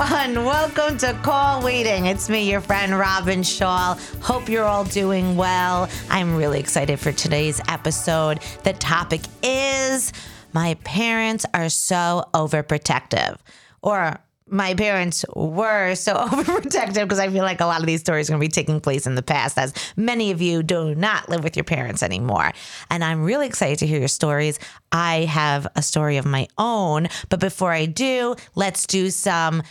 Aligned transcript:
Everyone. 0.00 0.44
Welcome 0.44 0.96
to 0.98 1.12
Call 1.24 1.60
Waiting. 1.60 2.06
It's 2.06 2.28
me, 2.28 2.48
your 2.48 2.60
friend 2.60 2.96
Robyn 2.96 3.42
Schall. 3.42 3.98
Hope 4.20 4.48
you're 4.48 4.64
all 4.64 4.84
doing 4.84 5.34
well. 5.34 5.88
I'm 6.08 6.36
really 6.36 6.60
excited 6.60 7.00
for 7.00 7.10
today's 7.10 7.60
episode. 7.66 8.38
The 8.62 8.74
topic 8.74 9.22
is 9.42 10.12
My 10.52 10.74
parents 10.84 11.46
are 11.52 11.68
so 11.68 12.28
overprotective. 12.32 13.38
Or 13.82 14.20
my 14.46 14.74
parents 14.74 15.24
were 15.34 15.96
so 15.96 16.14
overprotective 16.28 17.02
because 17.02 17.18
I 17.18 17.28
feel 17.28 17.42
like 17.42 17.60
a 17.60 17.66
lot 17.66 17.80
of 17.80 17.86
these 17.86 18.00
stories 18.00 18.30
are 18.30 18.34
going 18.34 18.40
to 18.40 18.46
be 18.46 18.52
taking 18.52 18.80
place 18.80 19.04
in 19.04 19.16
the 19.16 19.22
past, 19.22 19.58
as 19.58 19.74
many 19.96 20.30
of 20.30 20.40
you 20.40 20.62
do 20.62 20.94
not 20.94 21.28
live 21.28 21.42
with 21.42 21.56
your 21.56 21.64
parents 21.64 22.04
anymore. 22.04 22.52
And 22.88 23.02
I'm 23.02 23.24
really 23.24 23.48
excited 23.48 23.80
to 23.80 23.86
hear 23.88 23.98
your 23.98 24.06
stories. 24.06 24.60
I 24.92 25.24
have 25.24 25.66
a 25.74 25.82
story 25.82 26.18
of 26.18 26.24
my 26.24 26.46
own, 26.56 27.08
but 27.30 27.40
before 27.40 27.72
I 27.72 27.86
do, 27.86 28.36
let's 28.54 28.86
do 28.86 29.10
some 29.10 29.64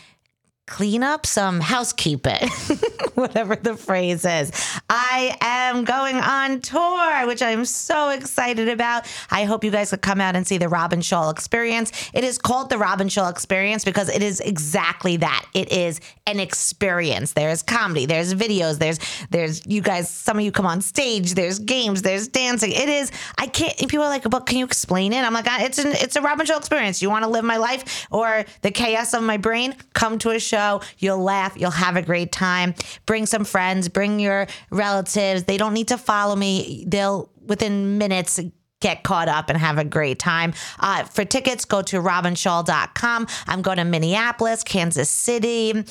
clean 0.67 1.01
up 1.01 1.25
some 1.25 1.61
housekeeping, 1.61 2.49
whatever 3.15 3.55
the 3.55 3.75
phrase 3.75 4.25
is. 4.25 4.51
I 4.89 5.35
am 5.39 5.85
going 5.85 6.17
on 6.17 6.59
tour, 6.59 7.25
which 7.25 7.41
I'm 7.41 7.63
so 7.63 8.09
excited 8.09 8.67
about. 8.67 9.07
I 9.31 9.45
hope 9.45 9.63
you 9.63 9.71
guys 9.71 9.89
could 9.89 10.01
come 10.01 10.19
out 10.19 10.35
and 10.35 10.45
see 10.45 10.57
the 10.57 10.67
Robyn 10.67 11.01
Schall 11.01 11.29
experience. 11.29 12.11
It 12.13 12.25
is 12.25 12.37
called 12.37 12.69
the 12.69 12.77
Robyn 12.77 13.07
Schall 13.07 13.29
experience 13.29 13.85
because 13.85 14.09
it 14.09 14.21
is 14.21 14.41
exactly 14.41 15.17
that. 15.17 15.45
It 15.53 15.71
is 15.71 16.01
an 16.27 16.39
experience. 16.39 17.31
There's 17.31 17.63
comedy, 17.63 18.05
there's 18.05 18.33
videos, 18.33 18.77
there's 18.77 18.99
there's 19.29 19.65
you 19.65 19.81
guys, 19.81 20.09
some 20.09 20.37
of 20.37 20.43
you 20.43 20.51
come 20.51 20.65
on 20.65 20.81
stage, 20.81 21.33
there's 21.33 21.59
games, 21.59 22.01
there's 22.01 22.27
dancing. 22.27 22.73
It 22.73 22.89
is 22.89 23.11
I 23.37 23.47
can't 23.47 23.75
people 23.77 24.03
are 24.03 24.09
like, 24.09 24.29
but 24.29 24.45
can 24.45 24.57
you 24.57 24.65
explain 24.65 25.13
it? 25.13 25.23
I'm 25.23 25.33
like, 25.33 25.47
uh, 25.47 25.59
it's 25.61 25.79
an 25.79 25.93
it's 25.93 26.17
a 26.17 26.21
Robyn 26.21 26.45
Schall 26.45 26.57
experience. 26.57 27.01
You 27.01 27.09
want 27.09 27.23
to 27.23 27.29
live 27.29 27.45
my 27.45 27.57
life 27.57 28.05
or 28.11 28.43
the 28.63 28.71
chaos 28.71 29.13
of 29.13 29.23
my 29.23 29.37
brain? 29.37 29.73
Come 29.93 30.19
to 30.19 30.31
a 30.31 30.39
show 30.39 30.56
show. 30.57 30.81
You'll 30.97 31.23
laugh. 31.23 31.53
You'll 31.55 31.71
have 31.71 31.95
a 31.95 32.01
great 32.01 32.31
time. 32.31 32.73
Bring 33.05 33.25
some 33.25 33.45
friends. 33.45 33.89
Bring 33.89 34.19
your 34.19 34.47
relatives. 34.71 35.43
They 35.43 35.57
don't 35.57 35.73
need 35.73 35.89
to 35.89 35.97
follow 35.97 36.35
me. 36.35 36.85
They'll 36.87 37.29
within 37.45 37.97
minutes 37.97 38.39
get 38.79 39.03
caught 39.03 39.27
up 39.27 39.49
and 39.49 39.57
have 39.57 39.77
a 39.77 39.83
great 39.83 40.19
time. 40.19 40.53
Uh, 40.79 41.03
for 41.03 41.25
tickets, 41.25 41.65
go 41.65 41.81
to 41.81 41.99
robynschall.com. 41.99 43.27
I'm 43.47 43.61
going 43.61 43.77
to 43.77 43.85
Minneapolis, 43.85 44.63
Kansas 44.63 45.09
City. 45.09 45.83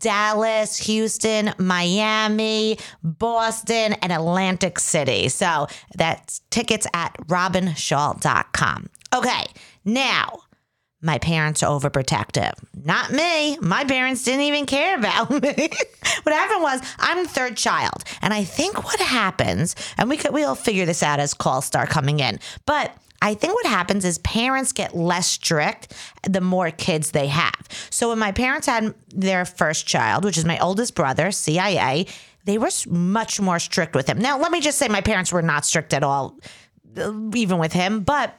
Dallas, 0.00 0.76
Houston, 0.80 1.54
Miami, 1.56 2.76
Boston, 3.02 3.94
and 4.02 4.12
Atlantic 4.12 4.78
City. 4.78 5.30
So 5.30 5.66
that's 5.96 6.42
tickets 6.50 6.86
at 6.92 7.16
robynschall.com. 7.26 8.90
Okay, 9.14 9.44
now 9.86 10.40
my 11.04 11.18
parents 11.18 11.62
are 11.62 11.78
overprotective. 11.78 12.52
Not 12.82 13.12
me. 13.12 13.58
My 13.58 13.84
parents 13.84 14.24
didn't 14.24 14.40
even 14.42 14.64
care 14.64 14.96
about 14.98 15.30
me. 15.42 15.68
what 16.22 16.34
happened 16.34 16.62
was 16.62 16.80
I'm 16.98 17.22
the 17.22 17.28
third 17.28 17.56
child. 17.58 18.04
And 18.22 18.32
I 18.32 18.42
think 18.44 18.84
what 18.84 18.98
happens, 18.98 19.76
and 19.98 20.08
we 20.08 20.16
could 20.16 20.32
we'll 20.32 20.54
figure 20.54 20.86
this 20.86 21.02
out 21.02 21.20
as 21.20 21.34
calls 21.34 21.66
start 21.66 21.90
coming 21.90 22.20
in, 22.20 22.40
but 22.64 22.96
I 23.20 23.34
think 23.34 23.54
what 23.54 23.66
happens 23.66 24.04
is 24.04 24.18
parents 24.18 24.72
get 24.72 24.94
less 24.96 25.26
strict 25.26 25.94
the 26.28 26.40
more 26.40 26.70
kids 26.70 27.10
they 27.10 27.28
have. 27.28 27.54
So 27.90 28.10
when 28.10 28.18
my 28.18 28.32
parents 28.32 28.66
had 28.66 28.94
their 29.08 29.44
first 29.44 29.86
child, 29.86 30.24
which 30.24 30.36
is 30.36 30.44
my 30.44 30.58
oldest 30.58 30.94
brother, 30.94 31.30
CIA, 31.30 32.06
they 32.44 32.58
were 32.58 32.70
much 32.88 33.40
more 33.40 33.58
strict 33.58 33.94
with 33.94 34.06
him. 34.06 34.18
Now, 34.18 34.38
let 34.38 34.52
me 34.52 34.60
just 34.60 34.78
say 34.78 34.88
my 34.88 35.00
parents 35.00 35.32
were 35.32 35.42
not 35.42 35.64
strict 35.64 35.94
at 35.94 36.02
all, 36.02 36.38
uh, 36.98 37.12
even 37.34 37.58
with 37.58 37.72
him, 37.72 38.00
but 38.00 38.38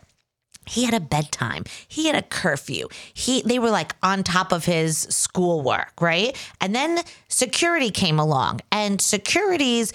he 0.66 0.86
had 0.86 0.94
a 0.94 1.00
bedtime. 1.00 1.64
He 1.88 2.08
had 2.08 2.16
a 2.16 2.22
curfew. 2.22 2.88
He 3.14 3.42
they 3.44 3.60
were 3.60 3.70
like 3.70 3.96
on 4.04 4.24
top 4.24 4.52
of 4.52 4.66
his 4.66 4.98
schoolwork 5.10 5.94
right? 6.02 6.36
And 6.62 6.76
then 6.76 7.00
security 7.28 7.92
came 7.92 8.20
along. 8.20 8.62
And 8.72 9.02
securities 9.02 9.94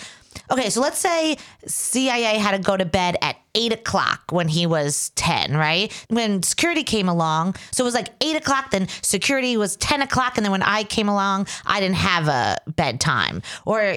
okay 0.49 0.71
so 0.71 0.81
let's 0.81 0.99
say 0.99 1.37
cia 1.67 2.39
had 2.39 2.53
to 2.53 2.63
go 2.63 2.77
to 2.77 2.85
bed 2.85 3.17
at 3.21 3.37
8 3.57 3.73
o'clock 3.73 4.31
when 4.31 4.47
he 4.47 4.65
was 4.65 5.11
10 5.17 5.57
right? 5.57 5.93
When 6.09 6.43
security 6.43 6.85
came 6.85 7.09
along 7.09 7.57
so 7.73 7.83
it 7.83 7.87
was 7.87 7.95
like 7.95 8.11
8 8.21 8.37
o'clock 8.37 8.71
then 8.71 8.87
security 9.03 9.57
was 9.57 9.77
10 9.77 10.03
o'clock 10.03 10.37
and 10.37 10.45
then 10.45 10.53
when 10.53 10.63
i 10.63 10.85
came 10.85 11.09
along 11.09 11.49
i 11.67 11.81
didn't 11.81 11.97
have 11.97 12.29
a 12.29 12.59
bedtime. 12.69 13.43
Or 13.67 13.97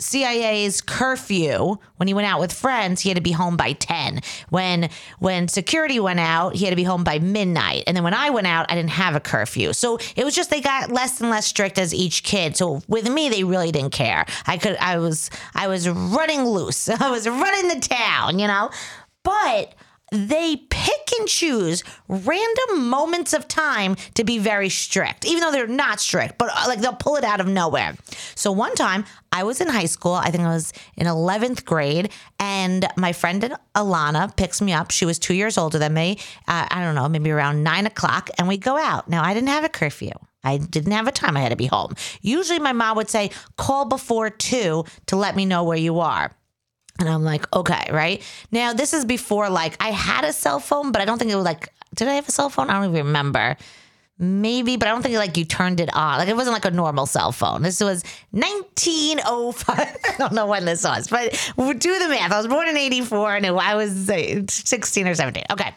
CIA's 0.00 0.80
curfew 0.80 1.76
when 1.96 2.06
he 2.06 2.14
went 2.14 2.26
out 2.28 2.38
with 2.38 2.52
friends, 2.52 3.00
he 3.00 3.08
had 3.08 3.16
to 3.16 3.22
be 3.22 3.32
home 3.32 3.56
by 3.56 3.72
10. 3.72 4.20
When 4.48 4.90
when 5.18 5.48
security 5.48 5.98
went 5.98 6.20
out, 6.20 6.54
he 6.54 6.64
had 6.64 6.70
to 6.70 6.76
be 6.76 6.84
home 6.84 7.02
by 7.02 7.18
midnight. 7.18 7.84
And 7.86 7.96
then 7.96 8.04
when 8.04 8.14
I 8.14 8.30
went 8.30 8.46
out, 8.46 8.70
I 8.70 8.76
didn't 8.76 8.90
have 8.90 9.16
a 9.16 9.20
curfew. 9.20 9.72
So 9.72 9.98
it 10.14 10.24
was 10.24 10.36
just 10.36 10.50
they 10.50 10.60
got 10.60 10.92
less 10.92 11.20
and 11.20 11.30
less 11.30 11.46
strict 11.46 11.78
as 11.78 11.92
each 11.92 12.22
kid. 12.22 12.56
So 12.56 12.80
with 12.86 13.10
me, 13.10 13.28
they 13.28 13.42
really 13.42 13.72
didn't 13.72 13.92
care. 13.92 14.24
I 14.46 14.56
could 14.56 14.76
I 14.76 14.98
was 14.98 15.30
I 15.54 15.66
was 15.66 15.88
running 15.88 16.44
loose. 16.44 16.88
I 17.00 17.10
was 17.10 17.28
running 17.28 17.68
the 17.68 17.80
town, 17.80 18.38
you 18.38 18.46
know? 18.46 18.70
But 19.24 19.74
they 20.10 20.56
pick 20.70 21.12
and 21.18 21.28
choose 21.28 21.82
random 22.08 22.88
moments 22.88 23.32
of 23.32 23.48
time 23.48 23.96
to 24.14 24.24
be 24.24 24.38
very 24.38 24.68
strict, 24.68 25.24
even 25.24 25.40
though 25.40 25.52
they're 25.52 25.66
not 25.66 26.00
strict, 26.00 26.38
but 26.38 26.50
uh, 26.54 26.64
like 26.66 26.80
they'll 26.80 26.94
pull 26.94 27.16
it 27.16 27.24
out 27.24 27.40
of 27.40 27.46
nowhere. 27.46 27.94
So 28.34 28.52
one 28.52 28.74
time 28.74 29.04
I 29.32 29.42
was 29.42 29.60
in 29.60 29.68
high 29.68 29.86
school, 29.86 30.14
I 30.14 30.30
think 30.30 30.44
I 30.44 30.48
was 30.48 30.72
in 30.96 31.06
11th 31.06 31.64
grade, 31.64 32.10
and 32.38 32.86
my 32.96 33.12
friend 33.12 33.54
Alana 33.74 34.34
picks 34.36 34.62
me 34.62 34.72
up. 34.72 34.90
She 34.90 35.04
was 35.04 35.18
two 35.18 35.34
years 35.34 35.58
older 35.58 35.78
than 35.78 35.94
me. 35.94 36.18
Uh, 36.46 36.66
I 36.70 36.82
don't 36.82 36.94
know, 36.94 37.08
maybe 37.08 37.30
around 37.30 37.62
nine 37.62 37.86
o'clock, 37.86 38.30
and 38.38 38.48
we 38.48 38.56
go 38.56 38.76
out. 38.76 39.08
Now, 39.08 39.22
I 39.22 39.34
didn't 39.34 39.48
have 39.48 39.64
a 39.64 39.68
curfew. 39.68 40.12
I 40.44 40.56
didn't 40.56 40.92
have 40.92 41.08
a 41.08 41.12
time 41.12 41.36
I 41.36 41.40
had 41.40 41.50
to 41.50 41.56
be 41.56 41.66
home. 41.66 41.94
Usually, 42.22 42.58
my 42.58 42.72
mom 42.72 42.96
would 42.96 43.10
say, 43.10 43.30
call 43.56 43.84
before 43.84 44.30
two 44.30 44.84
to 45.06 45.16
let 45.16 45.36
me 45.36 45.44
know 45.44 45.64
where 45.64 45.76
you 45.76 46.00
are. 46.00 46.32
And 46.98 47.08
I'm 47.08 47.22
like, 47.22 47.54
okay, 47.54 47.88
right? 47.90 48.22
Now, 48.50 48.72
this 48.72 48.92
is 48.92 49.04
before 49.04 49.48
like 49.48 49.76
I 49.80 49.90
had 49.90 50.24
a 50.24 50.32
cell 50.32 50.60
phone, 50.60 50.92
but 50.92 51.00
I 51.00 51.04
don't 51.04 51.18
think 51.18 51.30
it 51.30 51.36
was 51.36 51.44
like, 51.44 51.72
did 51.94 52.08
I 52.08 52.14
have 52.14 52.28
a 52.28 52.32
cell 52.32 52.50
phone? 52.50 52.70
I 52.70 52.74
don't 52.74 52.90
even 52.90 53.06
remember. 53.06 53.56
Maybe, 54.20 54.76
but 54.76 54.88
I 54.88 54.90
don't 54.90 55.02
think 55.02 55.14
like 55.14 55.36
you 55.36 55.44
turned 55.44 55.78
it 55.78 55.94
on. 55.94 56.18
Like 56.18 56.28
it 56.28 56.34
wasn't 56.34 56.54
like 56.54 56.64
a 56.64 56.72
normal 56.72 57.06
cell 57.06 57.30
phone. 57.30 57.62
This 57.62 57.80
was 57.80 58.02
1905. 58.32 59.78
I 59.78 60.14
don't 60.18 60.32
know 60.32 60.46
when 60.46 60.64
this 60.64 60.82
was, 60.82 61.06
but 61.06 61.30
do 61.56 61.98
the 62.00 62.08
math. 62.08 62.32
I 62.32 62.36
was 62.36 62.48
born 62.48 62.66
in 62.66 62.76
84 62.76 63.36
and 63.36 63.46
I 63.46 63.74
was 63.76 64.10
16 64.48 65.06
or 65.06 65.14
17. 65.14 65.44
Okay. 65.52 65.72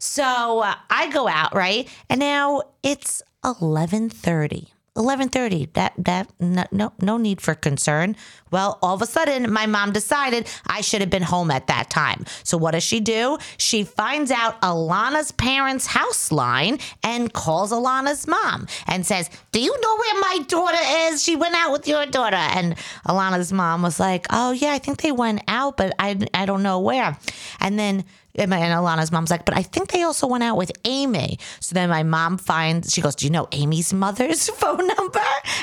So 0.00 0.60
uh, 0.60 0.74
I 0.90 1.10
go 1.12 1.28
out, 1.28 1.54
right? 1.54 1.88
And 2.10 2.18
now 2.18 2.62
it's 2.82 3.22
1130. 3.42 4.68
11:30. 4.96 5.72
That 5.74 5.92
that 5.98 6.28
no, 6.40 6.64
no 6.72 6.92
no 7.00 7.16
need 7.16 7.40
for 7.40 7.54
concern. 7.54 8.16
Well, 8.50 8.78
all 8.82 8.94
of 8.94 9.02
a 9.02 9.06
sudden 9.06 9.52
my 9.52 9.66
mom 9.66 9.92
decided 9.92 10.48
I 10.66 10.80
should 10.80 11.00
have 11.00 11.10
been 11.10 11.22
home 11.22 11.50
at 11.50 11.66
that 11.66 11.90
time. 11.90 12.24
So 12.42 12.56
what 12.56 12.72
does 12.72 12.82
she 12.82 13.00
do? 13.00 13.38
She 13.58 13.84
finds 13.84 14.30
out 14.30 14.60
Alana's 14.62 15.32
parents' 15.32 15.86
house 15.86 16.32
line 16.32 16.78
and 17.02 17.32
calls 17.32 17.72
Alana's 17.72 18.26
mom 18.26 18.66
and 18.86 19.06
says, 19.06 19.30
"Do 19.52 19.60
you 19.60 19.74
know 19.80 19.96
where 19.96 20.20
my 20.20 20.38
daughter 20.48 20.78
is? 21.08 21.22
She 21.22 21.36
went 21.36 21.54
out 21.54 21.72
with 21.72 21.86
your 21.86 22.06
daughter." 22.06 22.36
And 22.36 22.76
Alana's 23.06 23.52
mom 23.52 23.82
was 23.82 24.00
like, 24.00 24.26
"Oh 24.30 24.52
yeah, 24.52 24.72
I 24.72 24.78
think 24.78 25.02
they 25.02 25.12
went 25.12 25.42
out, 25.48 25.76
but 25.76 25.92
I 25.98 26.16
I 26.32 26.46
don't 26.46 26.62
know 26.62 26.78
where." 26.80 27.16
And 27.60 27.78
then 27.78 28.04
and 28.38 28.52
Alana's 28.52 29.12
mom's 29.12 29.30
like, 29.30 29.44
but 29.44 29.56
I 29.56 29.62
think 29.62 29.90
they 29.90 30.02
also 30.02 30.26
went 30.26 30.44
out 30.44 30.56
with 30.56 30.72
Amy. 30.84 31.38
So 31.60 31.74
then 31.74 31.88
my 31.88 32.02
mom 32.02 32.38
finds, 32.38 32.92
she 32.92 33.00
goes, 33.00 33.14
Do 33.14 33.26
you 33.26 33.30
know 33.30 33.48
Amy's 33.52 33.92
mother's 33.92 34.48
phone 34.60 34.86
number? 34.86 35.20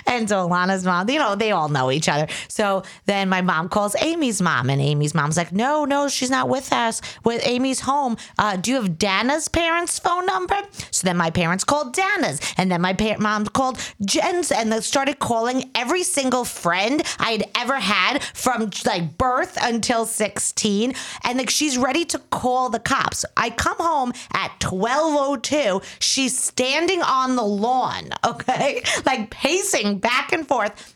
And 0.08 0.28
so 0.28 0.48
Alana's 0.48 0.86
mom, 0.86 1.10
you 1.10 1.20
know, 1.20 1.36
they 1.36 1.52
all 1.52 1.70
know 1.70 1.92
each 1.92 2.10
other. 2.10 2.28
So 2.48 2.84
then 3.06 3.30
my 3.30 3.42
mom 3.42 3.70
calls 3.70 3.96
Amy's 4.00 4.42
mom, 4.42 4.70
and 4.70 4.82
Amy's 4.82 5.14
mom's 5.14 5.38
like, 5.38 5.52
No, 5.52 5.86
no, 5.86 6.08
she's 6.08 6.30
not 6.30 6.50
with 6.50 6.72
us. 6.74 7.02
With 7.24 7.46
Amy's 7.46 7.82
home. 7.82 8.18
Uh, 8.38 8.56
do 8.56 8.72
you 8.72 8.78
have 8.82 8.98
Dana's 8.98 9.48
parents' 9.48 10.00
phone 10.00 10.26
number? 10.26 10.58
So 10.92 11.06
then 11.06 11.18
my 11.18 11.30
parents 11.30 11.64
called 11.64 11.94
Dana's, 11.94 12.40
and 12.58 12.72
then 12.72 12.82
my 12.82 12.94
pa- 12.94 13.18
mom 13.20 13.46
called 13.46 13.80
Jen's, 14.04 14.52
and 14.52 14.72
they 14.72 14.82
started 14.82 15.20
calling 15.20 15.70
every 15.76 16.04
single 16.04 16.46
friend 16.46 17.02
I 17.20 17.32
had 17.32 17.50
ever 17.56 17.80
had 17.80 18.24
from 18.24 18.72
like 18.86 19.18
birth 19.18 19.58
until 19.62 20.06
16. 20.06 20.94
And 21.24 21.38
like 21.38 21.50
she's 21.50 21.78
ready 21.78 22.06
to 22.06 22.20
call 22.20 22.63
call 22.64 22.70
the 22.70 22.80
cops. 22.80 23.26
I 23.36 23.50
come 23.50 23.78
home 23.78 24.14
at 24.34 24.58
12:02. 24.60 25.84
She's 26.00 26.38
standing 26.38 27.02
on 27.02 27.36
the 27.36 27.44
lawn, 27.44 28.10
okay? 28.26 28.82
Like 29.06 29.30
pacing 29.30 30.00
back 30.00 30.32
and 30.32 30.48
forth. 30.48 30.96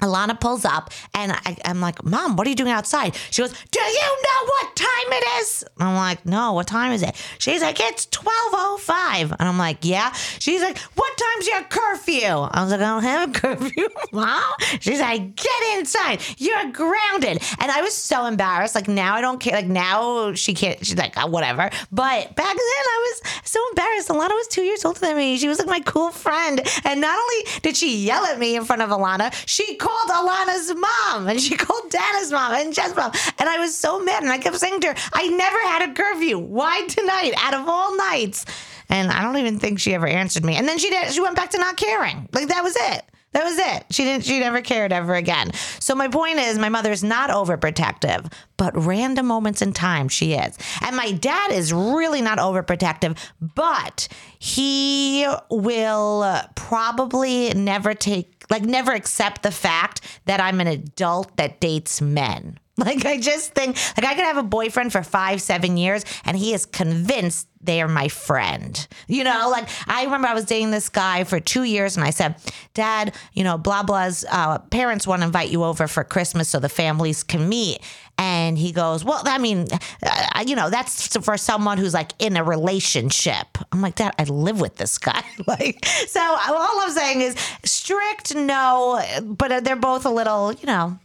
Alana 0.00 0.38
pulls 0.38 0.64
up 0.64 0.90
and 1.14 1.32
I, 1.32 1.56
I'm 1.64 1.80
like, 1.80 2.04
Mom, 2.04 2.36
what 2.36 2.46
are 2.46 2.50
you 2.50 2.56
doing 2.56 2.72
outside? 2.72 3.14
She 3.30 3.42
goes, 3.42 3.52
Do 3.70 3.80
you 3.80 4.00
know 4.22 4.46
what 4.46 4.76
time 4.76 5.12
it 5.12 5.40
is? 5.42 5.64
I'm 5.78 5.94
like, 5.96 6.24
No, 6.26 6.52
what 6.52 6.66
time 6.66 6.92
is 6.92 7.02
it? 7.02 7.14
She's 7.38 7.62
like, 7.62 7.78
It's 7.80 8.06
12.05. 8.06 9.36
And 9.38 9.48
I'm 9.48 9.58
like, 9.58 9.78
Yeah. 9.84 10.12
She's 10.12 10.62
like, 10.62 10.78
What 10.78 11.16
time's 11.16 11.46
your 11.46 11.62
curfew? 11.64 12.26
I 12.26 12.62
was 12.62 12.70
like, 12.70 12.80
I 12.80 12.84
don't 12.84 13.02
have 13.02 13.30
a 13.30 13.32
curfew, 13.32 13.88
Mom. 14.12 14.42
She's 14.80 15.00
like, 15.00 15.36
Get 15.36 15.78
inside. 15.78 16.20
You're 16.38 16.70
grounded. 16.72 17.42
And 17.58 17.70
I 17.70 17.80
was 17.82 17.94
so 17.94 18.26
embarrassed. 18.26 18.74
Like, 18.74 18.88
now 18.88 19.14
I 19.14 19.20
don't 19.20 19.38
care. 19.40 19.54
Like, 19.54 19.66
now 19.66 20.32
she 20.34 20.54
can't, 20.54 20.84
she's 20.84 20.96
like, 20.96 21.14
oh, 21.16 21.26
whatever. 21.26 21.70
But 21.92 22.34
back 22.36 22.54
then 22.54 22.56
I 22.56 23.12
was 23.22 23.32
so 23.44 23.60
embarrassed. 23.70 24.08
Alana 24.08 24.30
was 24.30 24.48
two 24.48 24.62
years 24.62 24.84
older 24.84 25.00
than 25.00 25.16
me. 25.16 25.36
She 25.38 25.48
was 25.48 25.58
like 25.58 25.68
my 25.68 25.80
cool 25.80 26.10
friend. 26.10 26.60
And 26.84 27.00
not 27.00 27.18
only 27.18 27.50
did 27.62 27.76
she 27.76 27.96
yell 27.98 28.24
at 28.24 28.38
me 28.38 28.56
in 28.56 28.64
front 28.64 28.82
of 28.82 28.90
Alana, 28.90 29.32
she 29.46 29.76
called 29.76 29.89
Alana's 30.08 30.74
mom 30.74 31.28
and 31.28 31.40
she 31.40 31.56
called 31.56 31.90
Dana's 31.90 32.32
mom 32.32 32.54
and 32.54 32.74
Jess's 32.74 32.96
mom. 32.96 33.12
And 33.38 33.48
I 33.48 33.58
was 33.58 33.76
so 33.76 34.02
mad. 34.02 34.22
And 34.22 34.32
I 34.32 34.38
kept 34.38 34.56
saying 34.56 34.80
to 34.80 34.88
her, 34.88 34.94
I 35.12 35.28
never 35.28 35.58
had 35.58 35.90
a 35.90 35.94
curfew. 35.94 36.38
Why 36.38 36.86
tonight 36.86 37.32
out 37.36 37.54
of 37.54 37.68
all 37.68 37.96
nights? 37.96 38.44
And 38.88 39.10
I 39.10 39.22
don't 39.22 39.36
even 39.36 39.58
think 39.58 39.78
she 39.78 39.94
ever 39.94 40.06
answered 40.06 40.44
me. 40.44 40.56
And 40.56 40.66
then 40.68 40.78
she 40.78 40.90
did, 40.90 41.12
she 41.12 41.20
went 41.20 41.36
back 41.36 41.50
to 41.50 41.58
not 41.58 41.76
caring. 41.76 42.28
Like 42.32 42.48
that 42.48 42.62
was 42.64 42.76
it. 42.76 43.04
That 43.32 43.44
was 43.44 43.58
it. 43.58 43.84
She 43.90 44.02
didn't 44.02 44.24
she 44.24 44.40
never 44.40 44.60
cared 44.60 44.92
ever 44.92 45.14
again. 45.14 45.52
So 45.78 45.94
my 45.94 46.08
point 46.08 46.38
is 46.38 46.58
my 46.58 46.68
mother's 46.68 47.04
not 47.04 47.30
overprotective, 47.30 48.32
but 48.56 48.76
random 48.76 49.26
moments 49.26 49.62
in 49.62 49.72
time 49.72 50.08
she 50.08 50.32
is. 50.32 50.58
And 50.82 50.96
my 50.96 51.12
dad 51.12 51.52
is 51.52 51.72
really 51.72 52.22
not 52.22 52.38
overprotective, 52.38 53.16
but 53.54 54.08
he 54.38 55.28
will 55.48 56.40
probably 56.56 57.54
never 57.54 57.94
take 57.94 58.44
like 58.50 58.62
never 58.64 58.92
accept 58.92 59.42
the 59.42 59.52
fact 59.52 60.00
that 60.24 60.40
I'm 60.40 60.60
an 60.60 60.66
adult 60.66 61.36
that 61.36 61.60
dates 61.60 62.00
men. 62.00 62.58
Like 62.80 63.04
I 63.04 63.18
just 63.20 63.52
think 63.52 63.76
like 63.98 64.06
I 64.06 64.14
could 64.14 64.24
have 64.24 64.38
a 64.38 64.42
boyfriend 64.42 64.90
for 64.90 65.02
5 65.02 65.42
7 65.42 65.76
years 65.76 66.02
and 66.24 66.34
he 66.34 66.54
is 66.54 66.64
convinced 66.64 67.46
they 67.60 67.82
are 67.82 67.88
my 67.88 68.08
friend. 68.08 68.86
You 69.06 69.24
know, 69.24 69.48
like 69.50 69.68
I 69.86 70.04
remember 70.04 70.28
I 70.28 70.34
was 70.34 70.44
dating 70.44 70.70
this 70.70 70.88
guy 70.88 71.24
for 71.24 71.40
two 71.40 71.64
years 71.64 71.96
and 71.96 72.04
I 72.04 72.10
said, 72.10 72.36
Dad, 72.74 73.14
you 73.34 73.44
know, 73.44 73.58
blah, 73.58 73.82
blah's 73.82 74.24
uh, 74.30 74.58
parents 74.58 75.06
want 75.06 75.22
to 75.22 75.26
invite 75.26 75.50
you 75.50 75.64
over 75.64 75.86
for 75.86 76.04
Christmas 76.04 76.48
so 76.48 76.58
the 76.58 76.68
families 76.68 77.22
can 77.22 77.48
meet. 77.48 77.80
And 78.16 78.58
he 78.58 78.72
goes, 78.72 79.02
Well, 79.02 79.22
I 79.24 79.38
mean, 79.38 79.66
uh, 80.02 80.44
you 80.46 80.54
know, 80.54 80.68
that's 80.68 81.16
for 81.16 81.38
someone 81.38 81.78
who's 81.78 81.94
like 81.94 82.12
in 82.18 82.36
a 82.36 82.44
relationship. 82.44 83.46
I'm 83.72 83.80
like, 83.80 83.94
Dad, 83.94 84.14
I 84.18 84.24
live 84.24 84.60
with 84.60 84.76
this 84.76 84.98
guy. 84.98 85.24
like, 85.46 85.84
so 85.84 86.20
all 86.20 86.80
I'm 86.80 86.90
saying 86.90 87.22
is 87.22 87.34
strict, 87.64 88.34
no, 88.34 89.02
but 89.22 89.64
they're 89.64 89.76
both 89.76 90.04
a 90.04 90.10
little, 90.10 90.52
you 90.52 90.66
know, 90.66 90.98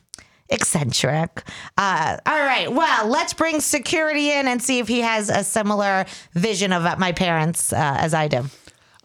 eccentric. 0.50 1.44
Uh, 1.78 2.18
all 2.26 2.40
right. 2.40 2.72
Well, 2.72 3.08
let's 3.08 3.34
bring 3.34 3.60
security 3.60 4.32
in 4.32 4.48
and 4.48 4.62
see 4.62 4.80
if 4.80 4.88
he 4.88 5.02
has 5.02 5.30
a 5.30 5.44
similar 5.44 6.06
vision 6.34 6.72
of 6.72 6.86
uh, 6.86 6.96
my 6.98 7.12
parents 7.12 7.74
uh, 7.74 7.98
as 8.00 8.14
I 8.14 8.28
do. 8.28 8.46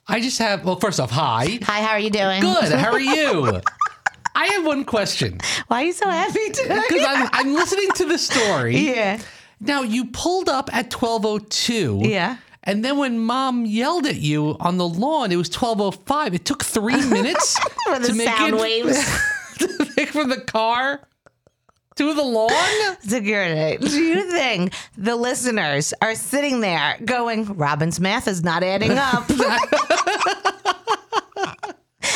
I 0.09 0.21
just 0.21 0.39
have, 0.39 0.65
well, 0.65 0.77
first 0.77 0.99
off, 1.01 1.11
hi. 1.11 1.59
Hi, 1.63 1.81
how 1.83 1.93
are 1.93 1.99
you 1.99 2.11
doing? 2.11 2.41
Good. 2.41 2.73
How 2.73 2.93
are 2.93 3.01
you? 3.01 3.61
I 4.35 4.47
have 4.47 4.65
one 4.65 4.85
question 4.85 5.39
Why 5.67 5.83
are 5.83 5.87
you 5.87 5.93
so 5.93 6.09
happy 6.09 6.51
today? 6.51 6.81
because 6.89 7.05
I'm, 7.07 7.29
I'm 7.33 7.55
listening 7.55 7.89
to 7.97 8.05
the 8.07 8.19
story. 8.19 8.77
yeah. 8.77 9.21
Now, 9.61 9.83
you 9.83 10.07
pulled 10.07 10.49
up 10.49 10.75
at 10.75 10.93
1202. 10.93 12.01
Yeah. 12.05 12.39
And 12.65 12.85
then 12.85 12.97
when 12.99 13.19
mom 13.19 13.67
yelled 13.67 14.07
at 14.07 14.17
you 14.17 14.57
on 14.61 14.79
the 14.79 14.89
lawn, 14.89 15.33
it 15.33 15.37
was 15.37 15.49
1205. 15.49 16.35
It 16.35 16.45
took 16.45 16.65
three 16.65 16.97
minutes 17.11 17.59
to 17.87 18.15
make 18.15 18.29
sound 18.29 18.55
it 18.55 18.61
waves. 18.61 19.19
to 19.59 19.87
make 19.97 20.09
from 20.09 20.31
the 20.31 20.41
car 20.41 21.01
to 22.01 22.15
the 22.15 22.23
lawn. 22.23 22.51
Security. 23.01 23.87
Do 23.87 24.01
you 24.01 24.31
think 24.31 24.73
the 24.97 25.17
listeners 25.17 25.93
are 26.01 26.15
sitting 26.15 26.61
there 26.61 26.97
going, 27.05 27.45
Robyn's 27.45 28.01
math 28.01 28.27
is 28.27 28.43
not 28.43 28.63
adding 28.63 28.93
up? 28.93 29.29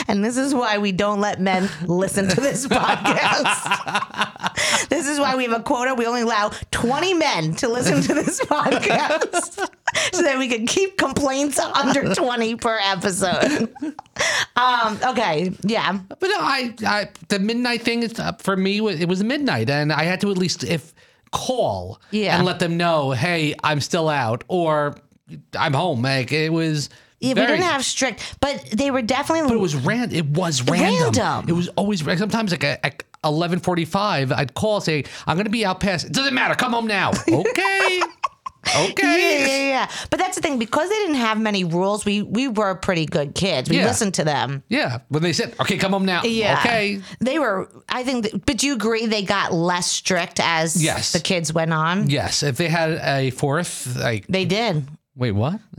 and 0.08 0.24
this 0.24 0.38
is 0.38 0.54
why 0.54 0.78
we 0.78 0.90
don't 0.90 1.20
let 1.20 1.38
men 1.38 1.68
listen 1.82 2.28
to 2.28 2.40
this 2.40 2.66
podcast. 2.66 3.68
this 4.88 5.06
is 5.06 5.20
why 5.20 5.36
we 5.36 5.44
have 5.44 5.52
a 5.52 5.62
quota. 5.62 5.94
We 5.94 6.06
only 6.06 6.22
allow 6.22 6.48
20 6.70 7.12
men 7.12 7.54
to 7.56 7.68
listen 7.68 8.00
to 8.00 8.14
this 8.14 8.40
podcast 8.40 9.68
so 10.14 10.22
that 10.22 10.38
we 10.38 10.48
can 10.48 10.66
keep 10.66 10.96
complaints 10.96 11.58
under 11.58 12.14
20 12.14 12.56
per 12.56 12.78
episode. 12.82 13.70
Um, 14.56 14.98
okay. 15.04 15.52
Yeah. 15.62 15.98
But 16.08 16.20
no, 16.22 16.36
I, 16.38 16.74
I 16.86 17.08
the 17.28 17.38
midnight 17.38 17.82
thing 17.82 18.02
is 18.02 18.18
uh, 18.18 18.32
for 18.34 18.56
me. 18.56 18.78
It 18.78 19.08
was 19.08 19.22
midnight, 19.24 19.68
and 19.70 19.92
I 19.92 20.04
had 20.04 20.20
to 20.20 20.30
at 20.30 20.38
least 20.38 20.62
if 20.64 20.94
call 21.32 22.00
Yeah. 22.12 22.36
and 22.36 22.46
let 22.46 22.60
them 22.60 22.76
know, 22.76 23.10
hey, 23.10 23.54
I'm 23.64 23.80
still 23.80 24.08
out, 24.08 24.44
or 24.48 24.96
I'm 25.58 25.72
home. 25.72 26.02
Like 26.02 26.32
it 26.32 26.52
was. 26.52 26.88
Yeah, 27.20 27.30
we 27.34 27.40
didn't 27.40 27.62
have 27.62 27.82
strict, 27.84 28.36
but 28.40 28.62
they 28.70 28.90
were 28.90 29.00
definitely. 29.00 29.48
But 29.48 29.54
it 29.56 29.60
was 29.60 29.74
ran. 29.74 30.12
It 30.12 30.26
was 30.26 30.60
random. 30.62 31.12
Random. 31.14 31.48
It 31.48 31.52
was 31.52 31.68
always 31.68 32.04
sometimes 32.18 32.50
like 32.50 32.64
at, 32.64 32.84
at 32.84 33.02
eleven 33.24 33.60
forty 33.60 33.86
five. 33.86 34.30
I'd 34.30 34.52
call 34.54 34.82
say 34.82 35.04
I'm 35.26 35.36
going 35.36 35.46
to 35.46 35.50
be 35.50 35.64
out 35.64 35.80
past. 35.80 36.04
It 36.04 36.12
doesn't 36.12 36.34
matter. 36.34 36.54
Come 36.54 36.72
home 36.72 36.86
now. 36.86 37.12
Okay. 37.28 38.02
Okay. 38.76 39.02
yeah, 39.02 39.46
yeah. 39.46 39.68
yeah. 39.68 39.90
But 40.10 40.18
that's 40.18 40.36
the 40.36 40.40
thing 40.42 40.58
because 40.58 40.88
they 40.88 40.96
didn't 40.96 41.16
have 41.16 41.38
many 41.40 41.64
rules. 41.64 42.04
We 42.04 42.22
we 42.22 42.48
were 42.48 42.74
pretty 42.74 43.06
good 43.06 43.34
kids. 43.34 43.68
We 43.70 43.76
Yeah. 43.78 43.86
listened 43.86 44.14
to 44.14 44.24
them. 44.24 44.62
Yeah. 44.68 44.98
When 45.08 45.22
they 45.22 45.32
said, 45.32 45.54
"Okay, 45.60 45.76
come 45.76 45.92
home 45.92 46.04
now." 46.04 46.22
Yeah. 46.24 46.58
Okay. 46.60 47.00
They 47.20 47.38
were. 47.38 47.68
I 47.88 48.02
think. 48.04 48.24
That, 48.24 48.46
but 48.46 48.58
do 48.58 48.66
you 48.66 48.74
agree 48.74 49.06
they 49.06 49.22
got 49.22 49.52
less 49.52 49.90
strict 49.90 50.40
as 50.42 50.82
Yes. 50.82 51.12
the 51.12 51.20
kids 51.20 51.52
went 51.52 51.72
on? 51.72 52.08
Yes. 52.10 52.42
If 52.42 52.56
they 52.56 52.68
had 52.68 52.92
a 53.02 53.30
fourth, 53.30 53.96
like, 53.96 54.26
They 54.28 54.44
did. 54.44 54.86
wait, 55.16 55.32
what? 55.32 55.60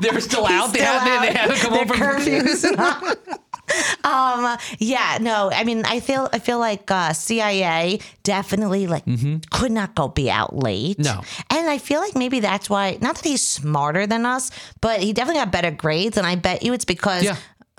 they 0.00 0.10
were 0.10 0.20
still 0.20 0.46
out. 0.46 0.72
They 0.72 0.80
Still 0.80 0.98
had, 0.98 1.22
they, 1.22 1.32
they 1.32 1.38
out. 1.38 1.50
had 1.50 1.54
to 1.54 1.60
come 1.60 1.72
Their 1.72 1.84
home 1.86 1.88
from 1.88 1.98
curfews. 1.98 3.36
um. 4.04 4.56
Yeah. 4.78 5.18
No. 5.20 5.50
I 5.52 5.64
mean, 5.64 5.84
I 5.84 6.00
feel. 6.00 6.28
I 6.32 6.38
feel 6.38 6.58
like 6.58 6.90
uh, 6.90 7.12
CIA 7.12 8.00
definitely 8.22 8.86
like 8.86 9.04
could 9.50 9.72
not 9.72 9.94
go 9.94 10.08
be 10.08 10.30
out 10.30 10.56
late. 10.56 10.98
Mm-hmm. 10.98 11.16
No. 11.18 11.22
And 11.50 11.68
I 11.68 11.78
feel 11.78 12.00
like 12.00 12.14
maybe 12.16 12.40
that's 12.40 12.68
why. 12.70 12.98
Not 13.00 13.16
that 13.16 13.24
he's 13.24 13.46
smarter 13.46 14.06
than 14.06 14.26
us, 14.26 14.50
but 14.80 15.00
he 15.00 15.12
definitely 15.12 15.40
got 15.40 15.52
better 15.52 15.70
grades. 15.70 16.16
And 16.16 16.26
I 16.26 16.36
bet 16.36 16.62
you 16.62 16.72
it's 16.72 16.84
because 16.84 17.22
Yeah. 17.22 17.36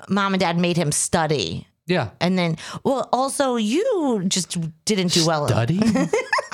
mom 0.10 0.34
and 0.34 0.40
dad 0.42 0.58
made 0.58 0.78
him 0.78 0.92
study. 0.92 1.68
Yeah. 1.88 2.12
And 2.22 2.38
then, 2.38 2.58
well, 2.86 3.10
also 3.12 3.56
you 3.58 4.24
just 4.28 4.56
didn't 4.86 5.12
do 5.12 5.26
well. 5.26 5.48
Study. 5.48 5.80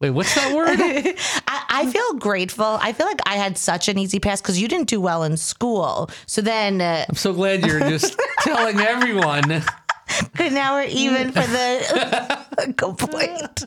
Wait, 0.00 0.10
what's 0.10 0.34
that 0.34 0.54
word? 0.56 0.78
I, 1.48 1.64
I 1.68 1.86
feel 1.90 2.14
grateful. 2.14 2.78
I 2.80 2.94
feel 2.94 3.06
like 3.06 3.20
I 3.26 3.36
had 3.36 3.58
such 3.58 3.86
an 3.88 3.98
easy 3.98 4.18
pass 4.18 4.40
because 4.40 4.58
you 4.60 4.66
didn't 4.66 4.88
do 4.88 4.98
well 4.98 5.22
in 5.24 5.36
school. 5.36 6.08
So 6.24 6.40
then, 6.40 6.80
uh, 6.80 7.04
I'm 7.08 7.14
so 7.16 7.34
glad 7.34 7.66
you're 7.66 7.80
just 7.80 8.18
telling 8.40 8.80
everyone. 8.80 9.62
good, 10.36 10.52
now 10.52 10.76
we're 10.76 10.84
even 10.84 11.32
for 11.32 11.40
the 11.40 12.74
complaint. 12.78 13.64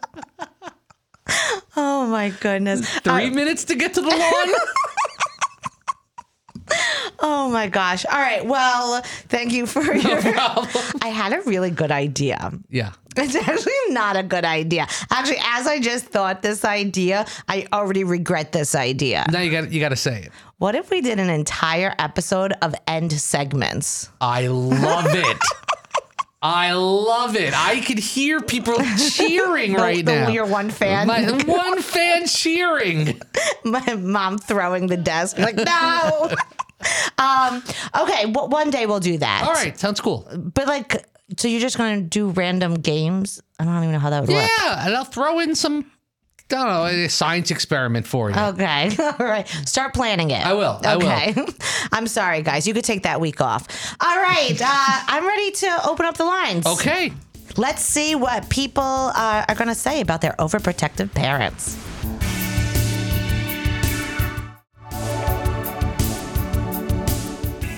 Oh 1.77 2.07
my 2.07 2.29
goodness. 2.39 2.89
Three 2.99 3.29
minutes 3.29 3.65
to 3.65 3.75
get 3.75 3.93
to 3.93 4.01
the 4.01 4.07
lawn. 4.09 4.55
Oh 7.20 7.50
my 7.50 7.67
gosh. 7.70 8.05
All 8.05 8.20
right. 8.20 8.46
Well, 8.46 9.01
thank 9.29 9.53
you 9.53 9.65
for 9.65 9.82
your. 9.82 10.17
I 11.01 11.08
had 11.13 11.32
a 11.32 11.41
really 11.43 11.70
good 11.70 11.91
idea. 11.91 12.51
yeah. 12.70 12.91
It's 13.15 13.36
actually 13.36 13.74
not 13.89 14.15
a 14.17 14.24
good 14.24 14.43
idea. 14.43 14.88
Actually, 15.12 15.38
as 15.46 15.67
I 15.67 15.79
just 15.79 16.05
thought 16.08 16.41
this 16.41 16.65
idea, 16.65 17.27
I 17.48 17.67
already 17.72 18.03
regret 18.03 18.51
this 18.51 18.74
idea. 18.74 19.24
Now 19.32 19.39
you 19.41 19.51
got 19.51 19.72
you 19.72 19.79
got 19.79 19.89
to 19.89 19.96
say 19.96 20.24
it. 20.24 20.32
What 20.58 20.74
if 20.75 20.89
we 20.89 21.00
did 21.01 21.20
an 21.20 21.29
entire 21.29 21.93
episode 22.00 22.53
of 22.63 22.74
end 22.88 23.12
segments? 23.13 24.10
I 24.20 24.48
love 24.48 25.05
it. 25.13 25.38
I 26.45 26.73
love 26.73 27.38
it. 27.38 27.53
I 27.55 27.79
could 27.79 27.97
hear 28.00 28.41
people 28.41 28.75
cheering 29.13 29.73
right 29.75 30.05
the- 30.05 30.12
now. 30.12 30.27
your 30.29 30.45
one 30.45 30.69
fan? 30.69 31.07
My, 31.07 31.23
one 31.45 31.81
fan 31.81 32.27
cheering. 32.27 33.21
My 33.63 33.95
mom 33.95 34.38
throwing 34.38 34.88
the 34.88 34.97
desk 34.97 35.38
like 35.39 35.55
no. 35.55 36.29
um. 37.17 37.63
Okay. 38.01 38.25
Well, 38.25 38.50
one 38.50 38.69
day 38.71 38.85
we'll 38.85 39.00
do 39.00 39.17
that. 39.19 39.45
All 39.47 39.53
right, 39.53 39.79
sounds 39.79 40.01
cool. 40.01 40.27
But 40.38 40.67
like, 40.67 41.05
so 41.38 41.47
you're 41.47 41.62
just 41.62 41.77
going 41.77 42.01
to 42.03 42.05
do 42.05 42.27
random 42.31 42.73
games? 42.75 43.41
I 43.57 43.63
don't 43.63 43.77
even 43.77 43.93
know 43.93 44.00
how 44.00 44.09
that 44.09 44.19
would 44.21 44.29
work. 44.29 44.50
Yeah, 44.59 44.85
and 44.85 44.93
I'll 44.95 45.05
throw 45.05 45.39
in 45.39 45.55
some, 45.55 45.89
don't 46.53 46.67
know, 46.67 46.86
a 46.86 47.07
science 47.10 47.51
experiment 47.51 48.05
for 48.07 48.29
you. 48.29 48.36
Okay. 48.38 48.95
All 49.00 49.25
right. 49.25 49.48
Start 49.65 49.93
planning 49.93 50.31
it. 50.31 50.45
I 50.45 50.53
will. 50.53 50.79
I 50.83 50.95
okay. 50.95 51.33
will. 51.36 51.48
I'm 51.91 52.07
sorry, 52.07 52.41
guys. 52.41 52.67
You 52.67 52.74
could 52.74 52.83
take 52.83 53.03
that 53.03 53.19
week 53.19 53.41
off. 53.41 53.67
All 54.00 54.17
right. 54.17 54.60
Uh, 54.62 54.65
I'm 54.67 55.25
ready 55.25 55.51
to 55.51 55.88
open 55.88 56.05
up 56.05 56.17
the 56.17 56.25
lines. 56.25 56.65
Okay. 56.65 57.12
Let's 57.57 57.81
see 57.81 58.15
what 58.15 58.50
people 58.50 58.83
are 58.83 59.45
going 59.55 59.67
to 59.67 59.75
say 59.75 60.01
about 60.01 60.22
their 60.22 60.36
overprotective 60.39 61.13
parents. 61.13 61.77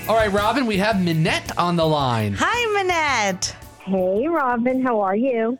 All 0.07 0.15
right, 0.15 0.31
Robyn, 0.31 0.67
we 0.67 0.77
have 0.77 1.01
Minette 1.01 1.57
on 1.57 1.75
the 1.75 1.85
line. 1.85 2.35
Hi, 2.37 2.73
Minette. 2.73 3.55
Hey, 3.83 4.27
Robyn. 4.27 4.83
How 4.83 5.01
are 5.01 5.15
you? 5.15 5.57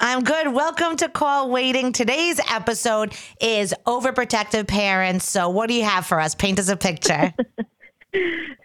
I'm 0.00 0.24
good. 0.24 0.52
Welcome 0.52 0.96
to 0.98 1.08
Call 1.08 1.50
Waiting. 1.50 1.92
Today's 1.92 2.40
episode 2.50 3.14
is 3.40 3.74
Overprotective 3.86 4.66
Parents. 4.66 5.28
So, 5.28 5.48
what 5.50 5.68
do 5.68 5.74
you 5.74 5.84
have 5.84 6.06
for 6.06 6.18
us? 6.18 6.34
Paint 6.34 6.58
us 6.58 6.68
a 6.68 6.76
picture. 6.76 7.32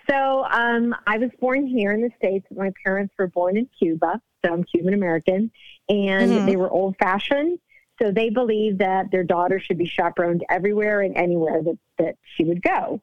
So, 0.10 0.44
um, 0.46 0.94
I 1.06 1.18
was 1.18 1.30
born 1.40 1.66
here 1.68 1.94
in 1.94 2.02
the 2.02 2.10
States. 2.18 2.46
My 2.54 2.72
parents 2.86 3.14
were 3.18 3.28
born 3.28 3.56
in 3.58 3.70
Cuba, 3.80 4.22
so 4.44 4.52
I'm 4.54 4.64
Cuban 4.66 4.94
American, 4.94 5.52
and 5.88 6.48
they 6.48 6.58
were 6.58 6.70
old 6.70 6.96
fashioned. 6.98 7.58
So, 8.02 8.12
they 8.12 8.30
believed 8.30 8.80
that 8.80 9.10
their 9.10 9.24
daughter 9.24 9.58
should 9.60 9.78
be 9.78 9.86
chaperoned 9.86 10.44
everywhere 10.50 11.00
and 11.02 11.16
anywhere 11.16 11.62
that, 11.64 11.78
that 11.98 12.16
she 12.36 12.44
would 12.44 12.62
go. 12.62 13.02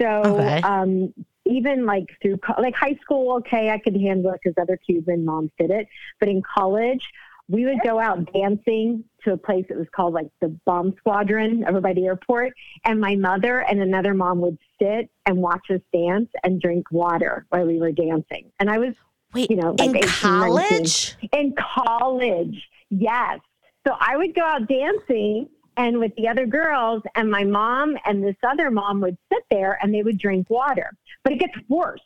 So, 0.00 0.06
Okay. 0.06 0.60
um, 0.62 1.12
even 1.44 1.86
like 1.86 2.06
through 2.22 2.38
like 2.58 2.76
high 2.76 2.98
school, 3.02 3.36
okay, 3.38 3.70
I 3.70 3.78
could 3.78 3.96
handle 3.96 4.30
it 4.32 4.40
because 4.42 4.60
other 4.62 4.76
Cuban 4.76 5.24
moms 5.24 5.50
did 5.58 5.70
it. 5.72 5.88
But 6.20 6.28
in 6.28 6.40
college, 6.42 7.04
we 7.50 7.64
would 7.64 7.78
go 7.84 7.98
out 7.98 8.32
dancing 8.32 9.04
to 9.24 9.32
a 9.32 9.36
place 9.36 9.64
that 9.68 9.76
was 9.76 9.88
called 9.94 10.14
like 10.14 10.28
the 10.40 10.48
bomb 10.64 10.94
squadron 10.98 11.64
over 11.68 11.80
by 11.80 11.92
the 11.92 12.06
airport. 12.06 12.52
And 12.84 13.00
my 13.00 13.16
mother 13.16 13.60
and 13.60 13.80
another 13.80 14.14
mom 14.14 14.40
would 14.40 14.56
sit 14.80 15.10
and 15.26 15.38
watch 15.38 15.66
us 15.70 15.80
dance 15.92 16.28
and 16.44 16.60
drink 16.60 16.86
water 16.92 17.46
while 17.50 17.66
we 17.66 17.78
were 17.78 17.92
dancing. 17.92 18.50
And 18.60 18.70
I 18.70 18.78
was 18.78 18.94
Wait, 19.34 19.50
You 19.50 19.56
know, 19.56 19.76
like 19.78 19.90
in 19.90 19.96
18, 19.96 20.00
19. 20.00 20.10
college? 20.20 21.16
in 21.32 21.54
college. 21.76 22.68
Yes. 22.90 23.38
So 23.86 23.94
I 23.98 24.16
would 24.16 24.34
go 24.34 24.42
out 24.42 24.68
dancing 24.68 25.48
and 25.76 25.98
with 25.98 26.12
the 26.16 26.28
other 26.28 26.46
girls, 26.46 27.02
and 27.14 27.30
my 27.30 27.44
mom 27.44 27.96
and 28.04 28.22
this 28.22 28.36
other 28.42 28.70
mom 28.70 29.00
would 29.00 29.16
sit 29.32 29.42
there 29.50 29.78
and 29.80 29.94
they 29.94 30.02
would 30.02 30.18
drink 30.18 30.50
water. 30.50 30.90
But 31.24 31.32
it 31.32 31.38
gets 31.38 31.54
worse. 31.68 32.00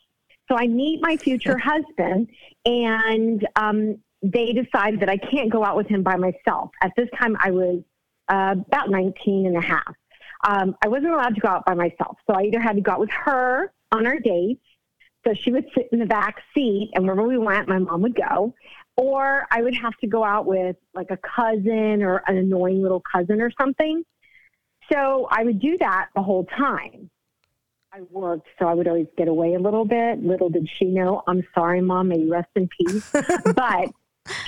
So 0.49 0.55
I 0.57 0.67
meet 0.67 1.01
my 1.01 1.17
future 1.17 1.57
husband, 1.63 2.29
and 2.65 3.45
um, 3.55 3.97
they 4.31 4.53
decide 4.53 4.99
that 4.99 5.09
I 5.09 5.17
can't 5.17 5.51
go 5.51 5.63
out 5.63 5.75
with 5.75 5.87
him 5.87 6.03
by 6.03 6.15
myself. 6.15 6.71
At 6.81 6.91
this 6.95 7.09
time, 7.17 7.37
I 7.39 7.51
was 7.51 7.81
uh, 8.29 8.55
about 8.67 8.89
19 8.89 9.45
and 9.45 9.57
a 9.57 9.61
half. 9.61 9.95
Um, 10.47 10.75
I 10.83 10.87
wasn't 10.87 11.13
allowed 11.13 11.35
to 11.35 11.41
go 11.41 11.49
out 11.49 11.65
by 11.65 11.73
myself. 11.73 12.17
So 12.27 12.35
I 12.35 12.43
either 12.43 12.59
had 12.59 12.75
to 12.75 12.81
go 12.81 12.93
out 12.93 12.99
with 12.99 13.11
her 13.11 13.71
on 13.91 14.05
our 14.05 14.19
dates. 14.19 14.61
So 15.25 15.33
she 15.33 15.51
would 15.51 15.65
sit 15.75 15.89
in 15.91 15.97
the 15.97 16.05
back 16.05 16.35
seat, 16.53 16.91
and 16.93 17.03
wherever 17.03 17.27
we 17.27 17.39
went, 17.39 17.67
my 17.67 17.79
mom 17.79 18.01
would 18.03 18.15
go. 18.15 18.53
Or 18.95 19.47
I 19.49 19.63
would 19.63 19.73
have 19.75 19.97
to 19.97 20.07
go 20.07 20.23
out 20.23 20.45
with 20.45 20.75
like 20.93 21.09
a 21.09 21.17
cousin 21.17 22.03
or 22.03 22.23
an 22.27 22.37
annoying 22.37 22.81
little 22.83 23.01
cousin 23.11 23.41
or 23.41 23.51
something. 23.59 24.03
So 24.91 25.27
I 25.31 25.43
would 25.43 25.59
do 25.59 25.77
that 25.79 26.09
the 26.15 26.21
whole 26.21 26.45
time. 26.45 27.09
I 27.91 28.01
worked, 28.11 28.47
so 28.59 28.67
I 28.67 28.73
would 28.73 28.87
always 28.87 29.07
get 29.17 29.27
away 29.27 29.55
a 29.55 29.59
little 29.59 29.85
bit. 29.85 30.21
Little 30.21 30.49
did 30.49 30.69
she 30.77 30.85
know, 30.85 31.23
I'm 31.27 31.47
sorry, 31.55 31.81
mom, 31.81 32.09
may 32.09 32.19
you 32.19 32.31
rest 32.31 32.49
in 32.55 32.67
peace. 32.67 33.09
but 33.55 33.89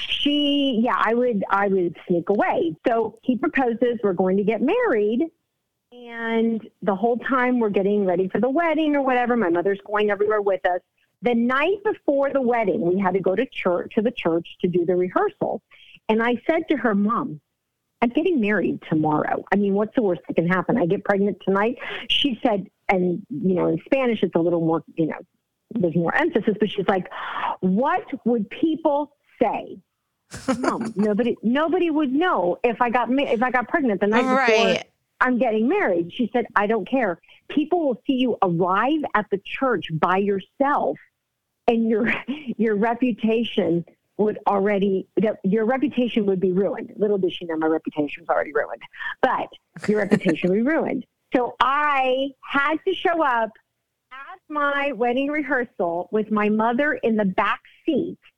she, 0.10 0.82
yeah, 0.84 0.96
I 0.98 1.14
would, 1.14 1.44
I 1.50 1.68
would 1.68 1.96
sneak 2.08 2.30
away. 2.30 2.76
So 2.88 3.20
he 3.24 3.38
proposes, 3.38 4.00
we're 4.04 4.14
going 4.14 4.38
to 4.38 4.44
get 4.44 4.62
married. 4.62 5.26
And 5.92 6.68
the 6.82 6.96
whole 6.96 7.18
time 7.18 7.60
we're 7.60 7.70
getting 7.70 8.06
ready 8.06 8.28
for 8.28 8.40
the 8.40 8.50
wedding 8.50 8.96
or 8.96 9.02
whatever, 9.02 9.38
my 9.38 9.50
mother's 9.50 9.80
going 9.86 10.10
everywhere 10.10 10.42
with 10.42 10.66
us. 10.66 10.82
The 11.22 11.34
night 11.34 11.84
before 11.84 12.32
the 12.32 12.42
wedding, 12.42 12.82
we 12.82 13.00
had 13.00 13.14
to 13.14 13.20
go 13.20 13.36
to 13.36 13.46
church 13.46 13.94
to 13.96 14.02
the 14.02 14.12
church 14.12 14.48
to 14.62 14.68
do 14.68 14.86
the 14.86 14.96
rehearsal. 14.96 15.62
And 16.10 16.22
I 16.22 16.42
said 16.48 16.68
to 16.70 16.78
her, 16.78 16.94
Mom, 16.94 17.42
I'm 18.02 18.10
getting 18.10 18.40
married 18.40 18.84
tomorrow. 18.90 19.44
I 19.52 19.56
mean, 19.56 19.74
what's 19.74 19.96
the 19.96 20.04
worst 20.04 20.22
that 20.28 20.36
can 20.36 20.48
happen? 20.48 20.78
I 20.78 20.86
get 20.86 21.04
pregnant 21.04 21.38
tonight. 21.44 21.78
She 22.10 22.40
said, 22.44 22.68
and 22.90 23.26
you 23.30 23.56
know, 23.56 23.68
in 23.68 23.82
Spanish 23.86 24.22
it's 24.24 24.36
a 24.36 24.40
little 24.40 24.62
more, 24.62 24.84
you 24.96 25.08
know, 25.08 25.20
there's 25.72 25.96
more 25.96 26.16
emphasis, 26.16 26.56
but 26.60 26.70
she's 26.70 26.88
like, 26.88 27.10
What 27.62 28.06
would 28.26 28.50
people 28.50 29.17
say? 29.42 29.78
Mom, 30.60 30.94
nobody 30.96 31.36
nobody 31.42 31.90
would 31.90 32.12
know 32.12 32.58
if 32.64 32.82
I 32.82 32.90
got 32.90 33.10
ma- 33.10 33.24
if 33.24 33.42
I 33.42 33.52
got 33.52 33.68
pregnant 33.70 34.02
the 34.02 34.08
night 34.08 34.24
before 34.24 34.66
Right. 34.66 34.84
I'm 35.20 35.40
getting 35.40 35.68
married. 35.68 36.14
She 36.14 36.30
said, 36.32 36.46
I 36.56 36.68
don't 36.68 36.88
care. 36.88 37.20
People 37.50 37.88
will 37.88 38.02
see 38.06 38.14
you 38.14 38.38
arrive 38.44 39.02
at 39.16 39.26
the 39.32 39.40
church 39.44 39.88
by 39.94 40.18
yourself 40.18 40.98
and 41.68 41.90
your 41.90 42.14
your 42.58 42.76
reputation 42.76 43.86
would 44.18 44.40
already 44.48 45.08
your 45.44 45.66
reputation 45.66 46.26
would 46.26 46.40
be 46.40 46.52
ruined. 46.52 46.94
Little 46.98 47.18
did 47.18 47.34
she 47.34 47.46
know 47.46 47.56
my 47.56 47.68
reputation 47.68 48.24
was 48.24 48.30
already 48.30 48.54
ruined. 48.54 48.82
But 49.22 49.50
your 49.88 50.00
reputation 50.00 50.50
would 50.50 50.58
be 50.58 50.62
ruined. 50.62 51.06
So 51.36 51.56
I 51.60 52.30
had 52.44 52.78
to 52.88 52.94
show 52.94 53.24
up 53.24 53.52
at 54.12 54.40
my 54.50 54.92
wedding 54.94 55.30
rehearsal 55.30 56.10
with 56.12 56.32
my 56.32 56.50
mother 56.50 56.94
in 56.94 57.16
the 57.16 57.26
back 57.26 57.62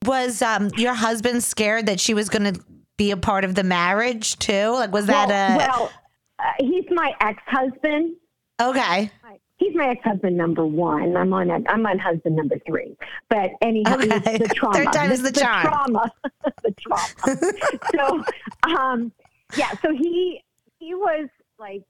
Was 0.05 0.41
um, 0.41 0.69
your 0.77 0.93
husband 0.93 1.43
scared 1.43 1.85
that 1.87 1.99
she 1.99 2.13
was 2.13 2.29
going 2.29 2.53
to 2.53 2.61
be 2.97 3.11
a 3.11 3.17
part 3.17 3.43
of 3.43 3.55
the 3.55 3.63
marriage 3.63 4.37
too? 4.39 4.69
Like, 4.71 4.91
was 4.91 5.05
that 5.07 5.27
well, 5.29 5.53
a. 5.53 5.57
well 5.57 5.91
uh, 6.39 6.43
he's 6.59 6.85
my 6.91 7.13
ex-husband. 7.21 8.15
okay. 8.61 9.11
He's 9.57 9.75
my 9.75 9.89
ex-husband 9.89 10.37
number 10.37 10.65
one. 10.65 11.17
I'm 11.17 11.33
on. 11.33 11.49
A, 11.49 11.59
I'm 11.67 11.85
on 11.85 11.99
husband 11.99 12.37
number 12.37 12.55
three. 12.65 12.95
But 13.29 13.49
anyhow, 13.61 13.95
Okay. 13.95 14.37
the 14.37 14.47
trauma. 14.55 14.73
Third 14.77 14.93
time 14.93 15.11
is 15.11 15.21
the 15.21 15.33
charm. 15.33 15.65
trauma. 15.67 16.11
the 16.63 16.73
trauma. 16.79 17.35
so, 17.93 18.23
um, 18.73 19.11
yeah. 19.57 19.71
So 19.81 19.91
he 19.91 20.41
he 20.79 20.95
was 20.95 21.27
like 21.59 21.83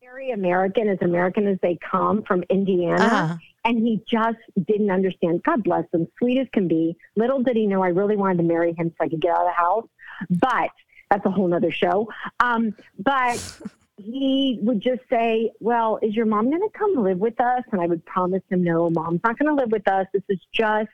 very 0.00 0.30
American, 0.30 0.88
as 0.88 0.98
American 1.02 1.48
as 1.48 1.58
they 1.62 1.76
come 1.90 2.22
from 2.22 2.44
Indiana, 2.48 3.02
Uh-huh. 3.02 3.36
And 3.64 3.78
he 3.78 4.02
just 4.08 4.38
didn't 4.66 4.90
understand. 4.90 5.42
God 5.42 5.62
bless 5.64 5.84
him, 5.92 6.06
sweet 6.18 6.38
as 6.38 6.46
can 6.52 6.68
be. 6.68 6.96
Little 7.16 7.42
did 7.42 7.56
he 7.56 7.66
know 7.66 7.82
I 7.82 7.88
really 7.88 8.16
wanted 8.16 8.38
to 8.38 8.44
marry 8.44 8.72
him 8.72 8.90
so 8.90 9.04
I 9.04 9.08
could 9.08 9.20
get 9.20 9.32
out 9.32 9.42
of 9.42 9.48
the 9.48 9.52
house. 9.52 9.88
But 10.30 10.70
that's 11.10 11.24
a 11.26 11.30
whole 11.30 11.48
nother 11.48 11.70
show. 11.70 12.08
Um, 12.40 12.74
but 12.98 13.40
he 13.96 14.58
would 14.62 14.80
just 14.80 15.00
say, 15.10 15.50
Well, 15.60 15.98
is 16.02 16.14
your 16.14 16.26
mom 16.26 16.50
going 16.50 16.62
to 16.62 16.78
come 16.78 16.94
live 17.02 17.18
with 17.18 17.40
us? 17.40 17.62
And 17.72 17.80
I 17.80 17.86
would 17.86 18.04
promise 18.04 18.42
him, 18.48 18.62
No, 18.64 18.90
mom's 18.90 19.20
not 19.24 19.38
going 19.38 19.48
to 19.54 19.60
live 19.60 19.72
with 19.72 19.88
us. 19.88 20.06
This 20.12 20.22
is 20.28 20.38
just 20.52 20.88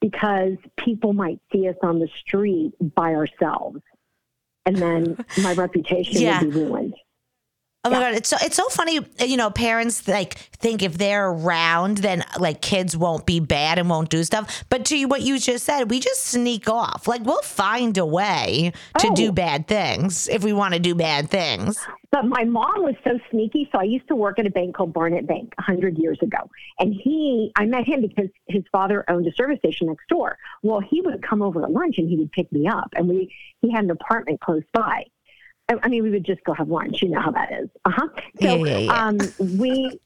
because 0.00 0.56
people 0.76 1.12
might 1.12 1.40
see 1.52 1.68
us 1.68 1.76
on 1.82 1.98
the 1.98 2.08
street 2.20 2.72
by 2.94 3.14
ourselves. 3.14 3.80
And 4.66 4.76
then 4.76 5.16
my 5.38 5.52
reputation 5.56 6.22
Yeah. 6.22 6.40
would 6.40 6.52
be 6.52 6.58
ruined. 6.58 6.94
Oh 7.86 7.90
my 7.90 8.00
god, 8.00 8.14
it's 8.14 8.30
so 8.30 8.36
it's 8.40 8.56
so 8.56 8.66
funny. 8.68 8.98
Uh, 8.98 9.24
you 9.24 9.36
know, 9.36 9.50
parents 9.50 10.08
like 10.08 10.34
think 10.38 10.82
if 10.82 10.96
they're 10.96 11.28
around, 11.28 11.98
then 11.98 12.22
uh, 12.22 12.38
like 12.40 12.62
kids 12.62 12.96
won't 12.96 13.26
be 13.26 13.40
bad 13.40 13.78
and 13.78 13.90
won't 13.90 14.08
do 14.08 14.24
stuff. 14.24 14.64
But 14.70 14.86
to 14.86 14.96
you, 14.96 15.06
what 15.06 15.20
you 15.20 15.38
just 15.38 15.66
said, 15.66 15.90
we 15.90 16.00
just 16.00 16.22
sneak 16.24 16.68
off. 16.68 17.06
Like 17.06 17.24
we'll 17.24 17.42
find 17.42 17.98
a 17.98 18.06
way 18.06 18.72
to 19.00 19.08
Oh. 19.08 19.14
do 19.14 19.32
bad 19.32 19.68
things 19.68 20.28
if 20.28 20.42
we 20.42 20.54
want 20.54 20.72
to 20.72 20.80
do 20.80 20.94
bad 20.94 21.28
things. 21.28 21.78
But 22.10 22.24
my 22.26 22.44
mom 22.44 22.84
was 22.84 22.94
so 23.04 23.18
sneaky. 23.30 23.68
So 23.70 23.78
I 23.78 23.82
used 23.84 24.08
to 24.08 24.16
work 24.16 24.38
at 24.38 24.46
a 24.46 24.50
bank 24.50 24.76
called 24.76 24.92
Barnett 24.94 25.26
Bank 25.26 25.52
a 25.58 25.62
hundred 25.62 25.98
years 25.98 26.18
ago. 26.22 26.38
And 26.78 26.94
he, 26.94 27.52
I 27.56 27.66
met 27.66 27.86
him 27.86 28.00
because 28.00 28.30
his 28.46 28.62
father 28.72 29.04
owned 29.10 29.26
a 29.26 29.32
service 29.34 29.58
station 29.58 29.88
next 29.88 30.08
door. 30.08 30.38
Well, 30.62 30.80
he 30.80 31.02
would 31.02 31.22
come 31.22 31.42
over 31.42 31.62
at 31.62 31.70
lunch 31.70 31.98
and 31.98 32.08
he 32.08 32.16
would 32.16 32.32
pick 32.32 32.50
me 32.50 32.66
up 32.66 32.88
and 32.94 33.08
we, 33.08 33.34
he 33.60 33.70
had 33.72 33.84
an 33.84 33.90
apartment 33.90 34.40
close 34.40 34.62
by. 34.72 35.04
I 35.68 35.88
mean, 35.88 36.02
we 36.02 36.10
would 36.10 36.24
just 36.24 36.44
go 36.44 36.52
have 36.54 36.68
lunch. 36.68 37.02
You 37.02 37.08
know 37.08 37.20
how 37.20 37.30
that 37.32 37.52
is. 37.52 37.68
Uh 37.84 37.90
huh. 37.90 38.08
So, 38.40 38.54
Yeah, 38.54 38.54
yeah, 38.54 38.78
yeah. 38.78 39.06
um, 39.06 39.18
we, 39.58 39.98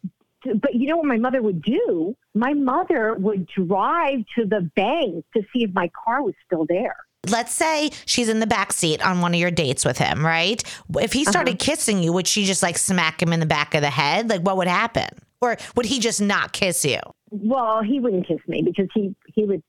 but 0.54 0.74
you 0.74 0.86
know 0.86 0.96
what 0.98 1.06
my 1.06 1.16
mother 1.16 1.42
would 1.42 1.62
do? 1.62 2.16
My 2.34 2.54
mother 2.54 3.14
would 3.14 3.46
drive 3.48 4.20
to 4.36 4.44
the 4.46 4.70
bank 4.76 5.24
to 5.36 5.42
see 5.52 5.64
if 5.64 5.72
my 5.74 5.90
car 6.04 6.22
was 6.22 6.34
still 6.46 6.64
there. 6.68 6.96
Let's 7.28 7.52
say 7.52 7.90
she's 8.06 8.28
in 8.28 8.38
the 8.38 8.46
back 8.46 8.72
seat 8.72 9.04
on 9.04 9.20
one 9.20 9.34
of 9.34 9.40
your 9.40 9.50
dates 9.50 9.84
with 9.84 9.98
him, 9.98 10.24
right? 10.24 10.62
If 11.00 11.12
he 11.12 11.24
started 11.24 11.58
kissing 11.58 12.02
you, 12.02 12.12
would 12.12 12.28
she 12.28 12.44
just 12.44 12.62
like 12.62 12.78
smack 12.78 13.20
him 13.20 13.32
in 13.32 13.40
the 13.40 13.46
back 13.46 13.74
of 13.74 13.82
the 13.82 13.90
head? 13.90 14.30
Like 14.30 14.42
what 14.42 14.56
would 14.56 14.68
happen? 14.68 15.08
Or 15.40 15.56
would 15.74 15.86
he 15.86 15.98
just 15.98 16.20
not 16.20 16.52
kiss 16.52 16.84
you? 16.84 17.00
Well, 17.30 17.82
he 17.82 17.98
wouldn't 18.00 18.26
kiss 18.26 18.38
me 18.46 18.62
because 18.62 18.88
he 18.94 19.14
he 19.34 19.44
would 19.44 19.62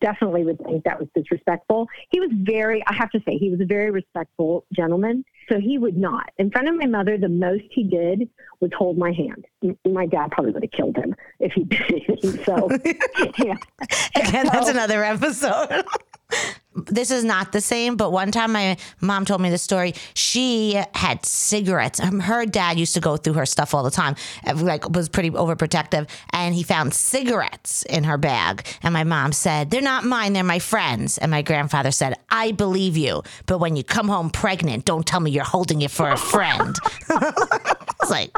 definitely 0.00 0.44
would 0.44 0.58
think 0.64 0.84
that 0.84 0.98
was 0.98 1.08
disrespectful. 1.14 1.86
He 2.10 2.20
was 2.20 2.30
very, 2.32 2.82
I 2.86 2.94
have 2.94 3.10
to 3.10 3.20
say, 3.26 3.36
he 3.38 3.50
was 3.50 3.60
a 3.60 3.66
very 3.66 3.90
respectful 3.90 4.64
gentleman. 4.74 5.24
So 5.48 5.58
he 5.58 5.78
would 5.78 5.96
not. 5.96 6.30
In 6.38 6.50
front 6.50 6.68
of 6.68 6.76
my 6.76 6.86
mother, 6.86 7.16
the 7.16 7.28
most 7.28 7.64
he 7.70 7.84
did 7.84 8.28
was 8.60 8.70
hold 8.76 8.98
my 8.98 9.12
hand. 9.12 9.46
My 9.86 10.06
dad 10.06 10.30
probably 10.30 10.52
would 10.52 10.62
have 10.62 10.72
killed 10.72 10.96
him 10.96 11.14
if 11.40 11.52
he 11.52 11.64
did. 11.64 12.44
so, 12.44 12.68
yeah. 13.38 13.56
Again, 14.14 14.46
that's 14.52 14.68
another 14.68 15.02
episode. 15.04 15.84
this 16.86 17.10
is 17.10 17.24
not 17.24 17.52
the 17.52 17.60
same, 17.60 17.96
but 17.96 18.12
one 18.12 18.30
time 18.30 18.52
my 18.52 18.76
mom 19.00 19.24
told 19.24 19.40
me 19.40 19.50
the 19.50 19.58
story. 19.58 19.94
She 20.14 20.80
had 20.94 21.24
cigarettes. 21.26 21.98
Um, 22.00 22.20
Her 22.20 22.46
dad 22.46 22.78
used 22.78 22.94
to 22.94 23.00
go 23.00 23.16
through 23.16 23.32
her 23.34 23.46
stuff 23.46 23.74
all 23.74 23.82
the 23.82 23.90
time, 23.90 24.14
uh, 24.46 24.54
like 24.54 24.88
was 24.90 25.08
pretty 25.08 25.30
overprotective, 25.30 26.08
and 26.32 26.54
he 26.54 26.62
found 26.62 26.94
cigarettes 26.94 27.82
in 27.84 28.04
her 28.04 28.16
bag. 28.18 28.64
And 28.82 28.92
my 28.92 29.04
mom 29.04 29.32
said, 29.32 29.70
"They're 29.70 29.80
not 29.82 30.04
mine. 30.04 30.32
They're 30.34 30.44
my 30.44 30.58
friends." 30.60 31.18
And 31.18 31.30
my 31.30 31.42
grandfather 31.42 31.90
said, 31.90 32.14
"I 32.30 32.52
believe 32.52 32.96
you, 32.96 33.22
but 33.46 33.58
when 33.58 33.74
you 33.74 33.82
come 33.82 34.08
home 34.08 34.30
pregnant, 34.30 34.84
don't 34.84 35.06
tell 35.06 35.20
me 35.20 35.30
you're 35.30 35.44
holding 35.44 35.82
it 35.82 35.90
for 35.90 36.10
a 36.10 36.16
friend." 36.16 36.76
it's 37.10 38.10
like. 38.10 38.36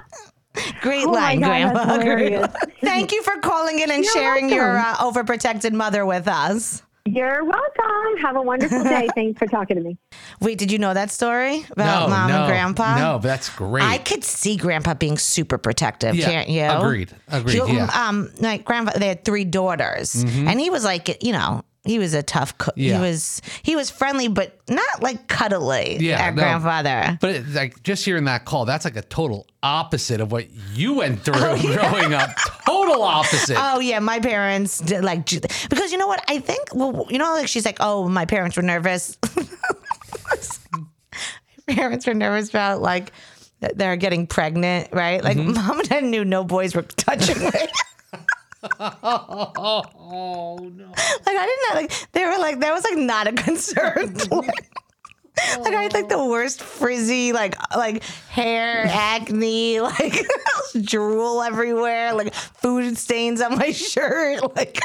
Great 0.81 1.07
Oh 1.07 1.13
line, 1.13 1.41
God, 1.41 1.47
Grandma. 1.47 1.85
hilarious. 2.01 2.53
Thank 2.81 3.13
you 3.13 3.23
for 3.23 3.37
calling 3.39 3.79
in 3.79 3.89
and 3.91 4.03
You're 4.03 4.13
sharing 4.13 4.49
your 4.51 4.77
uh, 4.79 4.97
overprotected 4.97 5.73
mother 5.73 6.05
with 6.05 6.27
us. 6.27 6.83
You're 7.13 7.45
welcome. 7.45 8.17
Have 8.23 8.37
a 8.37 8.43
wonderful 8.43 8.83
day. 8.85 9.09
Thanks 9.15 9.39
for 9.39 9.47
talking 9.47 9.77
to 9.77 9.83
me. 9.83 9.99
Wait, 10.41 10.59
did 10.59 10.71
you 10.71 10.79
know 10.79 10.95
that 10.95 11.11
story 11.11 11.65
about 11.71 12.09
no, 12.09 12.09
mom 12.09 12.31
no, 12.31 12.37
and 12.43 12.47
grandpa? 12.47 12.99
No, 12.99 13.13
but 13.19 13.29
that's 13.29 13.49
great. 13.51 13.85
I 13.85 13.99
could 13.99 14.25
see 14.25 14.57
grandpa 14.57 14.95
being 14.95 15.19
super 15.19 15.59
protective, 15.59 16.15
Yeah, 16.15 16.27
can't 16.27 16.49
you? 16.49 16.63
agreed, 16.65 17.11
agreed, 17.29 17.53
He- 17.53 17.59
yeah. 17.77 17.87
Mm-hmm. 17.89 18.09
Um, 18.09 18.31
like 18.39 18.65
grandpa, 18.65 18.93
they 18.99 19.09
had 19.09 19.25
three 19.25 19.45
daughters, 19.45 20.15
and 20.23 20.61
he 20.61 20.71
was 20.71 20.85
like, 20.85 21.23
you 21.23 21.33
know, 21.33 21.63
he 21.85 21.99
was 21.99 22.13
a 22.13 22.23
tough 22.23 22.59
cook. 22.59 22.75
He 22.77 22.93
was 22.93 23.41
he 23.63 23.75
was 23.75 23.91
friendly, 23.91 24.29
but 24.29 24.59
not 24.69 25.03
like 25.03 25.29
cuddly. 25.29 25.97
Yeah, 25.99 26.21
at 26.21 26.35
no. 26.35 26.43
grandfather. 26.43 27.17
But 27.21 27.31
it, 27.37 27.49
like 27.49 27.83
just 27.83 28.05
hearing 28.05 28.25
that 28.25 28.45
call, 28.45 28.67
that's 28.67 28.85
like 28.85 28.97
a 28.97 29.03
total 29.03 29.47
opposite 29.63 30.21
of 30.21 30.31
what 30.31 30.47
you 30.75 30.95
went 30.95 31.23
through 31.25 31.35
Oh, 31.37 31.57
growing 31.59 32.13
up. 32.15 32.31
Total 32.67 33.03
opposite. 33.03 33.57
Oh 33.59 33.81
yeah, 33.81 33.99
my 33.99 34.21
parents 34.21 34.79
did 34.79 35.03
like 35.05 35.25
because 35.71 35.91
you 35.93 35.97
know 35.99 36.07
what 36.07 36.23
I 36.29 36.39
think. 36.41 36.75
Well, 36.75 37.07
you 37.09 37.19
know, 37.19 37.33
like 37.33 37.49
she's 37.49 37.65
like, 37.65 37.79
oh, 37.81 38.09
my 38.09 38.27
parents 38.27 38.57
were 38.59 38.63
nervous. 38.63 39.17
my 41.67 41.75
parents 41.75 42.07
were 42.07 42.15
nervous 42.15 42.49
about 42.51 42.81
like 42.83 43.13
they're 43.75 43.97
getting 43.97 44.27
pregnant, 44.27 44.89
right? 44.93 45.23
Like 45.23 45.37
Mm-hmm. 45.37 45.53
mom 45.67 45.81
and 45.81 45.89
dad 45.89 46.05
knew 46.05 46.25
no 46.25 46.45
boys 46.45 46.75
were 46.75 46.83
touching 46.83 47.39
me. 47.45 47.51
Oh 48.63 50.59
no. 50.75 50.87
like 50.87 50.97
I 51.27 51.47
didn't 51.47 51.69
know, 51.69 51.81
like 51.81 52.13
they 52.13 52.25
were 52.25 52.39
like 52.39 52.61
that 52.61 52.73
was 52.73 52.85
like 52.85 52.99
not 52.99 53.27
a 53.27 53.33
concern. 53.45 54.15
like, 54.31 54.71
like 55.61 55.75
I 55.75 55.83
had 55.85 55.95
like 55.95 56.09
the 56.09 56.25
worst 56.25 56.61
frizzy 56.61 57.33
like 57.33 57.55
like 57.75 58.03
hair 58.29 58.85
acne 58.87 59.81
like 59.81 60.27
drool 60.83 61.43
everywhere 61.43 62.13
like 62.13 62.35
food 62.35 62.99
stains 62.99 63.41
on 63.41 63.57
my 63.57 63.71
shirt 63.71 64.55
like 64.55 64.81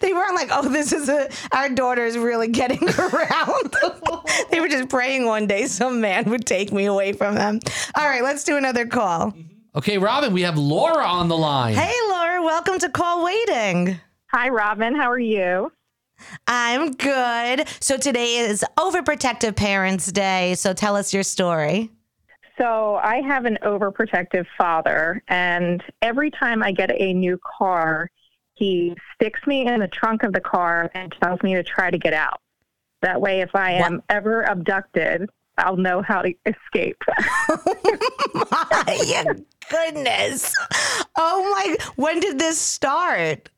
they 0.00 0.12
weren't 0.12 0.34
like 0.34 0.48
oh 0.50 0.68
this 0.68 0.92
is 0.92 1.08
a 1.08 1.30
our 1.52 1.68
daughter 1.68 2.04
is 2.04 2.18
really 2.18 2.48
getting 2.48 2.82
around 2.98 3.76
they 4.50 4.60
were 4.60 4.66
just 4.66 4.88
praying 4.88 5.26
one 5.26 5.46
day 5.46 5.66
some 5.66 6.00
man 6.00 6.24
would 6.24 6.44
take 6.44 6.72
me 6.72 6.86
away 6.86 7.12
from 7.12 7.36
them 7.36 7.60
all 7.96 8.08
right 8.08 8.24
let's 8.24 8.42
do 8.42 8.56
another 8.56 8.86
call 8.86 9.30
mm-hmm. 9.30 9.53
Okay, 9.76 9.98
Robyn, 9.98 10.32
we 10.32 10.42
have 10.42 10.56
Laura 10.56 11.04
on 11.04 11.26
the 11.26 11.36
line. 11.36 11.74
hey 11.74 11.92
Laura 12.08 12.40
welcome 12.42 12.78
to 12.78 12.88
call 12.88 13.24
waiting 13.24 13.98
Hi, 14.30 14.48
Robyn. 14.48 14.96
How 14.96 15.10
are 15.10 15.18
you? 15.18 15.70
I'm 16.48 16.92
good. 16.92 17.68
So 17.80 17.96
today 17.96 18.38
is 18.38 18.64
Overprotective 18.76 19.54
Parents 19.54 20.10
Day. 20.10 20.54
So 20.54 20.74
tell 20.74 20.96
us 20.96 21.14
your 21.14 21.22
story. 21.22 21.90
So, 22.58 22.96
I 22.96 23.20
have 23.22 23.46
an 23.46 23.58
overprotective 23.62 24.46
father, 24.56 25.22
and 25.26 25.82
every 26.02 26.30
time 26.30 26.62
I 26.62 26.70
get 26.70 26.90
a 26.92 27.12
new 27.12 27.40
car, 27.58 28.10
he 28.54 28.96
sticks 29.14 29.40
me 29.46 29.66
in 29.66 29.80
the 29.80 29.88
trunk 29.88 30.22
of 30.22 30.32
the 30.32 30.40
car 30.40 30.90
and 30.94 31.12
tells 31.20 31.42
me 31.42 31.54
to 31.54 31.64
try 31.64 31.90
to 31.90 31.98
get 31.98 32.12
out. 32.12 32.40
That 33.02 33.20
way, 33.20 33.40
if 33.40 33.54
I 33.54 33.72
am 33.72 34.02
ever 34.08 34.42
abducted, 34.42 35.28
I'll 35.58 35.76
know 35.76 36.02
how 36.02 36.22
to 36.22 36.34
escape. 36.46 37.00
My 38.34 39.24
goodness. 39.70 40.52
Oh 41.16 41.52
my, 41.54 41.76
when 41.96 42.20
did 42.20 42.38
this 42.38 42.58
start? 42.58 43.48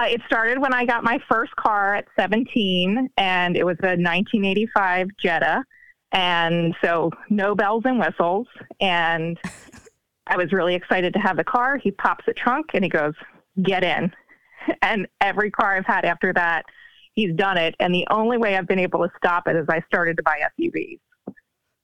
Uh, 0.00 0.06
it 0.06 0.20
started 0.26 0.60
when 0.60 0.72
I 0.72 0.84
got 0.84 1.02
my 1.02 1.18
first 1.28 1.54
car 1.56 1.96
at 1.96 2.06
17, 2.16 3.08
and 3.16 3.56
it 3.56 3.64
was 3.64 3.76
a 3.82 3.98
1985 3.98 5.08
Jetta. 5.18 5.64
And 6.12 6.74
so, 6.82 7.10
no 7.30 7.54
bells 7.54 7.82
and 7.84 7.98
whistles. 7.98 8.46
And 8.80 9.38
I 10.26 10.36
was 10.36 10.52
really 10.52 10.74
excited 10.74 11.12
to 11.14 11.18
have 11.18 11.36
the 11.36 11.44
car. 11.44 11.78
He 11.78 11.90
pops 11.90 12.24
the 12.26 12.34
trunk 12.34 12.66
and 12.74 12.84
he 12.84 12.90
goes, 12.90 13.14
Get 13.62 13.84
in. 13.84 14.12
And 14.82 15.06
every 15.22 15.50
car 15.50 15.76
I've 15.76 15.86
had 15.86 16.04
after 16.04 16.30
that, 16.34 16.66
he's 17.14 17.34
done 17.34 17.56
it. 17.56 17.74
And 17.80 17.94
the 17.94 18.06
only 18.10 18.36
way 18.36 18.54
I've 18.54 18.68
been 18.68 18.78
able 18.78 18.98
to 18.98 19.10
stop 19.16 19.48
it 19.48 19.56
is 19.56 19.64
I 19.70 19.80
started 19.86 20.18
to 20.18 20.22
buy 20.22 20.40
SUVs. 20.60 20.98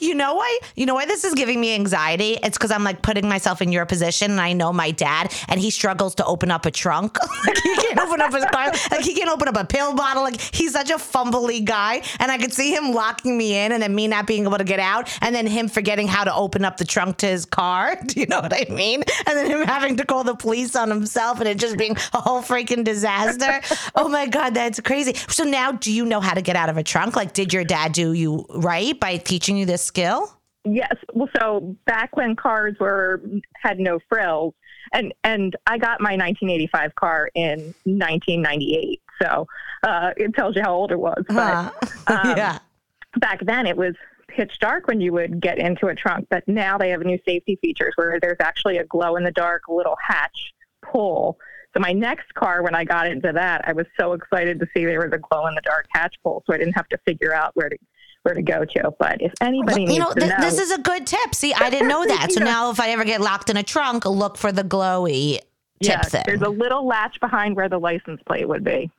You 0.00 0.14
know 0.14 0.34
why? 0.34 0.58
You 0.76 0.86
know 0.86 0.94
why 0.94 1.06
this 1.06 1.24
is 1.24 1.34
giving 1.34 1.60
me 1.60 1.74
anxiety? 1.74 2.38
It's 2.42 2.56
because 2.56 2.70
I'm 2.70 2.84
like 2.84 3.02
putting 3.02 3.28
myself 3.28 3.62
in 3.62 3.72
your 3.72 3.86
position, 3.86 4.30
and 4.30 4.40
I 4.40 4.52
know 4.52 4.72
my 4.72 4.90
dad, 4.90 5.34
and 5.48 5.60
he 5.60 5.70
struggles 5.70 6.14
to 6.16 6.24
open 6.24 6.50
up 6.50 6.66
a 6.66 6.70
trunk. 6.70 7.18
like 7.46 7.58
he 7.58 7.74
can't 7.76 7.98
open 7.98 8.20
up 8.20 8.32
his 8.32 8.44
car. 8.46 8.72
Like 8.90 9.00
he 9.00 9.14
can't 9.14 9.30
open 9.30 9.48
up 9.48 9.56
a 9.56 9.64
pill 9.64 9.94
bottle. 9.94 10.22
Like 10.22 10.40
he's 10.40 10.72
such 10.72 10.90
a 10.90 10.96
fumbly 10.96 11.64
guy, 11.64 12.02
and 12.18 12.30
I 12.30 12.38
could 12.38 12.52
see 12.52 12.74
him 12.74 12.92
locking 12.92 13.36
me 13.36 13.56
in, 13.56 13.72
and 13.72 13.82
then 13.82 13.94
me 13.94 14.08
not 14.08 14.26
being 14.26 14.44
able 14.44 14.58
to 14.58 14.64
get 14.64 14.80
out, 14.80 15.08
and 15.22 15.34
then 15.34 15.46
him 15.46 15.68
forgetting 15.68 16.08
how 16.08 16.24
to 16.24 16.34
open 16.34 16.64
up 16.64 16.76
the 16.76 16.84
trunk 16.84 17.18
to 17.18 17.26
his 17.26 17.44
car. 17.44 17.96
Do 18.06 18.20
you 18.20 18.26
know 18.26 18.40
what 18.40 18.52
I 18.52 18.72
mean? 18.72 19.02
And 19.26 19.36
then 19.36 19.46
him 19.50 19.66
having 19.66 19.96
to 19.96 20.04
call 20.04 20.24
the 20.24 20.34
police 20.34 20.74
on 20.76 20.88
himself, 20.90 21.40
and 21.40 21.48
it 21.48 21.58
just 21.58 21.76
being 21.76 21.96
a 22.12 22.20
whole 22.20 22.42
freaking 22.42 22.84
disaster. 22.84 23.60
oh 23.94 24.08
my 24.08 24.26
god, 24.26 24.54
that's 24.54 24.80
crazy. 24.80 25.14
So 25.28 25.44
now, 25.44 25.72
do 25.72 25.92
you 25.92 26.04
know 26.04 26.20
how 26.20 26.34
to 26.34 26.42
get 26.42 26.56
out 26.56 26.68
of 26.68 26.76
a 26.76 26.82
trunk? 26.82 27.16
Like, 27.16 27.32
did 27.32 27.52
your 27.52 27.64
dad 27.64 27.92
do 27.92 28.12
you 28.12 28.46
right 28.50 28.98
by 28.98 29.16
teaching 29.16 29.56
you 29.56 29.66
this 29.66 29.77
skill? 29.78 30.32
Yes. 30.64 30.94
Well, 31.14 31.28
so 31.38 31.76
back 31.86 32.16
when 32.16 32.36
cars 32.36 32.76
were 32.78 33.22
had 33.54 33.78
no 33.78 33.98
frills, 34.08 34.54
and 34.92 35.14
and 35.24 35.56
I 35.66 35.78
got 35.78 36.00
my 36.00 36.16
1985 36.16 36.94
car 36.94 37.30
in 37.34 37.74
1998, 37.84 39.00
so 39.22 39.46
uh, 39.82 40.12
it 40.16 40.34
tells 40.34 40.56
you 40.56 40.62
how 40.62 40.74
old 40.74 40.92
it 40.92 40.98
was. 40.98 41.22
But 41.28 41.74
um, 42.06 42.36
yeah. 42.36 42.58
back 43.16 43.44
then, 43.44 43.66
it 43.66 43.76
was 43.76 43.94
pitch 44.28 44.58
dark 44.60 44.86
when 44.86 45.00
you 45.00 45.12
would 45.12 45.40
get 45.40 45.58
into 45.58 45.86
a 45.86 45.94
trunk, 45.94 46.26
but 46.30 46.46
now 46.46 46.76
they 46.76 46.90
have 46.90 47.00
new 47.00 47.18
safety 47.26 47.58
features 47.60 47.92
where 47.96 48.20
there's 48.20 48.36
actually 48.40 48.78
a 48.78 48.84
glow 48.84 49.16
in 49.16 49.24
the 49.24 49.32
dark 49.32 49.62
little 49.68 49.96
hatch 50.06 50.52
pull. 50.82 51.38
So 51.74 51.80
my 51.80 51.92
next 51.92 52.32
car, 52.34 52.62
when 52.62 52.74
I 52.74 52.84
got 52.84 53.06
into 53.06 53.32
that, 53.32 53.66
I 53.66 53.72
was 53.72 53.86
so 53.98 54.12
excited 54.12 54.60
to 54.60 54.66
see 54.74 54.84
there 54.84 55.00
was 55.00 55.12
a 55.12 55.18
glow 55.18 55.46
in 55.46 55.54
the 55.54 55.60
dark 55.62 55.86
hatch 55.90 56.14
pull, 56.22 56.42
so 56.46 56.54
I 56.54 56.58
didn't 56.58 56.74
have 56.74 56.88
to 56.88 56.98
figure 57.06 57.34
out 57.34 57.52
where 57.54 57.68
to 57.68 57.76
where 58.28 58.34
to 58.34 58.42
go 58.42 58.64
to. 58.64 58.90
But 58.98 59.22
if 59.22 59.32
anybody 59.40 59.80
needs 59.86 59.92
you 59.94 59.98
know, 60.00 60.12
th- 60.12 60.28
know, 60.28 60.36
this 60.40 60.58
is 60.58 60.70
a 60.70 60.78
good 60.78 61.06
tip. 61.06 61.34
See, 61.34 61.54
I 61.54 61.70
didn't 61.70 61.88
know 61.88 62.06
that. 62.06 62.30
So 62.32 62.44
now, 62.44 62.70
if 62.70 62.78
I 62.80 62.90
ever 62.90 63.04
get 63.04 63.20
locked 63.20 63.48
in 63.50 63.56
a 63.56 63.62
trunk, 63.62 64.04
look 64.04 64.36
for 64.36 64.52
the 64.52 64.62
glowy 64.62 65.38
tip 65.38 65.42
yeah, 65.80 66.02
thing. 66.02 66.24
there's 66.26 66.42
a 66.42 66.48
little 66.48 66.86
latch 66.86 67.18
behind 67.20 67.56
where 67.56 67.68
the 67.68 67.78
license 67.78 68.20
plate 68.26 68.46
would 68.48 68.64
be. 68.64 68.90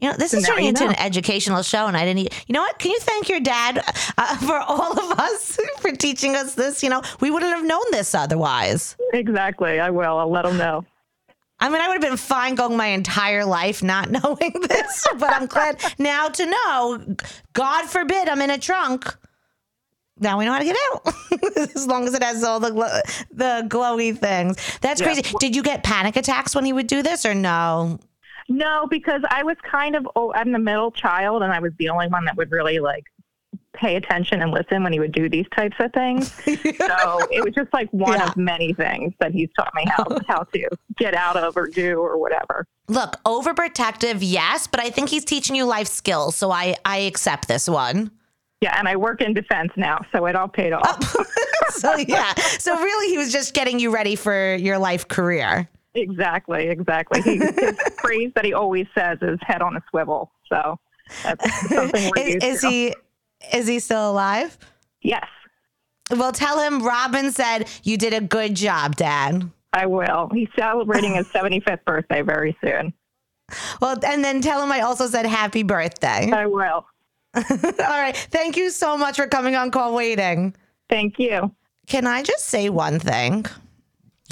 You 0.00 0.08
know, 0.10 0.16
this 0.16 0.30
So 0.30 0.38
is 0.38 0.46
turning 0.46 0.66
into 0.66 0.84
know. 0.84 0.90
an 0.90 0.96
educational 1.00 1.62
show, 1.62 1.86
and 1.86 1.96
I 1.96 2.04
didn't. 2.04 2.32
You 2.46 2.52
know 2.52 2.60
what? 2.60 2.78
Can 2.78 2.92
you 2.92 3.00
thank 3.00 3.28
your 3.28 3.40
dad 3.40 3.82
uh, 4.16 4.36
for 4.46 4.56
all 4.56 4.92
of 4.92 5.18
us 5.18 5.58
for 5.80 5.90
teaching 5.90 6.36
us 6.36 6.54
this? 6.54 6.82
You 6.82 6.88
know, 6.88 7.02
we 7.20 7.30
wouldn't 7.30 7.52
have 7.54 7.64
known 7.64 7.82
this 7.90 8.14
otherwise. 8.14 8.96
Exactly. 9.12 9.80
I 9.80 9.90
will. 9.90 10.16
I'll 10.16 10.30
let 10.30 10.44
them 10.44 10.56
know. 10.56 10.84
I 11.60 11.68
mean, 11.68 11.80
I 11.80 11.88
would 11.88 11.94
have 11.94 12.10
been 12.10 12.16
fine 12.16 12.54
going 12.54 12.76
my 12.76 12.86
entire 12.86 13.44
life 13.44 13.82
not 13.82 14.10
knowing 14.10 14.52
this, 14.68 15.06
but 15.18 15.32
I'm 15.32 15.46
glad 15.46 15.82
now 15.98 16.28
to 16.28 16.46
know. 16.46 17.16
God 17.52 17.86
forbid 17.86 18.28
I'm 18.28 18.40
in 18.42 18.50
a 18.50 18.58
trunk. 18.58 19.16
Now 20.20 20.38
we 20.38 20.44
know 20.44 20.52
how 20.52 20.58
to 20.58 20.64
get 20.64 20.76
out, 20.92 21.14
as 21.56 21.86
long 21.86 22.06
as 22.08 22.14
it 22.14 22.22
has 22.24 22.42
all 22.42 22.58
the 22.58 22.70
glo- 22.70 23.00
the 23.30 23.64
glowy 23.68 24.16
things. 24.18 24.56
That's 24.80 25.00
Yeah. 25.00 25.06
crazy. 25.06 25.22
Did 25.38 25.54
you 25.54 25.62
get 25.62 25.84
panic 25.84 26.16
attacks 26.16 26.54
when 26.56 26.64
he 26.64 26.72
would 26.72 26.88
do 26.88 27.02
this, 27.02 27.24
or 27.24 27.34
no? 27.34 27.98
No, 28.48 28.86
because 28.88 29.22
I 29.30 29.42
was 29.44 29.56
kind 29.62 29.94
of 29.94 30.08
oh, 30.16 30.32
I'm 30.34 30.50
the 30.52 30.58
middle 30.58 30.90
child, 30.90 31.42
and 31.42 31.52
I 31.52 31.60
was 31.60 31.72
the 31.78 31.90
only 31.90 32.08
one 32.08 32.24
that 32.24 32.36
would 32.36 32.50
really 32.50 32.78
like 32.80 33.04
pay 33.78 33.96
attention 33.96 34.42
and 34.42 34.50
listen 34.50 34.82
when 34.82 34.92
he 34.92 34.98
would 35.00 35.12
do 35.12 35.28
these 35.28 35.46
types 35.56 35.76
of 35.78 35.92
things. 35.92 36.32
so 36.44 37.18
it 37.30 37.44
was 37.44 37.54
just 37.54 37.72
like 37.72 37.88
one 37.92 38.18
Yeah. 38.18 38.26
of 38.28 38.36
many 38.36 38.72
things 38.72 39.12
that 39.20 39.32
he's 39.32 39.48
taught 39.58 39.72
me 39.74 39.84
how 39.86 40.04
how 40.28 40.42
to 40.42 40.68
get 40.96 41.14
out 41.14 41.36
of 41.36 41.56
or 41.56 41.66
do 41.68 41.98
or 42.00 42.18
whatever. 42.18 42.66
Look, 42.88 43.16
overprotective, 43.24 44.18
yes, 44.20 44.66
but 44.66 44.80
I 44.80 44.90
think 44.90 45.08
he's 45.10 45.24
teaching 45.24 45.54
you 45.56 45.64
life 45.64 45.88
skills, 45.88 46.36
so 46.36 46.50
I 46.50 46.76
I 46.84 46.98
accept 46.98 47.48
this 47.48 47.68
one. 47.68 48.10
Yeah, 48.60 48.76
and 48.78 48.88
I 48.88 48.96
work 48.96 49.20
in 49.20 49.34
defense 49.34 49.70
now, 49.76 50.00
so 50.10 50.26
it 50.26 50.34
all 50.34 50.48
paid 50.48 50.72
off. 50.72 51.14
so 51.70 51.94
yeah, 51.96 52.34
so 52.34 52.74
really, 52.76 53.08
he 53.08 53.16
was 53.18 53.30
just 53.32 53.54
getting 53.54 53.78
you 53.78 53.90
ready 53.94 54.16
for 54.16 54.56
your 54.56 54.78
life 54.78 55.06
career. 55.06 55.68
exactly, 55.94 56.66
exactly. 56.68 57.22
He, 57.22 57.36
his 57.38 57.76
phrase 58.00 58.32
that 58.34 58.44
he 58.44 58.52
always 58.54 58.86
says 58.96 59.18
is 59.22 59.38
"head 59.42 59.62
on 59.62 59.76
a 59.76 59.82
swivel." 59.90 60.32
So 60.48 60.78
that's 61.22 61.68
something 61.68 62.12
Is, 62.16 62.42
is 62.42 62.60
he 62.62 62.94
is 63.52 63.66
he 63.66 63.78
still 63.80 64.10
alive? 64.10 64.56
Yes, 65.02 65.26
Well, 66.10 66.32
tell 66.32 66.60
him 66.60 66.82
Robyn 66.82 67.32
said 67.32 67.68
you 67.82 67.96
did 67.96 68.12
a 68.14 68.20
good 68.20 68.54
job, 68.56 68.96
Dad. 68.96 69.50
I 69.72 69.86
will. 69.86 70.30
He's 70.32 70.48
celebrating 70.58 71.14
his 71.14 71.26
75th 71.28 71.84
birthday 71.84 72.22
very 72.22 72.56
soon. 72.64 72.92
Well, 73.80 73.98
and 74.04 74.24
then 74.24 74.40
tell 74.40 74.62
him 74.62 74.72
I 74.72 74.80
also 74.80 75.06
said 75.06 75.26
happy 75.26 75.62
birthday. 75.62 76.30
I 76.32 76.46
will. 76.46 76.86
All 77.34 77.42
right. 77.78 78.16
Thank 78.16 78.56
you 78.56 78.70
so 78.70 78.96
much 78.96 79.16
for 79.16 79.26
coming 79.26 79.54
on 79.54 79.70
call 79.70 79.94
waiting. 79.94 80.54
Thank 80.88 81.18
you. 81.18 81.54
Can 81.86 82.06
I 82.06 82.22
just 82.22 82.46
say 82.46 82.68
one 82.70 82.98
thing? 82.98 83.44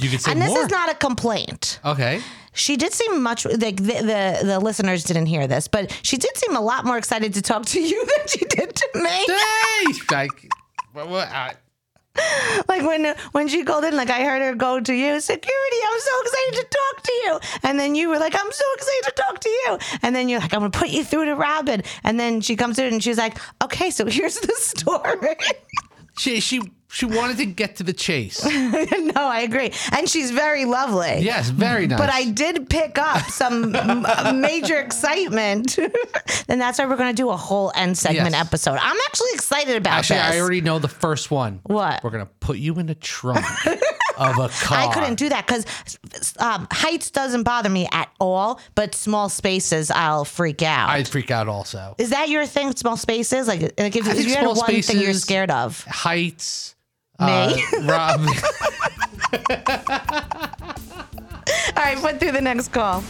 You 0.01 0.11
can 0.11 0.19
say 0.19 0.33
and 0.33 0.41
this 0.43 0.49
more. 0.51 0.61
is 0.61 0.69
not 0.71 0.91
a 0.91 0.95
complaint. 0.95 1.81
okay. 1.85 2.21
She 2.57 2.77
did 2.77 2.93
seem 2.93 3.23
much 3.23 3.45
like 3.45 3.77
the, 3.77 4.01
the 4.03 4.41
the 4.45 4.59
listeners 4.59 5.05
didn't 5.05 5.27
hear 5.27 5.47
this, 5.47 5.69
but 5.69 5.97
she 6.03 6.17
did 6.17 6.37
seem 6.37 6.57
a 6.57 6.61
lot 6.61 6.85
more 6.85 6.97
excited 6.99 7.35
to 7.35 7.43
talk 7.43 7.67
to 7.67 7.81
you 7.91 8.07
than 8.07 8.27
she 8.27 8.45
did 8.45 8.75
to 8.75 8.89
me. 8.95 9.11
Hey, 9.11 9.85
like, 10.11 10.51
well, 10.95 11.09
well, 11.09 11.29
I, 11.31 11.55
like 12.69 12.83
when 12.83 13.15
when 13.33 13.49
she 13.49 13.65
called 13.65 13.85
in, 13.85 13.97
like 13.97 14.11
I 14.11 14.25
heard 14.25 14.41
her 14.43 14.55
go 14.55 14.81
to 14.81 14.95
you, 14.95 15.21
security. 15.21 15.77
I'm 15.87 16.01
so 16.01 16.21
excited 16.23 16.55
to 16.55 16.79
talk 16.79 17.03
to 17.03 17.13
you, 17.13 17.41
and 17.63 17.79
then 17.79 17.95
you 17.95 18.09
were 18.09 18.19
like, 18.19 18.35
I'm 18.35 18.53
so 18.53 18.65
excited 18.75 19.05
to 19.05 19.13
talk 19.23 19.41
to 19.41 19.49
you, 19.49 19.79
and 20.03 20.17
then 20.17 20.29
you're 20.29 20.41
like, 20.41 20.55
I'm 20.55 20.61
gonna 20.61 20.71
put 20.71 20.89
you 20.89 21.05
through 21.05 21.27
to 21.27 21.35
Robyn, 21.37 21.83
and 22.05 22.19
then 22.19 22.41
she 22.41 22.57
comes 22.57 22.79
in 22.79 22.93
and 22.93 23.03
she's 23.03 23.19
like, 23.19 23.37
okay, 23.63 23.91
so 23.91 24.07
here's 24.17 24.39
the 24.41 24.55
story. 24.57 25.37
She 26.19 26.41
she 26.41 26.61
she 26.89 27.05
wanted 27.07 27.37
to 27.39 27.47
get 27.47 27.77
to 27.77 27.83
the 27.83 27.93
chase. 27.93 28.45
no, 28.45 29.13
I 29.17 29.41
agree, 29.45 29.73
and 29.93 30.09
she's 30.09 30.31
very 30.31 30.65
lovely. 30.65 31.19
Yes, 31.21 31.49
very 31.51 31.87
nice. 31.87 31.99
But 31.99 32.11
I 32.11 32.31
did 32.31 32.69
pick 32.71 32.97
up 32.99 33.23
some 33.31 33.75
m- 33.75 34.41
major 34.41 34.79
excitement. 34.79 35.79
and 36.49 36.61
that's 36.61 36.79
why 36.79 36.87
we're 36.87 36.97
going 36.97 37.15
to 37.15 37.23
do 37.23 37.31
a 37.31 37.37
whole 37.37 37.73
end 37.75 37.99
segment 37.99 38.31
Yes. 38.33 38.47
episode. 38.47 38.79
I'm 38.81 38.97
actually 39.09 39.31
excited 39.35 39.77
about 39.77 39.99
actually 39.99 40.17
this. 40.17 40.33
I 40.37 40.41
already 40.41 40.61
know 40.61 40.79
the 40.79 40.89
first 40.89 41.31
one. 41.31 41.61
What? 41.65 42.03
We're 42.05 42.11
gonna 42.11 42.29
put 42.41 42.59
you 42.59 42.75
in 42.79 42.87
the 42.87 42.95
trunk 42.95 43.45
of 44.17 44.39
a 44.39 44.49
car. 44.49 44.79
I 44.79 44.93
couldn't 44.95 45.17
do 45.17 45.29
that 45.29 45.47
because 45.47 45.67
um, 46.39 46.67
heights 46.71 47.11
doesn't 47.11 47.43
bother 47.43 47.69
me 47.69 47.89
at 47.93 48.09
all, 48.21 48.61
but 48.75 48.95
small 48.95 49.29
spaces 49.29 49.91
I'll 49.91 50.25
freak 50.25 50.63
out. 50.63 50.89
I'd 50.91 51.09
freak 51.09 51.31
out 51.31 51.49
also. 51.49 51.95
Is 51.99 52.11
that 52.11 52.29
your 52.29 52.47
thing? 52.47 52.75
Small 52.77 52.97
spaces, 52.97 53.49
like, 53.49 53.61
like 53.79 53.97
if, 53.97 54.07
if 54.07 54.15
think 54.15 54.29
you 54.29 54.35
had 54.35 54.43
small 54.43 54.55
one 54.55 54.67
thing 54.67 54.75
you're 54.77 54.83
spaces- 55.13 55.23
scared 55.23 55.51
of. 55.51 55.83
Heights. 55.85 56.75
Me? 57.21 57.27
Uh, 57.27 57.57
Rob. 57.83 58.21
All 61.77 61.83
right, 61.83 61.99
put 61.99 62.21
through 62.21 62.33
the 62.33 62.41
next 62.41 62.69
call. 62.69 63.03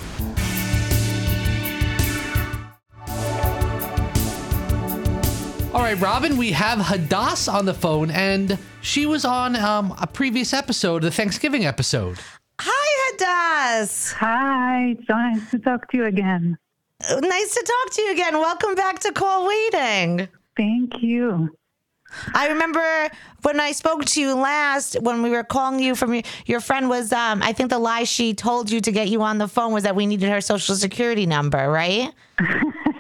All 5.75 5.83
right, 5.83 6.01
Robyn, 6.01 6.37
we 6.39 6.53
have 6.53 6.79
Hadass 6.79 7.53
on 7.53 7.67
the 7.67 7.75
phone, 7.75 8.11
and 8.11 8.59
she 8.81 9.05
was 9.05 9.25
on 9.27 9.55
um, 9.57 9.95
a 10.01 10.07
previous 10.07 10.55
episode, 10.55 11.03
the 11.03 11.11
Thanksgiving 11.11 11.67
episode. 11.67 12.19
Hi, 12.61 13.13
Hadas. 13.13 14.13
Hi, 14.15 14.95
it's 14.97 15.07
so 15.07 15.15
nice 15.15 15.51
to 15.51 15.59
talk 15.59 15.91
to 15.91 15.99
you 15.99 16.05
again. 16.07 16.57
Nice 17.03 17.55
to 17.55 17.63
talk 17.63 17.95
to 17.95 18.03
you 18.03 18.13
again. 18.13 18.35
Welcome 18.35 18.75
back 18.75 19.01
to 19.01 19.13
Call 19.13 19.47
Waiting. 19.47 20.29
Thank 20.57 21.03
you. 21.03 21.51
I 22.35 22.49
remember 22.49 23.11
when 23.43 23.61
I 23.61 23.73
spoke 23.73 24.05
to 24.05 24.21
you 24.21 24.35
last, 24.35 25.01
when 25.03 25.23
we 25.23 25.31
were 25.31 25.45
calling 25.45 25.81
you 25.81 25.95
from 25.95 26.15
your, 26.15 26.23
your 26.47 26.61
friend 26.61 26.89
was, 26.89 27.13
um, 27.13 27.43
I 27.43 27.53
think 27.53 27.71
the 27.71 27.79
lie 27.79 28.05
she 28.05 28.35
told 28.35 28.71
you 28.71 28.81
to 28.81 28.93
get 28.93 29.09
you 29.09 29.23
on 29.23 29.39
the 29.39 29.49
phone 29.49 29.73
was 29.73 29.85
that 29.85 29.95
we 29.95 30.07
needed 30.07 30.29
her 30.29 30.41
social 30.41 30.75
security 30.75 31.27
number, 31.27 31.71
right? 31.71 32.13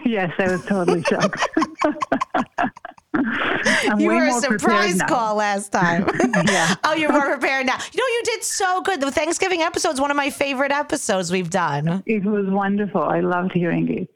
Yes, 0.04 0.32
I 0.38 0.52
was 0.52 0.64
totally 0.66 1.02
shocked. 1.02 1.48
You 3.98 4.08
were 4.10 4.26
a 4.26 4.32
surprise 4.32 4.96
now. 4.96 5.06
call 5.06 5.36
last 5.36 5.72
time. 5.72 6.06
Yeah. 6.46 6.74
oh, 6.84 6.94
you're 6.94 7.12
more 7.12 7.26
prepared 7.26 7.66
now. 7.66 7.78
You 7.92 7.98
know, 7.98 8.06
you 8.06 8.22
did 8.24 8.44
so 8.44 8.82
good. 8.82 9.00
The 9.00 9.10
Thanksgiving 9.10 9.62
episode 9.62 9.94
is 9.94 10.00
one 10.00 10.10
of 10.10 10.16
my 10.16 10.30
favorite 10.30 10.72
episodes 10.72 11.32
we've 11.32 11.50
done. 11.50 12.02
It 12.06 12.24
was 12.24 12.46
wonderful. 12.48 13.02
I 13.02 13.20
loved 13.20 13.52
hearing 13.52 13.88
it. 13.90 14.10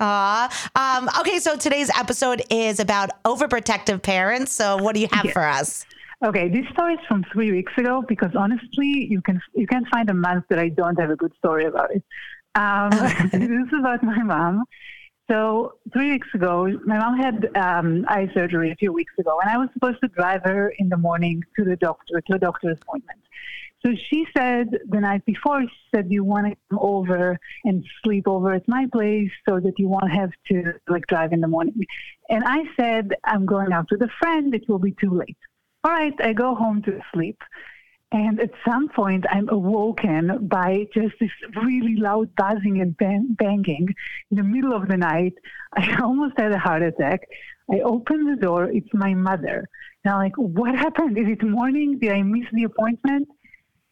Aw. 0.00 0.70
Um, 0.74 1.08
okay, 1.20 1.38
so 1.38 1.56
today's 1.56 1.90
episode 1.98 2.42
is 2.50 2.80
about 2.80 3.10
overprotective 3.24 4.02
parents. 4.02 4.52
So, 4.52 4.76
what 4.76 4.94
do 4.94 5.00
you 5.00 5.08
have 5.12 5.26
Yes. 5.26 5.34
for 5.34 5.42
us? 5.44 5.86
Okay, 6.24 6.48
this 6.48 6.66
story 6.72 6.94
is 6.94 7.00
from 7.06 7.24
three 7.32 7.52
weeks 7.52 7.72
ago 7.76 8.02
because 8.08 8.34
honestly, 8.36 9.06
you 9.08 9.22
can 9.22 9.40
you 9.54 9.66
can 9.66 9.84
find 9.86 10.10
a 10.10 10.14
month 10.14 10.44
that 10.50 10.58
I 10.58 10.68
don't 10.68 10.98
have 10.98 11.10
a 11.10 11.16
good 11.16 11.32
story 11.38 11.64
about 11.66 11.90
it. 11.94 12.02
Um, 12.56 12.90
this 13.32 13.68
is 13.68 13.78
about 13.78 14.02
my 14.02 14.22
mom. 14.22 14.64
So 15.30 15.74
three 15.92 16.10
weeks 16.12 16.28
ago, 16.34 16.66
my 16.86 16.98
mom 16.98 17.18
had 17.18 17.54
um, 17.56 18.04
eye 18.08 18.30
surgery 18.34 18.70
a 18.72 18.76
few 18.76 18.92
weeks 18.92 19.12
ago, 19.18 19.38
and 19.40 19.50
I 19.50 19.58
was 19.58 19.68
supposed 19.74 19.98
to 20.02 20.08
drive 20.08 20.42
her 20.44 20.72
in 20.78 20.88
the 20.88 20.96
morning 20.96 21.42
to 21.56 21.64
the 21.64 21.76
doctor 21.76 22.20
to 22.28 22.34
a 22.34 22.38
doctor's 22.38 22.78
appointment. 22.82 23.20
So 23.84 23.94
she 24.10 24.26
said 24.36 24.70
the 24.88 25.00
night 25.00 25.24
before, 25.24 25.62
she 25.62 25.82
said, 25.94 26.10
"You 26.10 26.24
want 26.24 26.46
to 26.48 26.56
come 26.68 26.80
over 26.80 27.38
and 27.64 27.84
sleep 28.02 28.26
over 28.26 28.52
at 28.52 28.66
my 28.66 28.86
place 28.92 29.30
so 29.48 29.60
that 29.60 29.78
you 29.78 29.88
won't 29.88 30.10
have 30.10 30.30
to 30.50 30.74
like 30.88 31.06
drive 31.06 31.32
in 31.32 31.40
the 31.40 31.48
morning." 31.48 31.84
And 32.28 32.42
I 32.44 32.64
said, 32.78 33.14
"I'm 33.24 33.46
going 33.46 33.72
out 33.72 33.88
with 33.90 34.02
a 34.02 34.10
friend. 34.20 34.54
It 34.54 34.68
will 34.68 34.80
be 34.80 34.92
too 34.92 35.10
late." 35.10 35.38
All 35.84 35.92
right, 35.92 36.14
I 36.20 36.32
go 36.32 36.54
home 36.54 36.82
to 36.82 37.00
sleep. 37.12 37.40
And 38.10 38.40
at 38.40 38.50
some 38.66 38.88
point, 38.88 39.26
I'm 39.30 39.48
awoken 39.50 40.48
by 40.48 40.86
just 40.94 41.14
this 41.20 41.30
really 41.62 41.96
loud 41.96 42.34
buzzing 42.36 42.80
and 42.80 42.96
bang- 42.96 43.36
banging 43.38 43.94
in 44.30 44.36
the 44.36 44.42
middle 44.42 44.72
of 44.72 44.88
the 44.88 44.96
night. 44.96 45.34
I 45.74 45.96
almost 46.02 46.34
had 46.38 46.52
a 46.52 46.58
heart 46.58 46.82
attack. 46.82 47.28
I 47.70 47.80
open 47.80 48.24
the 48.24 48.36
door. 48.36 48.64
It's 48.64 48.92
my 48.94 49.12
mother. 49.12 49.68
I'm 50.06 50.14
like, 50.14 50.36
what 50.36 50.74
happened? 50.74 51.18
Is 51.18 51.28
it 51.28 51.42
morning? 51.42 51.98
Did 51.98 52.12
I 52.12 52.22
miss 52.22 52.46
the 52.52 52.64
appointment? 52.64 53.28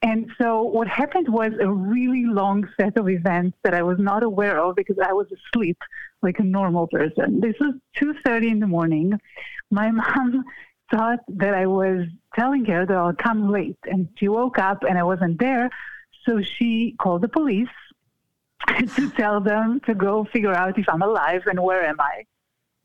And 0.07 0.31
so 0.41 0.63
what 0.63 0.87
happened 0.87 1.29
was 1.29 1.51
a 1.61 1.69
really 1.69 2.27
long 2.27 2.69
set 2.79 2.97
of 2.97 3.09
events 3.09 3.59
that 3.65 3.75
I 3.75 3.83
was 3.83 3.99
not 3.99 4.23
aware 4.23 4.57
of 4.61 4.77
because 4.77 4.99
I 5.05 5.13
was 5.13 5.27
asleep 5.33 5.79
like 6.23 6.39
a 6.39 6.45
normal 6.45 6.87
person. 6.87 7.41
This 7.41 7.57
was 7.59 7.75
2.30 7.97 8.53
in 8.53 8.61
the 8.61 8.69
morning. 8.69 9.21
My 9.73 9.91
mom 10.03 10.45
thought 10.93 11.19
that 11.27 11.55
I 11.55 11.67
was 11.67 12.07
telling 12.37 12.65
her 12.67 12.87
that 12.87 12.97
I'll 12.97 13.15
come 13.15 13.51
late. 13.51 13.79
And 13.91 14.09
she 14.15 14.29
woke 14.29 14.61
up 14.61 14.85
and 14.89 14.97
I 14.97 15.03
wasn't 15.03 15.41
there. 15.41 15.71
So 16.25 16.41
she 16.41 16.95
called 17.01 17.23
the 17.23 17.29
police 17.29 17.77
to 18.95 19.11
tell 19.11 19.41
them 19.41 19.81
to 19.87 19.95
go 19.97 20.25
figure 20.33 20.55
out 20.55 20.79
if 20.79 20.89
I'm 20.89 21.03
alive 21.03 21.43
and 21.47 21.61
where 21.61 21.85
am 21.85 22.01
I. 22.01 22.27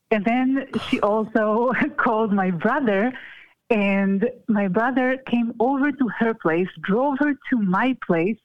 And 0.09 0.25
then 0.25 0.69
she 0.89 0.99
also 1.01 1.71
called 1.97 2.33
my 2.33 2.49
brother, 2.49 3.13
and 3.71 4.29
my 4.47 4.67
brother 4.67 5.17
came 5.25 5.53
over 5.59 5.91
to 5.91 6.07
her 6.19 6.33
place, 6.33 6.67
drove 6.81 7.17
her 7.19 7.33
to 7.49 7.57
my 7.57 7.95
place, 8.05 8.37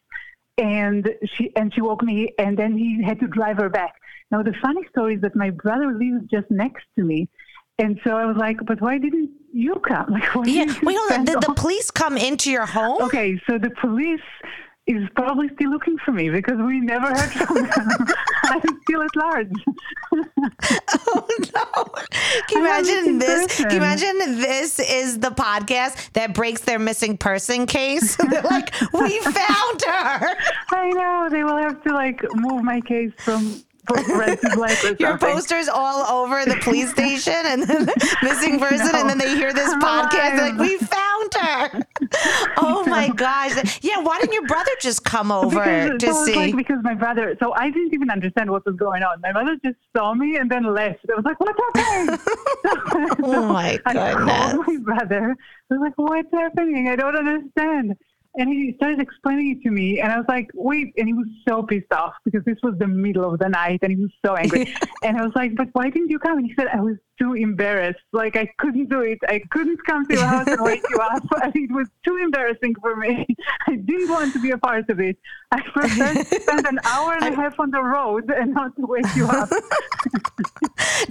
and 0.56 1.08
she 1.34 1.52
and 1.56 1.74
she 1.74 1.80
woke 1.82 2.02
me, 2.02 2.32
and 2.38 2.56
then 2.56 2.76
he 2.76 3.02
had 3.02 3.20
to 3.20 3.26
drive 3.26 3.56
her 3.58 3.68
back. 3.68 3.94
Now 4.30 4.42
the 4.42 4.54
funny 4.62 4.82
story 4.88 5.16
is 5.16 5.20
that 5.22 5.36
my 5.36 5.50
brother 5.50 5.92
lives 5.92 6.24
just 6.30 6.50
next 6.50 6.84
to 6.96 7.04
me, 7.04 7.28
and 7.78 8.00
so 8.04 8.16
I 8.16 8.24
was 8.24 8.36
like, 8.36 8.58
"But 8.64 8.80
why 8.80 8.98
didn't 8.98 9.30
you 9.52 9.74
come? 9.86 10.06
Like, 10.16 10.34
why 10.34 10.44
Yeah, 10.46 10.64
didn't 10.66 10.82
you 10.82 10.86
wait, 10.86 10.96
hold 10.98 11.12
on. 11.12 11.24
Did 11.24 11.40
the 11.42 11.54
police 11.54 11.90
come 11.90 12.16
into 12.16 12.50
your 12.50 12.66
home? 12.78 13.02
Okay, 13.02 13.40
so 13.48 13.58
the 13.58 13.70
police 13.70 14.20
is 14.86 15.08
probably 15.16 15.48
still 15.54 15.70
looking 15.70 15.96
for 16.04 16.12
me 16.12 16.30
because 16.30 16.58
we 16.58 16.80
never 16.80 17.08
heard 17.08 17.32
from 17.32 17.56
them. 17.56 18.06
I'm 18.44 18.80
still 18.82 19.02
at 19.02 19.16
large. 19.16 19.52
Oh 21.08 21.26
no! 21.54 21.84
Can 22.48 22.58
you 22.58 22.58
imagine 22.58 23.18
this? 23.18 23.56
Can 23.56 23.70
you 23.70 23.76
imagine 23.78 24.18
this 24.40 24.78
is 24.78 25.18
the 25.18 25.30
podcast 25.30 26.12
that 26.12 26.34
breaks 26.34 26.60
their 26.62 26.78
missing 26.78 27.16
person 27.18 27.66
case? 27.66 28.16
They're 28.30 28.42
like, 28.42 28.72
we 28.92 29.18
found 29.20 29.82
her. 29.82 30.36
I 30.70 30.90
know 30.90 31.28
they 31.30 31.42
will 31.42 31.56
have 31.56 31.82
to 31.82 31.92
like 31.92 32.22
move 32.34 32.62
my 32.62 32.80
case 32.80 33.12
from 33.18 33.42
forensic 33.42 33.54
life 33.54 33.64
or 33.64 33.75
Your 34.98 35.18
posters 35.18 35.68
all 35.68 36.04
over 36.06 36.44
the 36.44 36.56
police 36.62 36.90
station 36.96 37.34
and 37.34 37.62
then 37.62 37.88
missing 38.22 38.58
person, 38.66 38.94
and 38.94 39.08
then 39.08 39.18
they 39.18 39.34
hear 39.34 39.52
this 39.52 39.72
I'm 39.72 39.80
podcast. 39.80 40.38
Like, 40.38 40.58
we 40.58 40.76
found 40.78 41.34
her. 41.34 41.82
Oh 42.58 42.84
my 42.86 43.08
gosh! 43.08 43.78
Yeah, 43.82 44.00
why 44.00 44.18
didn't 44.20 44.32
your 44.34 44.46
brother 44.46 44.70
just 44.80 45.04
come 45.04 45.30
over 45.32 45.60
Because, 45.60 46.00
to 46.00 46.06
so 46.14 46.24
see? 46.24 46.34
like 46.34 46.56
because 46.56 46.78
my 46.82 46.94
brother, 46.94 47.36
so 47.40 47.52
I 47.54 47.70
didn't 47.70 47.94
even 47.94 48.10
understand 48.10 48.50
what 48.50 48.64
was 48.66 48.76
going 48.76 49.02
on. 49.02 49.20
My 49.20 49.32
mother 49.32 49.56
just 49.64 49.76
saw 49.96 50.14
me 50.14 50.36
and 50.36 50.50
then 50.50 50.64
left. 50.72 51.04
I 51.10 51.14
was 51.16 51.24
like, 51.24 51.38
"What's 51.40 51.58
happening?" 51.76 52.18
Oh, 53.22 53.46
my 53.52 53.78
I 53.86 53.92
goodness. 53.92 54.52
called 54.52 54.66
my 54.66 54.76
brother. 54.82 55.36
I 55.70 55.74
was 55.74 55.80
like, 55.80 55.94
"What's 55.96 56.32
happening? 56.32 56.88
I 56.88 56.96
don't 56.96 57.16
understand." 57.16 57.96
And 58.38 58.50
he 58.50 58.74
started 58.76 59.00
explaining 59.00 59.52
it 59.52 59.62
to 59.62 59.70
me, 59.70 60.00
and 60.00 60.12
I 60.12 60.18
was 60.18 60.26
like, 60.28 60.50
"Wait!" 60.54 60.92
And 60.98 61.06
he 61.06 61.14
was 61.14 61.26
so 61.48 61.62
pissed 61.62 61.92
off 61.92 62.14
because 62.24 62.44
this 62.44 62.58
was 62.62 62.74
the 62.78 62.86
middle 62.86 63.32
of 63.32 63.38
the 63.38 63.48
night, 63.48 63.80
and 63.82 63.90
he 63.90 63.96
was 63.96 64.10
so 64.24 64.34
angry. 64.34 64.74
and 65.02 65.16
I 65.16 65.22
was 65.22 65.32
like, 65.34 65.54
"But 65.56 65.68
why 65.72 65.88
didn't 65.88 66.10
you 66.10 66.18
come?" 66.18 66.38
And 66.38 66.46
he 66.46 66.54
said, 66.54 66.68
"I 66.68 66.80
was 66.80 66.96
too 67.18 67.34
embarrassed. 67.34 68.00
Like 68.12 68.36
I 68.36 68.46
couldn't 68.58 68.88
do 68.88 69.00
it. 69.00 69.18
I 69.28 69.40
couldn't 69.50 69.84
come 69.84 70.06
to 70.06 70.14
your 70.14 70.24
house 70.24 70.46
and 70.46 70.60
wake 70.62 70.84
you 70.90 70.98
up. 70.98 71.22
it 71.54 71.70
was 71.70 71.88
too 72.04 72.16
embarrassing 72.16 72.74
for 72.80 72.96
me. 72.96 73.26
I 73.66 73.76
didn't 73.76 74.08
want 74.08 74.32
to 74.34 74.40
be 74.40 74.50
a 74.50 74.58
part 74.58 74.88
of 74.90 75.00
it. 75.00 75.16
I 75.50 75.60
prefer 75.60 76.14
to 76.14 76.24
spend 76.24 76.66
an 76.66 76.78
hour 76.84 77.14
and 77.14 77.32
a 77.34 77.36
half 77.40 77.58
on 77.60 77.70
the 77.70 77.82
road 77.82 78.30
and 78.30 78.54
not 78.54 78.76
to 78.76 78.86
wake 78.86 79.14
you 79.14 79.26
up." 79.26 79.48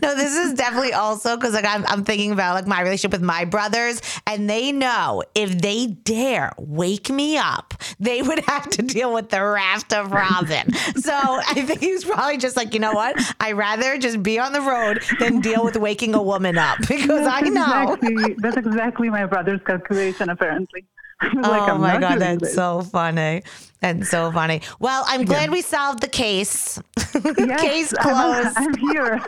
No, 0.02 0.16
this 0.16 0.36
is 0.36 0.54
definitely 0.54 0.94
also 0.94 1.36
because 1.36 1.54
like 1.54 1.66
I'm, 1.66 1.86
I'm 1.88 2.04
thinking 2.04 2.32
about 2.32 2.56
like 2.56 2.68
my 2.68 2.82
relationship 2.82 3.12
with 3.12 3.22
my 3.22 3.46
brothers, 3.46 4.02
and 4.28 4.50
they 4.50 4.72
know 4.72 5.24
if 5.34 5.58
they 5.60 5.88
dare 5.88 6.52
wake 6.58 7.10
me 7.10 7.38
up, 7.38 7.74
they 8.00 8.22
would 8.22 8.40
have 8.40 8.70
to 8.72 8.82
deal 8.82 9.14
with 9.14 9.30
the 9.30 9.44
raft 9.44 9.94
of 9.94 10.12
Robyn. 10.12 10.74
so 10.96 11.14
I 11.14 11.62
think 11.66 11.80
he's 11.80 12.04
probably 12.04 12.38
just 12.38 12.56
like, 12.56 12.74
you 12.74 12.80
know 12.80 12.94
what? 12.94 13.20
I'd 13.40 13.54
rather 13.54 13.98
just 13.98 14.22
be 14.22 14.40
on 14.40 14.54
the 14.54 14.62
road 14.62 15.02
than 15.20 15.40
deal 15.40 15.64
with 15.64 15.76
waking 15.76 15.95
a 16.04 16.22
woman 16.22 16.58
up 16.58 16.78
because 16.88 17.28
I 17.28 17.42
know. 17.42 17.94
exactly 17.94 18.36
that's 18.40 18.58
exactly 18.58 19.10
my 19.10 19.26
brother's 19.26 19.62
calculation. 19.66 20.30
Apparently. 20.30 20.86
Like, 21.22 21.70
oh 21.70 21.76
I'm 21.76 21.82
my 21.82 21.98
god, 21.98 22.20
that's 22.20 22.42
this. 22.42 22.56
so 22.56 22.82
funny. 22.82 23.42
That's 23.80 24.10
so 24.10 24.34
funny. 24.34 24.60
Well, 24.82 25.06
I'm 25.08 25.24
glad 25.24 25.50
we 25.50 25.62
solved 25.62 26.02
the 26.02 26.10
case. 26.10 26.78
Yes, 27.38 27.62
case 27.62 27.94
I'm- 27.98 28.04
closed. 28.04 28.58
I'm, 28.58 28.74
here. 28.92 29.22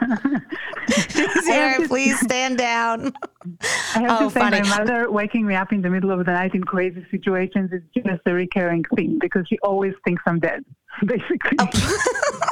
Sarah, 1.43 1.87
please 1.87 2.19
stand 2.19 2.57
down. 2.57 3.13
I 3.95 3.99
have 4.01 4.11
Oh, 4.21 4.25
to 4.27 4.29
say, 4.33 4.39
funny. 4.41 4.61
my 4.63 4.77
mother 4.79 5.09
waking 5.09 5.47
me 5.47 5.55
up 5.55 5.71
in 5.71 5.81
the 5.81 5.89
middle 5.89 6.11
of 6.11 6.25
the 6.25 6.33
night 6.33 6.53
in 6.55 6.63
crazy 6.65 7.05
situations 7.09 7.71
is 7.71 7.81
just 7.95 8.21
a 8.25 8.33
recurring 8.33 8.83
thing 8.95 9.17
because 9.21 9.47
she 9.47 9.57
always 9.59 9.93
thinks 10.03 10.21
I'm 10.25 10.39
dead, 10.39 10.65
basically. 11.05 11.57
Oh. 11.59 12.51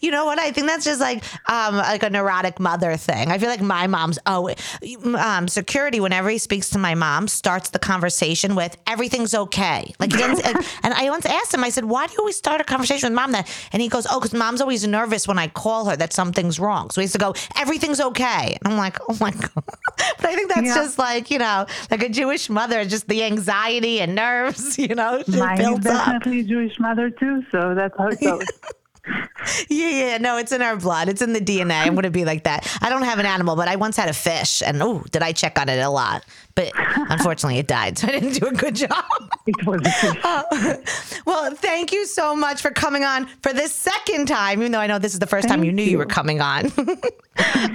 You 0.00 0.10
know 0.10 0.24
what? 0.24 0.38
I 0.38 0.50
think 0.50 0.66
that's 0.66 0.84
just 0.84 0.98
like 1.00 1.22
um, 1.50 1.76
like 1.76 2.02
a 2.02 2.08
neurotic 2.10 2.58
mother 2.58 2.96
thing. 2.96 3.30
I 3.30 3.36
feel 3.36 3.50
like 3.50 3.60
my 3.60 3.86
mom's 3.86 4.18
oh 4.24 4.50
um, 5.18 5.46
security. 5.46 6.00
Whenever 6.00 6.30
he 6.30 6.38
speaks 6.38 6.70
to 6.70 6.78
my 6.78 6.94
mom, 6.94 7.28
starts 7.28 7.68
the 7.70 7.78
conversation 7.78 8.54
with 8.54 8.76
"everything's 8.86 9.34
okay." 9.34 9.92
Like, 10.00 10.14
he 10.14 10.22
and 10.82 10.94
I 10.94 11.10
once 11.10 11.26
asked 11.26 11.52
him, 11.52 11.62
I 11.64 11.68
said, 11.68 11.84
"Why 11.84 12.06
do 12.06 12.14
you 12.14 12.18
always 12.20 12.36
start 12.36 12.62
a 12.62 12.64
conversation 12.64 13.10
with 13.10 13.14
mom?" 13.14 13.32
That 13.32 13.50
and 13.72 13.82
he 13.82 13.88
goes, 13.88 14.06
"Oh, 14.10 14.18
because 14.20 14.32
mom's 14.32 14.62
always 14.62 14.86
nervous 14.86 15.28
when 15.28 15.38
I 15.38 15.48
call 15.48 15.84
her 15.90 15.96
that 15.96 16.14
something's 16.14 16.58
wrong." 16.58 16.88
So 16.90 17.02
he 17.02 17.04
has 17.04 17.12
to 17.12 17.18
go, 17.18 17.34
"Everything's 17.56 18.00
okay," 18.00 18.56
and 18.64 18.72
I'm 18.72 18.78
like, 18.78 18.98
"Oh 19.06 19.16
my 19.20 19.30
god!" 19.32 19.52
But 19.64 20.24
I 20.24 20.34
think 20.34 20.48
that's 20.48 20.66
Yeah. 20.66 20.74
just 20.76 20.98
like 20.98 21.30
you 21.30 21.38
know, 21.38 21.66
like 21.90 22.02
a 22.02 22.08
Jewish 22.08 22.48
mother, 22.48 22.84
just 22.86 23.06
the 23.06 23.22
anxiety 23.24 24.00
and 24.00 24.14
nerves. 24.14 24.78
You 24.82 24.94
know, 24.96 25.16
it 25.18 25.28
Mine 25.28 25.58
builds 25.58 25.86
up. 25.86 26.06
definitely 26.06 26.40
a 26.40 26.44
Jewish 26.44 26.80
mother 26.80 27.08
too, 27.10 27.44
so 27.52 27.74
that's 27.74 27.96
how 27.98 28.08
it 28.08 28.20
goes. 28.20 28.44
Yeah, 29.68 29.88
yeah, 29.88 30.18
no, 30.18 30.36
it's 30.38 30.52
in 30.52 30.62
our 30.62 30.76
blood. 30.76 31.08
It's 31.08 31.20
in 31.22 31.32
the 31.32 31.40
DNA. 31.40 31.74
I'm 31.84 31.94
going 31.94 32.04
to 32.04 32.10
be 32.10 32.24
like 32.24 32.44
that. 32.44 32.66
I 32.80 32.88
don't 32.88 33.02
have 33.02 33.18
an 33.18 33.26
animal, 33.26 33.56
but 33.56 33.66
I 33.66 33.74
once 33.76 33.96
had 33.96 34.08
a 34.08 34.12
fish, 34.12 34.62
and 34.64 34.80
oh, 34.82 35.02
did 35.10 35.22
I 35.22 35.32
check 35.32 35.58
on 35.58 35.68
it 35.68 35.80
a 35.80 35.90
lot? 35.90 36.24
But 36.54 36.70
unfortunately, 36.76 37.58
it 37.58 37.66
died, 37.66 37.98
so 37.98 38.08
I 38.08 38.12
didn't 38.12 38.34
do 38.34 38.46
a 38.46 38.52
good 38.52 38.76
job. 38.76 39.04
it 39.46 39.66
was 39.66 39.80
a 39.84 39.90
fish. 39.90 41.22
well, 41.26 41.52
thank 41.54 41.92
you 41.92 42.06
so 42.06 42.36
much 42.36 42.60
for 42.62 42.70
coming 42.70 43.02
on 43.04 43.26
for 43.42 43.52
this 43.52 43.72
second 43.72 44.26
time, 44.28 44.60
even 44.60 44.70
though 44.72 44.78
I 44.80 44.86
know 44.86 44.98
this 44.98 45.14
is 45.14 45.18
the 45.18 45.26
first 45.26 45.48
time 45.48 45.64
you 45.64 45.72
knew 45.72 45.82
you. 45.82 45.92
you. 45.92 45.98
were 45.98 46.06
coming 46.06 46.40
on. 46.40 46.66
um, 46.76 46.94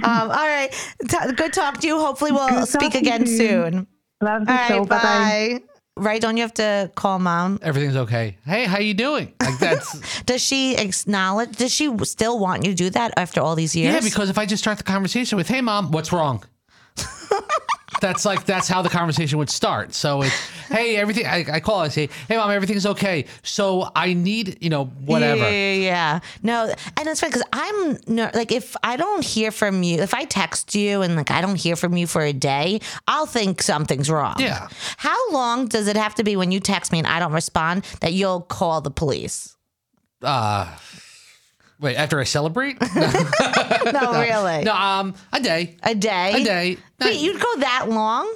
all 0.04 0.28
right, 0.28 0.70
T- 1.06 1.32
good 1.36 1.52
talk 1.52 1.80
to 1.80 1.86
you. 1.86 1.98
Hopefully, 1.98 2.32
we'll 2.32 2.48
Good 2.48 2.68
speak 2.68 2.94
again 2.94 3.26
soon. 3.26 3.86
Love 4.22 4.46
the 4.46 4.52
All 4.52 4.68
show. 4.68 4.84
Bye 4.84 4.96
bye. 4.96 5.58
bye. 5.60 5.62
Right? 5.98 6.20
Don't 6.20 6.36
you 6.36 6.42
have 6.42 6.54
to 6.54 6.90
call 6.94 7.18
mom? 7.18 7.58
Everything's 7.62 7.96
okay. 7.96 8.36
Hey, 8.46 8.64
how 8.64 8.78
you 8.78 8.94
doing? 8.94 9.32
Like 9.40 9.58
that's 9.60 10.22
Does 10.22 10.42
she 10.42 10.76
acknowledge? 10.76 11.56
Does 11.56 11.72
she 11.74 11.92
still 12.04 12.38
want 12.38 12.64
you 12.64 12.70
to 12.70 12.76
do 12.76 12.90
that 12.90 13.12
after 13.16 13.40
all 13.40 13.54
these 13.56 13.74
years? 13.74 13.94
yeah. 13.94 14.00
Because 14.00 14.30
if 14.30 14.38
I 14.38 14.46
just 14.46 14.62
start 14.62 14.78
the 14.78 14.84
conversation 14.84 15.36
with, 15.36 15.48
"Hey, 15.48 15.60
mom, 15.60 15.90
what's 15.90 16.12
wrong?" 16.12 16.44
that's 18.00 18.24
like 18.24 18.44
that's 18.44 18.68
how 18.68 18.82
the 18.82 18.88
conversation 18.88 19.38
would 19.38 19.50
start. 19.50 19.94
So 19.94 20.22
it's, 20.22 20.34
"Hey, 20.68 20.96
everything." 20.96 21.26
I, 21.26 21.44
I 21.54 21.60
call. 21.60 21.80
I 21.80 21.88
say, 21.88 22.08
"Hey, 22.28 22.36
mom, 22.36 22.50
everything's 22.50 22.86
okay." 22.86 23.26
So 23.42 23.90
I 23.94 24.14
need, 24.14 24.58
you 24.60 24.70
know, 24.70 24.86
whatever. 24.86 25.42
Yeah, 25.42 25.72
yeah, 25.72 25.74
yeah. 25.74 26.20
No, 26.42 26.74
and 26.96 27.08
it's 27.08 27.20
funny 27.20 27.30
because 27.30 27.46
I'm 27.52 27.98
no, 28.06 28.30
like 28.34 28.52
if 28.52 28.76
I 28.82 28.96
don't 28.96 29.24
hear 29.24 29.50
from 29.50 29.82
you, 29.82 30.00
if 30.00 30.14
I 30.14 30.24
text 30.24 30.74
you 30.74 31.02
and 31.02 31.16
like 31.16 31.30
I 31.30 31.40
don't 31.40 31.56
hear 31.56 31.76
from 31.76 31.96
you 31.96 32.06
for 32.06 32.22
a 32.22 32.32
day, 32.32 32.80
I'll 33.06 33.26
think 33.26 33.62
something's 33.62 34.10
wrong. 34.10 34.36
Yeah. 34.38 34.68
How 34.96 35.30
long 35.32 35.66
does 35.66 35.88
it 35.88 35.96
have 35.96 36.14
to 36.16 36.24
be 36.24 36.36
when 36.36 36.52
you 36.52 36.60
text 36.60 36.92
me 36.92 36.98
and 36.98 37.06
I 37.06 37.18
don't 37.18 37.32
respond 37.32 37.84
that 38.00 38.12
you'll 38.12 38.42
call 38.42 38.80
the 38.80 38.90
police? 38.90 39.56
Uh, 40.22 40.76
wait. 41.80 41.96
After 41.96 42.18
I 42.20 42.24
celebrate? 42.24 42.78
No, 43.90 44.20
really. 44.20 44.64
no, 44.64 44.74
um, 44.74 45.14
a 45.32 45.40
day. 45.40 45.76
A 45.82 45.94
day. 45.94 46.32
A 46.34 46.44
day. 46.44 46.76
Wait, 47.00 47.20
you'd 47.20 47.40
go 47.40 47.56
that 47.60 47.86
long? 47.88 48.34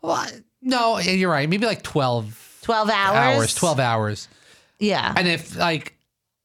Well, 0.00 0.24
no, 0.60 0.98
you're 0.98 1.30
right. 1.30 1.48
Maybe 1.48 1.66
like 1.66 1.82
twelve. 1.82 2.38
hours. 2.68 2.90
hours. 2.90 3.54
Twelve 3.54 3.80
hours. 3.80 4.28
Yeah. 4.78 5.12
And 5.16 5.26
if 5.26 5.56
like, 5.56 5.96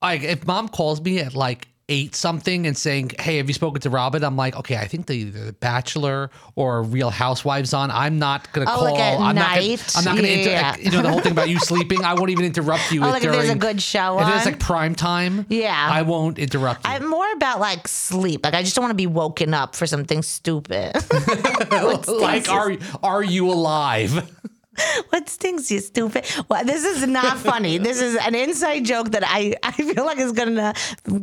like 0.01 0.23
if 0.23 0.47
mom 0.47 0.69
calls 0.69 1.01
me 1.01 1.19
at 1.19 1.35
like 1.35 1.66
eight 1.89 2.15
something 2.15 2.67
and 2.67 2.75
saying, 2.77 3.11
"Hey, 3.19 3.37
have 3.37 3.47
you 3.47 3.53
spoken 3.53 3.79
to 3.81 3.89
Robyn?" 3.89 4.23
I'm 4.23 4.35
like, 4.35 4.55
okay, 4.57 4.75
I 4.77 4.87
think 4.87 5.05
the, 5.07 5.23
the 5.25 5.53
Bachelor 5.53 6.29
or 6.55 6.83
Real 6.83 7.09
Housewives 7.09 7.73
on. 7.73 7.91
I'm 7.91 8.19
not 8.19 8.51
gonna 8.51 8.69
Oh, 8.69 8.75
call. 8.75 8.83
like 8.83 8.99
I'm 8.99 9.35
not. 9.35 9.55
Gonna. 9.57 9.77
I'm 9.95 10.03
not 10.03 10.15
gonna. 10.17 10.27
Inter- 10.27 10.49
Yeah. 10.51 10.75
you 10.77 10.91
know 10.91 11.01
the 11.01 11.09
whole 11.09 11.21
thing 11.21 11.31
about 11.31 11.49
you 11.49 11.59
sleeping. 11.71 12.03
I 12.03 12.13
won't 12.13 12.29
even 12.29 12.45
interrupt 12.45 12.91
you. 12.91 13.03
Oh, 13.03 13.09
like 13.09 13.23
if 13.23 13.31
there's 13.31 13.49
a 13.49 13.55
good 13.55 13.81
show 13.81 14.19
If 14.19 14.27
it's 14.35 14.45
like 14.45 14.59
prime 14.59 14.95
time. 14.95 15.45
Yeah. 15.49 15.87
I 15.91 16.01
won't 16.01 16.37
interrupt 16.39 16.85
you. 16.85 16.93
I'm 16.93 17.07
more 17.07 17.31
about 17.33 17.59
like 17.59 17.87
sleep. 17.87 18.43
Like 18.43 18.53
I 18.53 18.63
just 18.63 18.75
don't 18.75 18.83
want 18.83 18.91
to 18.91 18.95
be 18.95 19.07
woken 19.07 19.53
up 19.53 19.75
for 19.75 19.87
something 19.87 20.21
stupid. 20.23 20.93
like, 22.07 22.49
are 22.49 22.75
are 23.03 23.23
you 23.23 23.49
alive? 23.51 24.29
What 25.09 25.29
stings 25.29 25.71
you, 25.71 25.79
stupid? 25.79 26.25
Well, 26.49 26.63
this 26.63 26.83
is 26.83 27.07
not 27.07 27.37
funny. 27.51 27.77
this 27.77 28.01
is 28.01 28.15
an 28.15 28.35
inside 28.35 28.85
joke 28.85 29.11
that 29.11 29.23
I, 29.25 29.55
I 29.63 29.71
feel 29.71 30.05
like 30.05 30.17
is 30.19 30.31
gonna 30.31 30.73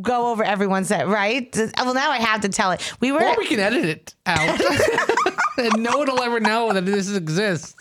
go 0.01 0.31
over 0.31 0.43
everyone's 0.43 0.89
head, 0.89 1.07
right? 1.07 1.55
Well, 1.77 1.93
now 1.93 2.11
I 2.11 2.17
have 2.17 2.41
to 2.41 2.49
tell 2.49 2.71
it. 2.71 2.93
We 2.99 3.11
were 3.11 3.23
or 3.23 3.35
we 3.37 3.47
can 3.47 3.59
edit 3.59 3.85
it 3.85 4.15
out, 4.25 4.59
and 5.57 5.73
no 5.83 5.97
one 5.97 6.07
will 6.07 6.21
ever 6.21 6.39
know 6.39 6.73
that 6.73 6.85
this 6.85 7.13
exists. 7.15 7.75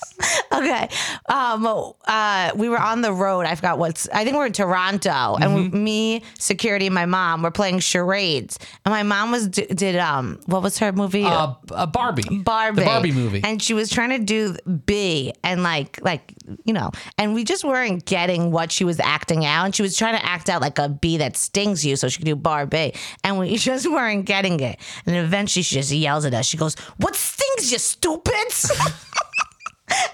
okay. 0.53 0.89
Um, 1.29 1.67
uh, 2.07 2.51
we 2.55 2.69
were 2.69 2.79
on 2.79 3.01
the 3.01 3.13
road. 3.13 3.47
I 3.47 3.55
forgot 3.55 3.79
what's. 3.79 4.09
I 4.11 4.25
think 4.25 4.37
we 4.37 4.43
are 4.43 4.47
in 4.47 4.53
Toronto, 4.53 5.37
and 5.41 5.55
we, 5.55 5.69
me, 5.69 6.23
security, 6.39 6.87
and 6.87 6.95
my 6.95 7.07
mom 7.07 7.43
were 7.43 7.51
playing 7.51 7.81
charades. 7.81 8.59
And 8.85 8.93
my 8.93 9.03
mom 9.03 9.31
was 9.31 9.49
d- 9.49 9.67
did 9.67 9.97
um, 9.97 10.41
what 10.47 10.63
was 10.63 10.79
her 10.79 10.93
movie? 10.93 11.25
Uh, 11.25 11.55
uh, 11.71 11.87
Barbie. 11.87 12.39
Barbie. 12.39 12.81
The 12.81 12.87
Barbie 12.87 13.13
movie. 13.13 13.41
And 13.45 13.63
she 13.63 13.75
was 13.75 13.91
trying 13.91 14.11
to 14.11 14.19
do 14.19 14.57
B 14.87 15.33
and 15.43 15.63
like 15.63 16.01
like 16.03 16.35
you 16.65 16.73
know, 16.73 16.91
and 17.19 17.35
we 17.35 17.45
just 17.45 17.65
weren't 17.65 18.05
getting 18.05 18.51
what 18.51 18.71
she 18.71 18.85
was 18.85 19.01
acting 19.01 19.45
out. 19.45 19.65
And 19.65 19.75
she 19.75 19.83
was 19.83 19.97
trying 19.97 20.17
to 20.17 20.25
act 20.25 20.49
out 20.49 20.61
like 20.61 20.79
a 20.79 20.89
bee 20.89 21.19
that 21.19 21.37
stings 21.37 21.85
you 21.85 21.97
so 21.97 22.09
she 22.09 22.19
could 22.19 22.27
do 22.27 22.37
Barbie. 22.37 22.95
And 23.23 23.39
we 23.39 23.57
just 23.65 23.91
weren't 23.91 24.25
getting 24.25 24.61
it. 24.61 24.79
And 25.07 25.17
eventually 25.17 25.63
she 25.63 25.77
just 25.77 25.91
yells 25.91 26.25
at 26.25 26.35
us. 26.35 26.47
She 26.47 26.57
goes, 26.57 26.75
What 26.99 27.15
stings 27.17 27.63
you 27.72 27.79
stupids? 27.79 28.70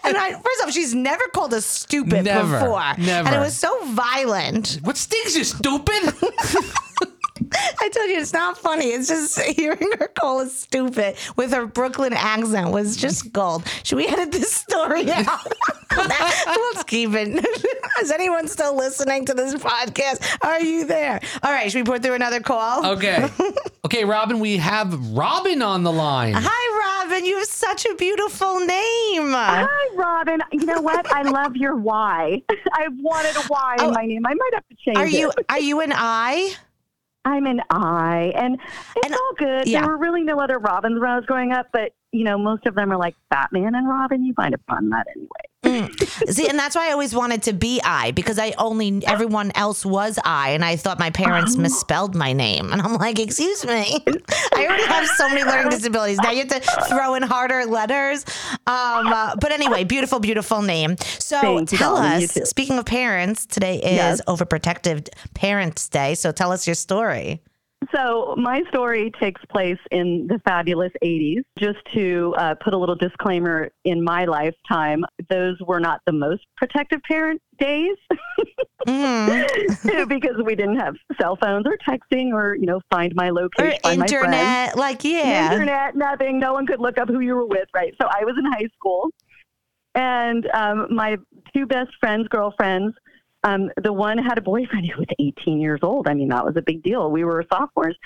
And 0.05 0.17
I, 0.17 0.33
first 0.33 0.63
off, 0.65 0.73
she's 0.73 0.95
never 0.95 1.27
called 1.29 1.55
us 1.55 1.65
stupid 1.65 2.25
Never, 2.25 2.59
before. 2.59 2.81
And 2.81 3.29
it 3.29 3.39
was 3.39 3.57
so 3.57 3.85
violent. 3.87 4.79
what 4.83 4.97
stinks, 4.97 5.37
you, 5.37 5.45
stupid? 5.45 6.13
I 7.53 7.89
told 7.89 8.11
you 8.11 8.19
it's 8.19 8.33
not 8.33 8.57
funny. 8.59 8.87
It's 8.87 9.09
just 9.09 9.41
hearing 9.57 9.91
her 9.99 10.09
call 10.09 10.41
us 10.41 10.55
stupid 10.55 11.17
with 11.37 11.53
her 11.53 11.67
Brooklyn 11.67 12.13
accent 12.13 12.71
was 12.71 12.97
just 12.97 13.33
gold. 13.33 13.67
Should 13.85 13.97
we 13.97 14.07
edit 14.07 14.33
this 14.33 14.53
story 14.53 15.11
out? 15.11 15.41
Let's 15.97 16.85
keep 16.85 17.11
it. 17.15 17.45
Is 18.01 18.11
anyone 18.11 18.49
still 18.49 18.77
listening 18.77 19.27
to 19.27 19.35
this 19.35 19.55
podcast? 19.55 20.39
Are 20.45 20.61
you 20.61 20.87
there? 20.87 21.21
All 21.43 21.53
right, 21.53 21.71
should 21.71 21.87
we 21.87 21.93
put 21.93 22.03
through 22.03 22.15
another 22.15 22.41
call? 22.41 22.87
Okay. 22.93 23.29
Okay, 23.85 24.05
Robyn, 24.05 24.39
we 24.41 24.57
have 24.59 24.95
Robin 25.11 25.61
on 25.63 25.83
the 25.83 25.93
line. 25.93 26.35
Hi, 26.37 27.05
Robin. 27.05 27.25
You 27.27 27.39
have 27.39 27.47
such 27.47 27.85
a 27.87 27.95
beautiful 27.97 28.61
name. 28.61 29.33
Hi, 29.33 29.89
Robyn. 29.97 30.41
You 30.53 30.65
know 30.65 30.81
what? 30.81 31.13
I 31.13 31.23
love 31.23 31.57
your 31.57 31.75
Y. 31.77 32.43
I 32.73 32.89
wanted 33.01 33.37
a 33.37 33.47
Y 33.49 33.77
Oh, 33.81 33.89
in 33.89 33.95
my 33.95 34.07
name. 34.07 34.25
I 34.27 34.35
might 34.35 34.51
have 34.55 34.69
to 34.69 34.77
change 34.77 34.97
Are 34.97 35.09
you 35.09 35.33
are 35.49 35.61
you 35.61 35.81
an 35.81 35.93
I? 35.95 36.55
I'm 37.25 37.47
an 37.47 37.61
I, 37.71 38.33
and 38.35 38.59
it's 38.97 39.07
And- 39.07 39.15
all 39.15 39.33
good. 39.37 39.69
yeah. 39.69 39.81
There 39.81 39.91
were 39.91 39.99
really 39.99 40.23
no 40.23 40.41
other 40.41 40.59
Robins 40.59 40.99
when 41.01 41.11
I 41.11 41.17
was 41.17 41.27
growing 41.27 41.53
up, 41.53 41.67
but 41.73 41.93
you 42.13 42.25
know, 42.25 42.37
most 42.39 42.67
of 42.67 42.75
them 42.75 42.93
are 42.93 42.97
like 42.99 43.15
Batman 43.31 43.75
and 43.75 43.89
Robin. 43.89 44.25
You 44.25 44.35
might 44.37 44.53
have 44.53 44.65
done 44.67 44.91
that 44.91 45.07
anyway. 45.15 45.89
See, 46.29 46.49
and 46.49 46.59
that's 46.59 46.75
why 46.75 46.89
I 46.89 46.93
always 46.93 47.15
wanted 47.15 47.43
to 47.45 47.53
be 47.53 47.81
I 47.85 48.13
because 48.13 48.39
I 48.39 48.55
only 48.59 49.05
everyone 49.07 49.53
else 49.55 49.85
was 49.85 50.19
I, 50.25 50.51
and 50.51 50.65
I 50.65 50.77
thought 50.77 50.99
my 50.99 51.11
parents 51.11 51.55
Oh. 51.57 51.61
misspelled 51.61 52.15
my 52.15 52.33
name, 52.33 52.73
and 52.73 52.81
I'm 52.81 52.95
like, 52.95 53.19
excuse 53.21 53.65
me, 53.67 54.03
I 54.55 54.67
already 54.67 54.85
have 54.87 55.07
so 55.07 55.29
many 55.29 55.45
learning 55.45 55.69
disabilities. 55.71 56.19
Now 56.19 56.31
you 56.31 56.39
have 56.39 56.49
to 56.49 56.61
throw 56.89 57.15
in 57.15 57.23
harder 57.23 57.67
letters. 57.67 58.25
Um, 58.67 59.07
uh, 59.09 59.37
but 59.37 59.53
anyway, 59.53 59.85
beautiful, 59.85 60.19
beautiful 60.19 60.63
name. 60.63 60.97
So 61.19 61.65
tell 61.67 61.97
us. 61.97 62.33
Speaking 62.49 62.79
of 62.79 62.87
parents, 62.87 63.45
today 63.47 63.77
is 63.77 63.83
Yes. 63.97 64.21
Overprotective 64.27 65.09
Parents 65.35 65.89
Day. 65.89 66.15
So 66.15 66.33
tell 66.33 66.53
us 66.53 66.67
your 66.67 66.75
story. 66.75 67.43
So, 67.95 68.35
my 68.37 68.63
story 68.69 69.11
takes 69.21 69.41
place 69.47 69.79
in 69.91 70.27
the 70.29 70.39
fabulous 70.45 70.93
80s. 71.05 71.43
Just 71.59 71.79
to 71.95 72.35
uh, 72.39 72.55
put 72.55 72.73
a 72.73 72.79
little 72.79 72.95
disclaimer 72.95 73.71
in 73.85 74.03
my 74.05 74.25
lifetime, 74.27 75.05
those 75.29 75.57
were 75.61 75.81
not 75.81 76.01
the 76.07 76.13
most 76.13 76.43
protective 76.57 77.01
parent 77.03 77.41
days 77.59 77.97
Mm. 78.87 80.09
because 80.09 80.37
we 80.45 80.55
didn't 80.55 80.79
have 80.79 80.95
cell 81.21 81.37
phones 81.37 81.67
or 81.67 81.77
texting 81.87 82.33
or, 82.33 82.55
you 82.55 82.67
know, 82.67 82.81
find 82.91 83.13
my 83.15 83.29
Or 83.29 83.33
location, 83.33 83.79
my 83.85 83.93
internet, 83.93 84.77
like 84.77 85.05
yeah. 85.05 85.53
internet, 85.53 85.97
nothing. 85.97 86.39
No 86.39 86.55
one 86.55 86.67
could 86.67 86.81
look 86.81 86.99
up 86.99 87.09
who 87.09 87.21
you 87.21 87.35
were 87.35 87.47
with, 87.47 87.69
right? 87.75 87.95
So 88.01 88.09
I 88.09 88.25
was 88.25 88.35
in 88.39 88.51
high 88.51 88.69
school, 88.75 89.11
and 89.95 90.49
um, 90.55 90.87
my 90.95 91.19
two 91.55 91.67
best 91.67 91.91
friends, 92.01 92.27
girlfriends, 92.29 92.95
Um, 93.43 93.71
the 93.83 93.93
one 93.93 94.19
had 94.19 94.39
a 94.39 94.43
boyfriend 94.43 94.87
who 94.91 94.99
was 94.99 95.09
18 95.19 95.61
years 95.61 95.81
old. 95.83 96.09
I 96.09 96.15
mean, 96.15 96.29
that 96.29 96.45
was 96.45 96.57
a 96.57 96.63
big 96.63 96.83
deal. 96.83 97.11
We 97.11 97.25
were 97.25 97.45
sophomores, 97.53 97.97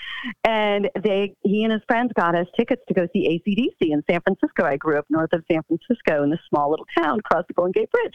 and 0.44 0.90
they 1.02 1.34
he 1.42 1.64
and 1.64 1.72
his 1.72 1.82
friends 1.88 2.12
got 2.14 2.34
us 2.34 2.46
tickets 2.56 2.82
to 2.88 2.94
go 2.94 3.08
see 3.12 3.42
ACDC 3.46 3.92
in 3.92 4.02
San 4.08 4.20
Francisco. 4.20 4.64
I 4.64 4.76
grew 4.76 4.98
up 4.98 5.06
north 5.08 5.32
of 5.32 5.44
San 5.50 5.62
Francisco 5.62 6.22
in 6.22 6.30
this 6.30 6.40
small 6.48 6.70
little 6.70 6.86
town 6.96 7.18
across 7.18 7.44
the 7.48 7.54
Golden 7.54 7.72
Gate 7.72 7.90
Bridge. 7.90 8.14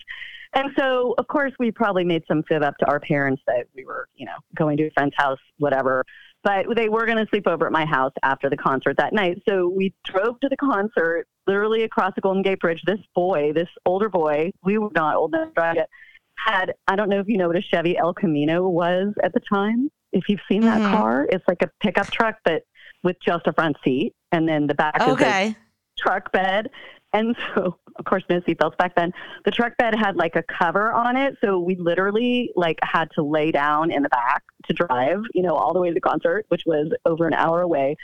And 0.53 0.71
so, 0.77 1.13
of 1.17 1.27
course, 1.27 1.53
we 1.59 1.71
probably 1.71 2.03
made 2.03 2.23
some 2.27 2.43
fib 2.43 2.63
up 2.63 2.75
to 2.77 2.87
our 2.87 2.99
parents 2.99 3.41
that 3.45 3.67
we 3.75 3.85
were, 3.85 4.07
you 4.15 4.25
know, 4.25 4.37
going 4.55 4.77
to 4.77 4.87
a 4.87 4.91
friend's 4.91 5.13
house, 5.15 5.37
whatever. 5.57 6.03
But 6.43 6.65
they 6.75 6.89
were 6.89 7.05
going 7.05 7.17
to 7.17 7.27
sleep 7.29 7.47
over 7.47 7.65
at 7.65 7.71
my 7.71 7.85
house 7.85 8.13
after 8.23 8.49
the 8.49 8.57
concert 8.57 8.97
that 8.97 9.13
night. 9.13 9.41
So 9.47 9.67
we 9.67 9.93
drove 10.05 10.39
to 10.39 10.49
the 10.49 10.57
concert, 10.57 11.27
literally 11.45 11.83
across 11.83 12.13
the 12.15 12.21
Golden 12.21 12.41
Gate 12.41 12.61
Bridge. 12.61 12.81
This 12.85 12.99
boy, 13.13 13.51
this 13.53 13.67
older 13.85 14.09
boy, 14.09 14.51
we 14.63 14.77
were 14.77 14.89
not 14.95 15.17
old 15.17 15.35
enough 15.35 15.49
to 15.49 15.53
drive 15.53 15.75
yet, 15.75 15.89
had, 16.45 16.73
I 16.87 16.95
don't 16.95 17.09
know 17.09 17.19
if 17.19 17.27
you 17.27 17.37
know 17.37 17.47
what 17.47 17.57
a 17.57 17.61
Chevy 17.61 17.97
El 17.97 18.13
Camino 18.13 18.67
was 18.67 19.13
at 19.23 19.33
the 19.33 19.39
time. 19.41 19.89
If 20.11 20.27
you've 20.27 20.41
seen 20.51 20.61
that 20.65 20.81
Mhm. 20.81 20.91
car, 20.91 21.27
it's 21.29 21.47
like 21.47 21.61
a 21.61 21.69
pickup 21.81 22.09
truck, 22.11 22.37
but 22.43 22.63
with 23.03 23.17
just 23.25 23.47
a 23.47 23.53
front 23.53 23.77
seat. 23.83 24.13
And 24.31 24.47
then 24.47 24.67
the 24.67 24.75
back 24.75 24.95
is 25.01 25.15
a 25.51 25.55
truck 25.97 26.31
bed. 26.31 26.69
And 27.13 27.35
so, 27.55 27.77
of 27.95 28.05
course, 28.05 28.23
no 28.29 28.39
seatbelts 28.41 28.77
back 28.77 28.95
then. 28.95 29.11
The 29.45 29.51
truck 29.51 29.75
bed 29.77 29.95
had 29.95 30.15
like 30.15 30.35
a 30.35 30.43
cover 30.43 30.91
on 30.91 31.17
it. 31.17 31.35
So 31.41 31.59
we 31.59 31.75
literally 31.75 32.51
like 32.55 32.77
had 32.83 33.09
to 33.15 33.23
lay 33.23 33.51
down 33.51 33.91
in 33.91 34.03
the 34.03 34.09
back 34.09 34.43
to 34.67 34.73
drive, 34.73 35.21
you 35.33 35.41
know, 35.41 35.55
all 35.55 35.73
the 35.73 35.79
way 35.79 35.89
to 35.89 35.93
the 35.93 36.01
concert, 36.01 36.45
which 36.49 36.63
was 36.65 36.91
over 37.05 37.25
an 37.27 37.33
hour 37.33 37.61
away. 37.61 37.95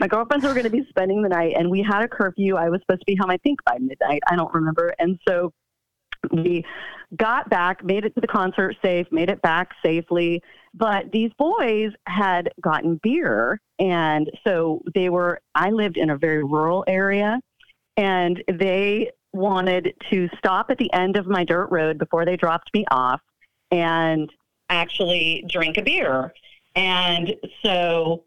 My 0.00 0.08
girlfriends 0.08 0.44
were 0.44 0.54
going 0.54 0.64
to 0.64 0.70
be 0.70 0.84
spending 0.88 1.22
the 1.22 1.28
night 1.28 1.54
and 1.56 1.70
we 1.70 1.82
had 1.82 2.02
a 2.02 2.08
curfew. 2.08 2.56
I 2.56 2.68
was 2.68 2.80
supposed 2.80 3.00
to 3.02 3.06
be 3.06 3.14
home, 3.16 3.30
I 3.30 3.36
think, 3.38 3.60
by 3.64 3.78
midnight. 3.78 4.22
I 4.28 4.34
don't 4.36 4.52
remember. 4.52 4.94
And 4.98 5.18
so 5.28 5.52
we 6.32 6.64
got 7.16 7.48
back, 7.50 7.84
made 7.84 8.04
it 8.04 8.14
to 8.14 8.20
the 8.20 8.26
concert 8.26 8.76
safe, 8.82 9.06
made 9.10 9.30
it 9.30 9.42
back 9.42 9.72
safely. 9.84 10.42
But 10.72 11.12
these 11.12 11.30
boys 11.38 11.92
had 12.06 12.50
gotten 12.60 13.00
beer. 13.02 13.60
And 13.78 14.30
so 14.46 14.82
they 14.94 15.08
were, 15.08 15.40
I 15.54 15.70
lived 15.70 15.96
in 15.96 16.10
a 16.10 16.16
very 16.16 16.44
rural 16.44 16.84
area, 16.86 17.40
and 17.96 18.42
they 18.52 19.10
wanted 19.32 19.94
to 20.10 20.28
stop 20.38 20.70
at 20.70 20.78
the 20.78 20.92
end 20.92 21.16
of 21.16 21.26
my 21.26 21.44
dirt 21.44 21.66
road 21.70 21.98
before 21.98 22.24
they 22.24 22.36
dropped 22.36 22.72
me 22.72 22.84
off 22.90 23.20
and 23.70 24.30
actually 24.68 25.44
drink 25.48 25.76
a 25.76 25.82
beer. 25.82 26.32
And 26.76 27.34
so 27.64 28.24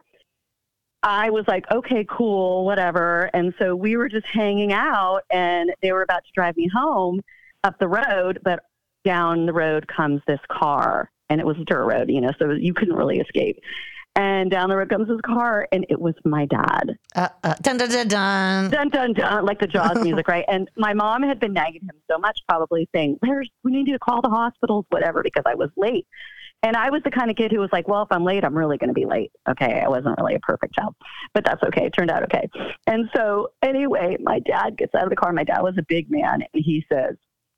I 1.04 1.30
was 1.30 1.46
like, 1.48 1.70
okay, 1.72 2.06
cool, 2.10 2.66
whatever. 2.66 3.30
And 3.34 3.54
so 3.60 3.76
we 3.76 3.96
were 3.96 4.10
just 4.10 4.28
hanging 4.28 4.74
out, 4.74 5.22
and 5.30 5.72
they 5.82 5.92
were 5.92 6.02
about 6.02 6.26
to 6.26 6.32
drive 6.34 6.58
me 6.58 6.70
home 6.74 7.22
up 7.64 7.80
the 7.80 7.88
road, 7.88 8.40
but 8.44 8.60
down 9.08 9.46
the 9.46 9.54
road 9.54 9.88
comes 9.88 10.22
this 10.28 10.40
car, 10.52 11.10
and 11.30 11.40
it 11.40 11.48
was 11.48 11.56
a 11.58 11.64
dirt 11.64 11.86
road, 11.86 12.10
you 12.10 12.20
know, 12.20 12.34
so 12.38 12.52
you 12.52 12.74
couldn't 12.74 12.96
really 12.96 13.20
escape. 13.20 13.58
And 14.18 14.52
down 14.52 14.68
the 14.68 14.76
road 14.76 14.90
comes 14.90 15.08
this 15.08 15.22
car, 15.22 15.66
and 15.72 15.86
it 15.90 15.98
was 15.98 16.14
my 16.26 16.46
dad. 16.48 16.98
Uh, 17.16 17.30
uh, 17.42 17.56
dun 17.62 17.78
dun 17.78 17.90
dun 17.90 18.08
dun. 18.10 18.70
Dun 18.70 18.90
dun 18.90 19.14
dun, 19.14 19.46
like 19.46 19.60
the 19.60 19.68
Jaws 19.68 19.98
music, 20.04 20.28
right? 20.28 20.44
And 20.50 20.70
my 20.76 20.94
mom 20.94 21.24
had 21.24 21.40
been 21.40 21.54
nagging 21.54 21.84
him 21.84 21.96
so 22.12 22.18
much, 22.18 22.42
probably 22.50 22.90
saying, 22.94 23.18
"Where's 23.22 23.50
we 23.64 23.72
need 23.72 23.88
you 23.88 23.94
to 23.94 24.00
call 24.00 24.22
the 24.22 24.30
hospitals, 24.30 24.86
whatever," 24.90 25.24
because 25.24 25.44
I 25.46 25.56
was 25.56 25.70
late. 25.78 26.06
And 26.64 26.76
I 26.76 26.90
was 26.90 27.02
the 27.06 27.12
kind 27.12 27.30
of 27.30 27.38
kid 27.38 27.52
who 27.52 27.60
was 27.60 27.70
like, 27.72 27.88
"Well, 27.88 28.02
if 28.02 28.12
I'm 28.12 28.26
late, 28.26 28.44
I'm 28.44 28.58
really 28.58 28.78
going 28.78 28.90
to 28.90 28.94
be 28.94 29.06
late." 29.06 29.32
Okay, 29.48 29.82
I 29.86 29.88
wasn't 29.88 30.18
really 30.18 30.36
a 30.36 30.40
perfect 30.40 30.74
child, 30.74 30.96
but 31.34 31.46
that's 31.46 31.64
okay. 31.64 31.86
It 31.86 31.94
turned 31.94 32.10
out 32.10 32.24
okay. 32.24 32.50
And 32.88 33.10
so, 33.16 33.50
anyway, 33.62 34.18
my 34.20 34.40
dad 34.40 34.78
gets 34.78 34.96
out 34.96 35.04
of 35.04 35.12
the 35.12 35.16
car. 35.16 35.32
My 35.32 35.44
dad 35.44 35.62
was 35.62 35.76
a 35.78 35.86
big 35.88 36.10
man, 36.10 36.42
and 36.42 36.64
he 36.66 36.84
says, 36.92 37.16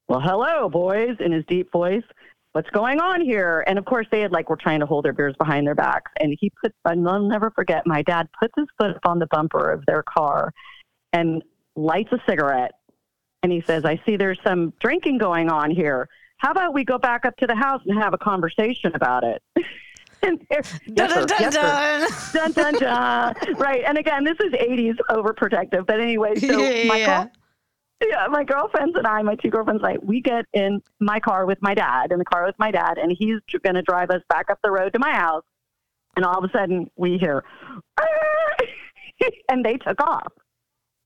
"Well, 0.09 0.19
hello, 0.19 0.67
boys," 0.69 1.15
in 1.19 1.31
his 1.31 1.45
deep 1.45 1.71
voice. 1.71 2.03
What's 2.53 2.69
going 2.71 2.99
on 2.99 3.21
here? 3.21 3.63
And 3.67 3.77
of 3.77 3.85
course, 3.85 4.07
they 4.11 4.21
had 4.21 4.31
like 4.31 4.49
were 4.49 4.57
trying 4.57 4.79
to 4.79 4.85
hold 4.87 5.05
their 5.05 5.13
beers 5.13 5.35
behind 5.37 5.67
their 5.67 5.75
backs. 5.75 6.11
And 6.19 6.35
he 6.39 6.51
put, 6.61 6.73
I'll 6.83 6.95
never 7.21 7.51
forget, 7.51 7.85
my 7.85 8.01
dad 8.01 8.27
puts 8.39 8.53
his 8.57 8.65
foot 8.77 8.95
up 8.95 9.05
on 9.05 9.19
the 9.19 9.27
bumper 9.27 9.69
of 9.71 9.85
their 9.85 10.01
car 10.01 10.51
and 11.13 11.43
lights 11.75 12.11
a 12.11 12.19
cigarette. 12.27 12.71
And 13.43 13.51
he 13.51 13.61
says, 13.61 13.85
I 13.85 14.01
see 14.05 14.17
there's 14.17 14.39
some 14.43 14.73
drinking 14.79 15.19
going 15.19 15.49
on 15.49 15.69
here. 15.69 16.09
How 16.37 16.51
about 16.51 16.73
we 16.73 16.83
go 16.83 16.97
back 16.97 17.23
up 17.23 17.37
to 17.37 17.47
the 17.47 17.55
house 17.55 17.81
and 17.85 17.97
have 18.01 18.13
a 18.13 18.17
conversation 18.17 18.93
about 18.95 19.23
it? 19.23 19.43
and 20.23 20.39
Dun 20.49 20.61
yes, 20.97 21.13
dun 21.13 21.27
dun 21.27 21.37
yes, 21.39 22.33
dun. 22.33 22.51
dun 22.51 22.73
dun 22.73 22.79
dun. 22.79 23.55
right. 23.57 23.83
And 23.85 23.97
again, 23.97 24.23
this 24.23 24.37
is 24.39 24.51
80s 24.53 24.97
overprotective. 25.09 25.85
But 25.85 25.99
anyway, 25.99 26.35
so 26.35 26.59
Yeah, 26.59 26.87
my, 26.87 26.97
yeah. 26.97 27.27
Yeah, 28.01 28.27
my 28.29 28.43
girlfriends 28.43 28.95
and 28.97 29.05
I, 29.05 29.21
my 29.21 29.35
two 29.35 29.49
girlfriends, 29.49 29.83
and 29.83 29.93
I, 29.93 29.97
we 30.01 30.21
get 30.21 30.45
in 30.53 30.81
my 30.99 31.19
car 31.19 31.45
with 31.45 31.61
my 31.61 31.73
dad, 31.73 32.11
in 32.11 32.19
the 32.19 32.25
car 32.25 32.45
with 32.45 32.55
my 32.57 32.71
dad, 32.71 32.97
and 32.97 33.11
he's 33.17 33.39
going 33.63 33.75
to 33.75 33.81
drive 33.81 34.09
us 34.09 34.21
back 34.29 34.49
up 34.49 34.59
the 34.63 34.71
road 34.71 34.93
to 34.93 34.99
my 34.99 35.11
house. 35.11 35.43
And 36.15 36.25
all 36.25 36.37
of 36.37 36.43
a 36.43 36.57
sudden, 36.57 36.89
we 36.95 37.17
hear, 37.17 37.43
and 39.49 39.63
they 39.63 39.75
took 39.77 40.01
off. 40.01 40.33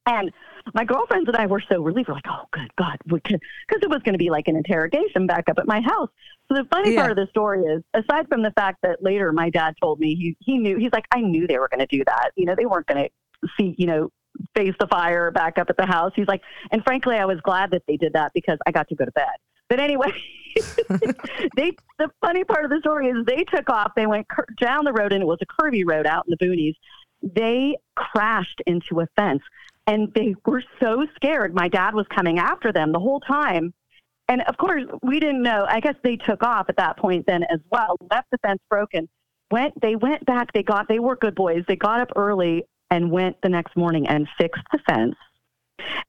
And 0.06 0.32
my 0.74 0.84
girlfriends 0.84 1.28
and 1.28 1.38
I 1.38 1.46
were 1.46 1.62
so 1.70 1.82
relieved. 1.82 2.10
We're 2.10 2.16
like, 2.16 2.26
oh, 2.30 2.46
good 2.52 2.70
God. 2.78 2.98
Because 3.06 3.40
it 3.70 3.90
was 3.90 4.02
going 4.04 4.14
to 4.14 4.20
be 4.20 4.30
like 4.30 4.48
an 4.48 4.56
interrogation 4.56 5.28
back 5.28 5.46
up 5.50 5.60
at 5.60 5.68
my 5.68 5.82
house. 5.82 6.10
So 6.50 6.56
the 6.56 6.66
funny 6.72 6.94
Yeah. 6.94 7.00
part 7.00 7.12
of 7.12 7.18
the 7.18 7.28
story 7.30 7.62
is, 7.64 7.84
aside 7.94 8.28
from 8.28 8.44
the 8.44 8.52
fact 8.52 8.80
that 8.84 9.02
later 9.02 9.32
my 9.32 9.50
dad 9.50 9.76
told 9.82 10.00
me 10.00 10.16
he, 10.16 10.36
he 10.40 10.58
knew, 10.58 10.78
he's 10.78 10.92
like, 10.92 11.06
I 11.12 11.22
knew 11.22 11.48
they 11.48 11.58
were 11.58 11.70
going 11.70 11.86
to 11.86 11.98
do 11.98 12.04
that. 12.06 12.32
You 12.36 12.46
know, 12.46 12.56
they 12.56 12.66
weren't 12.66 12.88
going 12.88 13.08
to 13.08 13.48
see, 13.58 13.76
you 13.78 13.88
know, 13.88 14.10
face 14.56 14.74
the 14.80 14.88
fire 14.88 15.32
back 15.32 15.58
up 15.58 15.70
at 15.70 15.78
the 15.78 15.86
house. 15.86 16.12
He's 16.16 16.28
like, 16.28 16.42
and 16.72 16.84
frankly, 16.84 17.16
I 17.16 17.26
was 17.26 17.40
glad 17.42 17.72
that 17.72 17.84
they 17.88 17.98
did 17.98 18.14
that 18.14 18.32
because 18.34 18.58
I 18.66 18.72
got 18.72 18.88
to 18.90 18.96
go 18.96 19.06
to 19.06 19.12
bed. 19.12 19.36
But 19.70 19.80
anyway, 19.80 20.12
they 21.56 21.72
the 21.98 22.10
funny 22.22 22.44
part 22.44 22.66
of 22.66 22.72
the 22.72 22.80
story 22.80 23.10
is 23.10 23.26
they 23.26 23.44
took 23.44 23.70
off. 23.70 23.94
They 23.96 24.08
went 24.08 24.28
cur- 24.28 24.46
down 24.60 24.86
the 24.86 24.94
road, 24.94 25.14
and 25.14 25.22
it 25.22 25.26
was 25.26 25.40
a 25.42 25.46
curvy 25.46 25.84
road 25.86 26.06
out 26.06 26.26
in 26.28 26.36
the 26.38 26.46
boonies. 26.46 26.76
They 27.22 27.78
crashed 27.96 28.62
into 28.68 29.00
a 29.00 29.08
fence, 29.16 29.42
and 29.88 30.14
they 30.14 30.36
were 30.46 30.64
so 30.80 31.08
scared. 31.16 31.54
My 31.54 31.70
dad 31.70 31.96
was 31.96 32.06
coming 32.08 32.40
after 32.40 32.72
them 32.72 32.92
the 32.92 33.00
whole 33.00 33.22
time, 33.22 33.74
and 34.28 34.42
of 34.44 34.58
course, 34.58 34.84
we 35.02 35.20
didn't 35.20 35.42
know. 35.42 35.66
I 35.68 35.80
guess 35.80 35.96
they 36.04 36.18
took 36.18 36.44
off 36.44 36.68
at 36.70 36.78
that 36.78 36.98
point 36.98 37.26
then 37.26 37.44
as 37.44 37.60
well. 37.72 37.98
Left 38.12 38.30
the 38.32 38.38
fence 38.40 38.62
broken. 38.70 39.08
Went. 39.52 39.80
They 39.82 39.96
went 39.96 40.26
back. 40.26 40.52
They 40.54 40.64
got. 40.64 40.88
They 40.88 41.00
were 41.00 41.16
good 41.16 41.36
boys. 41.36 41.64
They 41.68 41.76
got 41.76 42.00
up 42.00 42.12
early 42.16 42.64
and 42.94 43.10
went 43.10 43.36
the 43.42 43.50
next 43.50 43.76
morning 43.76 44.08
and 44.08 44.28
fixed 44.38 44.64
the 44.72 44.80
fence. 44.88 45.16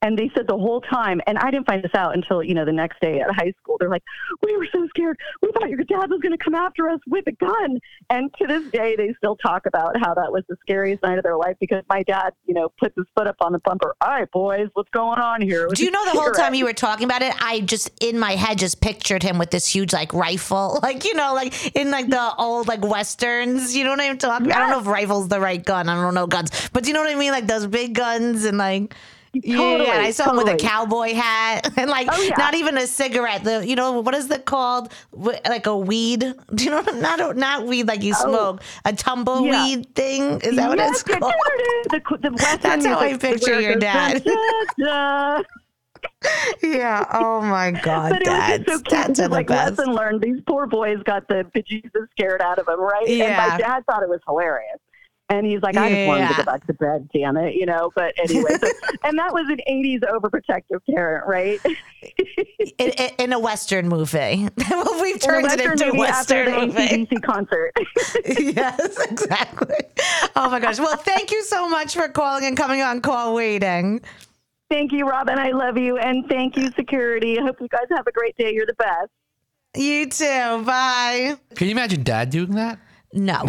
And 0.01 0.17
they 0.17 0.29
said 0.35 0.47
the 0.47 0.57
whole 0.57 0.81
time, 0.81 1.21
and 1.27 1.37
I 1.37 1.51
didn't 1.51 1.67
find 1.67 1.83
this 1.83 1.95
out 1.95 2.15
until, 2.15 2.43
you 2.43 2.53
know, 2.53 2.65
the 2.65 2.71
next 2.71 2.99
day 3.01 3.19
at 3.19 3.33
high 3.33 3.53
school. 3.61 3.77
They're 3.79 3.89
like, 3.89 4.03
we 4.43 4.55
were 4.57 4.67
so 4.71 4.87
scared. 4.89 5.17
We 5.41 5.51
thought 5.51 5.69
your 5.69 5.83
dad 5.83 6.09
was 6.09 6.19
going 6.21 6.37
to 6.37 6.43
come 6.43 6.55
after 6.55 6.89
us 6.89 6.99
with 7.07 7.25
a 7.27 7.31
gun. 7.33 7.79
And 8.09 8.33
to 8.35 8.47
this 8.47 8.69
day, 8.71 8.95
they 8.95 9.13
still 9.17 9.35
talk 9.35 9.65
about 9.65 9.97
how 9.99 10.13
that 10.13 10.31
was 10.31 10.43
the 10.49 10.55
scariest 10.61 11.03
night 11.03 11.17
of 11.17 11.23
their 11.23 11.37
life 11.37 11.55
because 11.59 11.83
my 11.89 12.03
dad, 12.03 12.31
you 12.45 12.53
know, 12.53 12.69
put 12.79 12.93
his 12.95 13.05
foot 13.15 13.27
up 13.27 13.37
on 13.41 13.51
the 13.51 13.59
bumper. 13.59 13.95
All 14.01 14.09
right, 14.09 14.29
boys, 14.31 14.69
what's 14.73 14.89
going 14.89 15.19
on 15.19 15.41
here? 15.41 15.67
Do 15.73 15.83
you 15.83 15.91
know 15.91 16.03
the 16.05 16.19
whole 16.19 16.31
time 16.31 16.53
you 16.53 16.65
were 16.65 16.73
talking 16.73 17.05
about 17.05 17.21
it, 17.21 17.33
I 17.39 17.61
just 17.61 17.91
in 18.01 18.19
my 18.19 18.35
head 18.35 18.59
just 18.59 18.81
pictured 18.81 19.23
him 19.23 19.37
with 19.37 19.51
this 19.51 19.67
huge 19.67 19.93
like 19.93 20.13
rifle, 20.13 20.79
like 20.83 21.03
you 21.05 21.13
know, 21.13 21.33
like 21.33 21.75
in 21.75 21.91
like 21.91 22.09
the 22.09 22.35
old 22.37 22.67
like 22.67 22.83
westerns. 22.83 23.75
You 23.75 23.83
know 23.83 23.91
what 23.91 24.01
I'm 24.01 24.17
talking? 24.17 24.47
about? 24.47 24.57
I 24.57 24.59
don't 24.61 24.69
know 24.71 24.79
if 24.79 24.87
rifle's 24.87 25.27
the 25.27 25.39
right 25.39 25.63
gun. 25.63 25.89
I 25.89 25.95
don't 25.95 26.13
know 26.13 26.27
guns, 26.27 26.69
but 26.73 26.83
do 26.83 26.89
you 26.89 26.93
know 26.93 27.01
what 27.01 27.11
I 27.11 27.15
mean? 27.15 27.31
Like 27.31 27.47
those 27.47 27.67
big 27.67 27.93
guns 27.93 28.45
and 28.45 28.57
like. 28.57 28.93
Totally, 29.41 29.87
yeah, 29.87 29.97
I 29.99 30.11
saw 30.11 30.29
him 30.31 30.37
with 30.37 30.47
a 30.47 30.55
cowboy 30.57 31.13
hat 31.13 31.71
and 31.77 31.89
like 31.89 32.07
Oh, 32.11 32.21
yeah. 32.21 32.35
not 32.37 32.53
even 32.55 32.77
a 32.77 32.87
cigarette. 32.87 33.43
The 33.43 33.65
you 33.67 33.75
know 33.75 33.99
what 34.01 34.13
is 34.15 34.29
it 34.31 34.45
called? 34.45 34.91
Like 35.13 35.65
a 35.67 35.77
weed? 35.77 36.19
Do 36.55 36.63
you 36.63 36.69
know 36.71 36.81
what- 36.81 36.95
not 36.95 37.19
a, 37.19 37.33
not 37.33 37.65
weed 37.65 37.87
like 37.87 38.03
you 38.03 38.13
oh, 38.17 38.23
smoke 38.29 38.61
a 38.85 38.93
tumbleweed 38.93 39.93
thing? 39.95 40.41
Is 40.41 40.55
that 40.55 40.69
what 40.69 40.79
Oh. 40.79 40.83
Yes, 40.83 41.01
it's 41.01 41.03
called? 41.03 41.33
The, 41.89 42.01
the 42.21 42.31
Western 42.31 42.59
That's 42.61 42.85
how 42.85 42.99
I 42.99 43.17
picture 43.17 43.59
your 43.59 43.75
dad. 43.75 44.23
Yeah. 46.61 47.05
Oh 47.13 47.41
my 47.41 47.71
God, 47.71 48.11
But 48.11 48.21
it 48.21 48.27
was 48.29 48.59
just 48.59 48.65
so 48.67 48.73
cute. 48.79 48.85
Dads 48.89 49.19
are 49.19 49.27
like 49.27 49.47
best. 49.47 49.77
lesson 49.77 49.93
learned. 49.93 50.21
These 50.21 50.41
poor 50.47 50.67
boys 50.67 50.97
got 51.03 51.27
the 51.27 51.45
bejesus 51.55 52.09
scared 52.11 52.41
out 52.41 52.59
of 52.59 52.65
them, 52.67 52.79
right? 52.79 53.07
And 53.07 53.17
Yeah. 53.17 53.47
my 53.49 53.57
dad 53.57 53.83
thought 53.85 54.03
it 54.03 54.09
was 54.09 54.19
hilarious. 54.27 54.77
And 55.27 55.47
he's 55.47 55.59
like, 55.63 55.75
I 55.75 55.89
just 55.89 56.07
wanted 56.07 56.27
to 56.27 56.33
go 56.35 56.43
back 56.43 56.67
to 56.67 56.73
bed, 56.73 57.09
damn 57.11 57.35
it, 57.37 57.55
you 57.55 57.65
know. 57.65 57.91
But 57.95 58.13
anyway, 58.19 58.57
so, 58.61 58.69
and 59.03 59.17
that 59.17 59.33
was 59.33 59.47
an 59.49 59.59
'80s 59.67 60.01
overprotective 60.01 60.81
parent, 60.87 61.25
right? 61.27 61.59
in, 62.77 62.89
in, 62.91 63.09
in 63.17 63.33
a 63.33 63.39
Western 63.39 63.89
movie. 63.89 64.47
well, 64.69 65.01
We've 65.01 65.19
turned 65.19 65.47
it 65.51 65.59
into 65.59 65.85
a 65.89 65.93
movie 65.93 66.07
after 66.07 66.45
Western 66.45 66.45
the 66.45 66.67
movie. 66.67 67.05
ACDC 67.07 67.23
concert. 67.23 67.71
yes, 68.55 68.99
exactly. 69.09 69.75
Oh 70.35 70.47
my 70.49 70.59
gosh. 70.59 70.77
Well, 70.79 70.95
thank 70.97 71.31
you 71.31 71.43
so 71.43 71.67
much 71.67 71.95
for 71.95 72.07
calling 72.07 72.45
and 72.45 72.55
coming 72.55 72.81
on 72.83 73.01
Call 73.01 73.33
Waiting. 73.33 74.01
thank 74.69 74.91
you, 74.91 75.05
Robyn. 75.09 75.39
I 75.39 75.51
love 75.51 75.75
you, 75.77 75.97
and 75.97 76.27
thank 76.29 76.55
you, 76.55 76.69
security. 76.75 77.39
I 77.39 77.41
hope 77.41 77.59
you 77.59 77.67
guys 77.67 77.85
have 77.89 78.05
a 78.05 78.11
great 78.11 78.35
day. 78.37 78.53
You're 78.53 78.67
the 78.67 78.75
best. 78.75 79.09
You 79.75 80.07
too. 80.07 80.63
Bye. 80.65 81.35
Can 81.55 81.67
you 81.67 81.71
imagine 81.71 82.03
dad 82.03 82.29
doing 82.29 82.51
that? 82.51 82.77
No. 83.15 83.39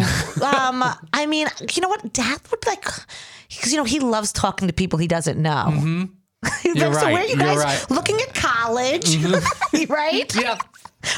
Um, 0.41 0.83
I 1.13 1.25
mean, 1.27 1.47
you 1.73 1.81
know 1.81 1.89
what? 1.89 2.13
Dad 2.13 2.39
would 2.49 2.65
like, 2.65 2.85
because, 3.49 3.71
you 3.71 3.77
know, 3.77 3.83
he 3.83 3.99
loves 3.99 4.31
talking 4.31 4.67
to 4.67 4.73
people 4.73 4.97
he 4.97 5.07
doesn't 5.07 5.39
know. 5.39 5.65
Mm-hmm. 5.67 6.03
You're 6.75 6.93
so 6.93 7.05
where 7.05 7.17
are 7.17 7.23
you 7.23 7.29
You're 7.29 7.37
guys 7.37 7.57
right. 7.57 7.77
Mm-hmm. 7.79 7.93
looking 7.93 8.21
at 8.21 8.33
college? 8.33 9.87
right? 9.89 10.33
Yeah. 10.35 10.57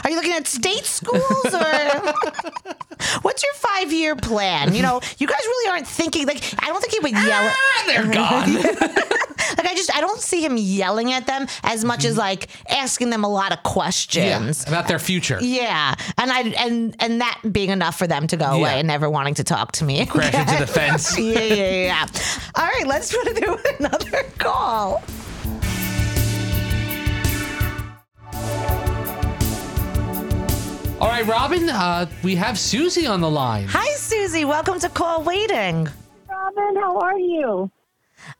Are 0.03 0.09
you 0.09 0.15
looking 0.15 0.33
at 0.33 0.47
state 0.47 0.85
schools 0.85 1.21
or 1.53 1.61
what's 3.21 3.43
your 3.43 3.53
five 3.55 3.91
year 3.93 4.15
plan? 4.15 4.73
You 4.75 4.81
know, 4.81 5.01
you 5.17 5.27
guys 5.27 5.41
really 5.43 5.71
aren't 5.71 5.87
thinking 5.87 6.25
like 6.27 6.43
I 6.63 6.67
don't 6.67 6.81
think 6.81 6.93
he 6.93 6.99
would 6.99 7.11
yell. 7.11 7.23
At, 7.43 7.55
Ah, 7.55 7.83
they're 7.87 8.03
gone. 8.13 8.53
like 9.57 9.65
I 9.65 9.73
just 9.75 9.95
I 9.95 10.01
don't 10.01 10.19
see 10.19 10.43
him 10.43 10.57
yelling 10.57 11.11
at 11.13 11.25
them 11.27 11.47
as 11.63 11.83
much 11.83 12.05
as 12.05 12.17
like 12.17 12.47
asking 12.69 13.09
them 13.09 13.23
a 13.23 13.29
lot 13.29 13.51
of 13.51 13.59
yeah, 13.63 13.71
questions. 13.71 14.67
about 14.67 14.87
their 14.87 14.99
future. 14.99 15.37
Yeah, 15.41 15.95
and 16.17 16.31
I 16.31 16.41
and 16.41 16.95
and 16.99 17.21
that 17.21 17.39
being 17.51 17.69
enough 17.69 17.97
for 17.97 18.07
them 18.07 18.27
to 18.27 18.37
go 18.37 18.45
away 18.45 18.79
and 18.79 18.87
never 18.87 19.09
wanting 19.09 19.35
to 19.35 19.43
talk 19.43 19.71
to 19.73 19.83
me. 19.85 20.05
Crash 20.05 20.33
into 20.33 20.57
the 20.59 20.67
fence. 20.67 21.17
yeah, 21.17 21.39
yeah, 21.39 21.71
yeah. 21.85 22.05
All 22.55 22.65
right, 22.65 22.85
let's 22.87 23.15
put 23.15 23.27
it 23.27 23.37
through 23.37 23.57
another 23.79 24.23
call. 24.37 25.01
All 31.01 31.07
right, 31.07 31.25
Robyn, 31.25 31.69
uh, 31.69 32.07
we 32.23 32.35
have 32.35 32.59
Susie 32.59 33.07
on 33.07 33.21
the 33.21 33.29
line. 33.29 33.67
Hi, 33.69 33.89
Susie. 33.91 34.43
Welcome 34.43 34.81
to 34.81 34.89
Call 34.89 35.23
Waiting. 35.23 35.87
Robyn, 36.29 36.75
how 36.75 36.99
are 36.99 37.17
you? 37.17 37.71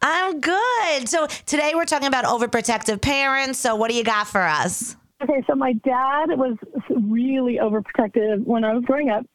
I'm 0.01 0.41
good. 0.41 1.07
So 1.07 1.27
today 1.45 1.71
we're 1.73 1.85
talking 1.85 2.09
about 2.09 2.25
overprotective 2.25 2.99
parents. 2.99 3.59
So 3.59 3.77
what 3.77 3.89
do 3.89 3.95
you 3.95 4.03
got 4.03 4.27
for 4.27 4.41
us? 4.41 4.97
Okay, 5.23 5.41
so 5.47 5.55
my 5.55 5.71
dad 5.71 6.37
was 6.37 6.57
really 6.89 7.59
overprotective 7.59 8.43
when 8.43 8.65
I 8.65 8.73
was 8.73 8.83
growing 8.83 9.09
up, 9.09 9.25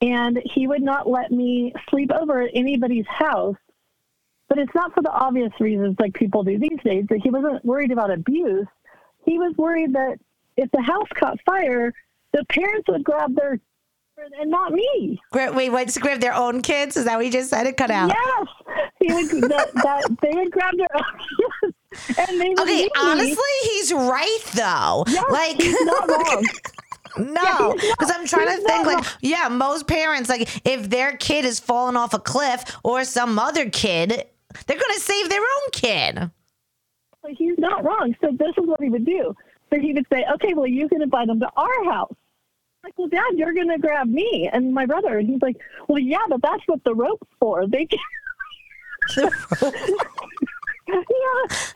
and 0.00 0.40
he 0.44 0.68
would 0.68 0.82
not 0.82 1.08
let 1.08 1.32
me 1.32 1.72
sleep 1.90 2.12
over 2.12 2.42
at 2.42 2.50
anybody's 2.54 3.06
house. 3.08 3.56
But 4.48 4.58
it's 4.58 4.74
not 4.76 4.94
for 4.94 5.02
the 5.02 5.10
obvious 5.10 5.50
reasons 5.58 5.96
like 5.98 6.14
people 6.14 6.44
do 6.44 6.56
these 6.56 6.78
days. 6.84 7.06
That 7.08 7.18
he 7.24 7.30
wasn't 7.30 7.64
worried 7.64 7.90
about 7.90 8.12
abuse. 8.12 8.68
He 9.24 9.36
was 9.36 9.52
worried 9.56 9.94
that 9.94 10.18
if 10.56 10.70
the 10.70 10.80
house 10.80 11.08
caught 11.16 11.40
fire, 11.44 11.92
the 12.32 12.44
parents 12.50 12.88
would 12.88 13.04
grab 13.04 13.34
their 13.34 13.58
and 14.40 14.50
not 14.50 14.72
me. 14.72 15.18
Wait, 15.32 15.70
wait, 15.70 15.88
to 15.90 16.00
grab 16.00 16.20
their 16.20 16.34
own 16.34 16.60
kids? 16.60 16.96
Is 16.96 17.04
that 17.04 17.16
what 17.16 17.24
you 17.24 17.30
just 17.30 17.50
said? 17.50 17.66
It 17.68 17.76
cut 17.76 17.90
out. 17.90 18.08
Yes, 18.10 18.46
he 19.00 19.12
would. 19.12 19.30
that, 19.48 19.70
that 19.74 20.16
they 20.20 20.30
would 20.34 20.50
grab 20.50 20.74
their 20.76 20.88
own, 20.96 21.72
and 22.28 22.40
they 22.40 22.48
would 22.48 22.58
Okay, 22.60 22.72
leave 22.78 22.84
me. 22.86 22.90
honestly, 23.00 23.54
he's 23.62 23.92
right 23.92 24.38
though. 24.54 25.04
Yes, 25.06 25.24
like 25.30 25.56
he's 25.62 25.80
not 25.82 26.08
wrong. 26.08 26.44
No, 27.16 27.74
because 27.74 28.12
I'm 28.14 28.26
trying 28.26 28.48
to 28.56 28.62
think 28.64 28.86
like, 28.86 29.04
yeah, 29.20 29.48
most 29.48 29.86
parents 29.86 30.28
like 30.28 30.48
if 30.66 30.90
their 30.90 31.16
kid 31.16 31.44
is 31.44 31.60
falling 31.60 31.96
off 31.96 32.12
a 32.12 32.18
cliff 32.18 32.64
or 32.82 33.04
some 33.04 33.38
other 33.38 33.70
kid, 33.70 34.10
they're 34.66 34.78
gonna 34.80 34.94
save 34.94 35.28
their 35.28 35.40
own 35.40 35.70
kid. 35.72 36.30
But 37.22 37.32
he's 37.38 37.56
not 37.58 37.84
wrong. 37.84 38.14
So 38.20 38.30
this 38.32 38.50
is 38.58 38.66
what 38.66 38.80
he 38.80 38.88
would 38.90 39.06
do. 39.06 39.34
So 39.70 39.78
he 39.78 39.92
would 39.92 40.06
say, 40.12 40.24
"Okay, 40.34 40.54
well, 40.54 40.66
you 40.66 40.88
can 40.88 41.02
invite 41.02 41.28
them 41.28 41.40
to 41.40 41.50
our 41.56 41.84
house." 41.84 42.14
I'm 42.84 42.88
like, 42.90 42.98
well, 42.98 43.08
Dad, 43.08 43.36
you're 43.36 43.52
going 43.52 43.68
to 43.68 43.78
grab 43.78 44.08
me 44.08 44.48
and 44.52 44.72
my 44.72 44.86
brother, 44.86 45.18
and 45.18 45.28
he's 45.28 45.42
like, 45.42 45.56
"Well, 45.88 45.98
yeah, 45.98 46.24
but 46.28 46.40
that's 46.42 46.62
what 46.66 46.82
the 46.84 46.94
rope's 46.94 47.26
for. 47.40 47.66
They 47.66 47.86
can." 47.86 47.98
yeah, 49.16 49.32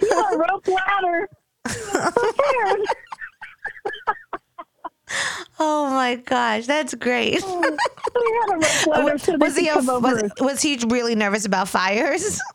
yeah, 0.03 0.35
rope 0.35 0.69
ladder. 0.69 1.29
Oh 5.59 5.91
my 5.91 6.17
gosh, 6.17 6.67
that's 6.67 6.95
great. 6.95 7.41
Oh, 7.45 7.61
we 7.61 8.41
had 8.41 8.51
a 8.51 8.59
rope 8.59 8.87
ladder 8.87 9.19
so 9.23 9.37
was 9.37 9.57
he 9.57 9.71
over. 9.71 9.99
was, 10.01 10.33
was 10.41 10.63
he 10.63 10.79
really 10.89 11.15
nervous 11.15 11.45
about 11.45 11.69
fires? 11.69 12.41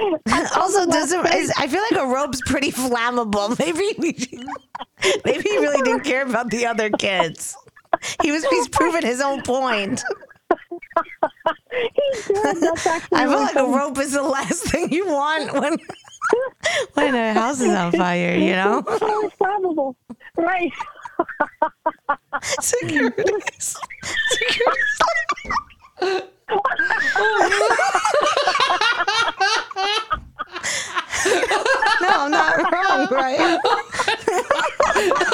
also, 0.56 0.86
does 0.86 1.12
it, 1.12 1.34
is, 1.34 1.52
I 1.56 1.66
feel 1.68 1.82
like 1.90 2.00
a 2.00 2.06
rope's 2.06 2.40
pretty 2.46 2.72
flammable. 2.72 3.58
Maybe 3.58 3.94
maybe 5.24 5.42
he 5.48 5.58
really 5.58 5.82
didn't 5.82 6.04
care 6.04 6.22
about 6.26 6.50
the 6.50 6.66
other 6.66 6.90
kids. 6.90 7.56
He 8.22 8.30
was 8.32 8.44
he's 8.46 8.68
proven 8.68 9.02
his 9.04 9.20
own 9.20 9.42
point. 9.42 10.02
He's 11.94 12.26
good. 12.26 12.56
That's 12.60 12.86
actually 12.86 13.18
I 13.18 13.26
feel 13.26 13.38
like 13.38 13.56
a 13.56 13.64
rope 13.64 13.98
is 13.98 14.12
the 14.12 14.22
last 14.22 14.64
thing 14.64 14.90
you 14.92 15.06
want 15.06 15.52
when 15.52 15.76
when 16.94 17.14
a 17.14 17.32
house 17.34 17.60
is 17.60 17.74
on 17.74 17.92
fire. 17.92 18.34
You 18.36 18.52
know, 18.52 18.82
Oh, 18.86 19.22
it's 19.26 19.36
flammable. 19.36 19.94
Right. 20.36 20.72
security. 22.60 23.24
security. 24.02 24.80
no, 26.02 26.20
I'm 32.20 32.30
not 32.30 32.70
wrong, 32.70 33.08
right? 33.10 33.58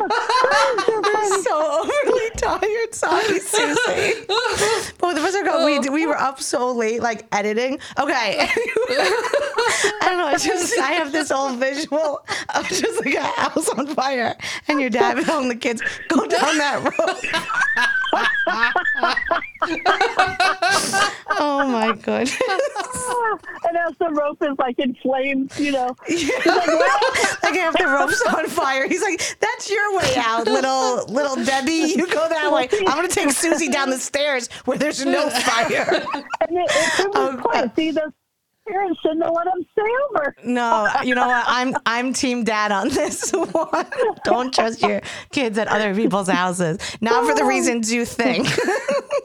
I'm 0.00 1.42
so 1.42 1.82
overly 1.82 2.30
tired. 2.36 2.94
Sorry, 2.94 3.40
Susie. 3.40 4.24
Both 4.98 5.16
of 5.18 5.24
us 5.24 5.34
are 5.34 5.44
going. 5.44 5.82
We, 5.82 5.88
we 5.90 6.06
were 6.06 6.18
up 6.18 6.37
so 6.48 6.72
late, 6.72 7.02
like 7.02 7.26
editing. 7.32 7.78
Okay. 7.98 8.36
I 8.48 9.98
don't 10.02 10.18
know. 10.18 10.30
It's 10.30 10.44
just 10.44 10.78
I 10.78 10.92
have 10.92 11.12
this 11.12 11.30
whole 11.30 11.54
visual 11.54 12.24
of 12.54 12.66
just 12.68 13.04
like 13.04 13.14
a 13.14 13.22
house 13.22 13.68
on 13.70 13.86
fire, 13.88 14.36
and 14.68 14.80
your 14.80 14.90
dad 14.90 15.24
telling 15.24 15.48
the 15.48 15.56
kids 15.56 15.82
go 16.08 16.26
down 16.26 16.58
that 16.58 16.82
road. 19.32 19.42
oh 21.38 21.68
my 21.68 21.92
god! 22.02 22.28
and 23.64 23.76
as 23.76 23.96
the 23.98 24.10
rope 24.10 24.42
is 24.42 24.56
like 24.58 24.78
in 24.78 24.94
flames, 24.96 25.58
you 25.58 25.72
know. 25.72 25.86
like 25.86 26.08
if 26.08 27.74
the 27.74 27.86
rope's 27.86 28.22
on 28.34 28.46
fire, 28.48 28.88
he's 28.88 29.02
like, 29.02 29.20
"That's 29.40 29.70
your 29.70 29.96
way 29.98 30.14
out, 30.16 30.46
little 30.46 31.04
little 31.06 31.36
Debbie. 31.44 31.94
You 31.96 32.06
go 32.06 32.28
that 32.28 32.52
way. 32.52 32.68
I'm 32.86 32.96
gonna 32.96 33.08
take 33.08 33.30
Susie 33.32 33.68
down 33.68 33.90
the 33.90 33.98
stairs 33.98 34.48
where 34.64 34.78
there's 34.78 35.04
no 35.04 35.28
fire." 35.30 36.04
And 36.40 36.56
it, 36.56 36.70
it 36.70 36.96
his 36.96 37.16
um, 37.16 37.42
point. 37.42 37.56
Uh, 37.56 37.74
See, 37.74 37.90
the 37.90 38.12
parents 38.70 39.00
shouldn't 39.00 39.22
have 39.22 39.32
let 39.32 39.46
him 39.46 39.66
stay 39.72 39.82
over. 40.10 40.36
No, 40.44 40.88
you 41.04 41.14
know 41.14 41.26
what? 41.26 41.44
I'm 41.46 41.74
I'm 41.86 42.12
team 42.12 42.44
dad 42.44 42.72
on 42.72 42.88
this 42.88 43.30
one. 43.52 43.86
Don't 44.24 44.54
trust 44.54 44.82
your 44.82 45.00
kids 45.30 45.58
at 45.58 45.68
other 45.68 45.94
people's 45.94 46.28
houses. 46.28 46.78
Not 47.00 47.26
for 47.26 47.34
the 47.34 47.44
reasons 47.44 47.92
you 47.92 48.04
think. 48.04 48.46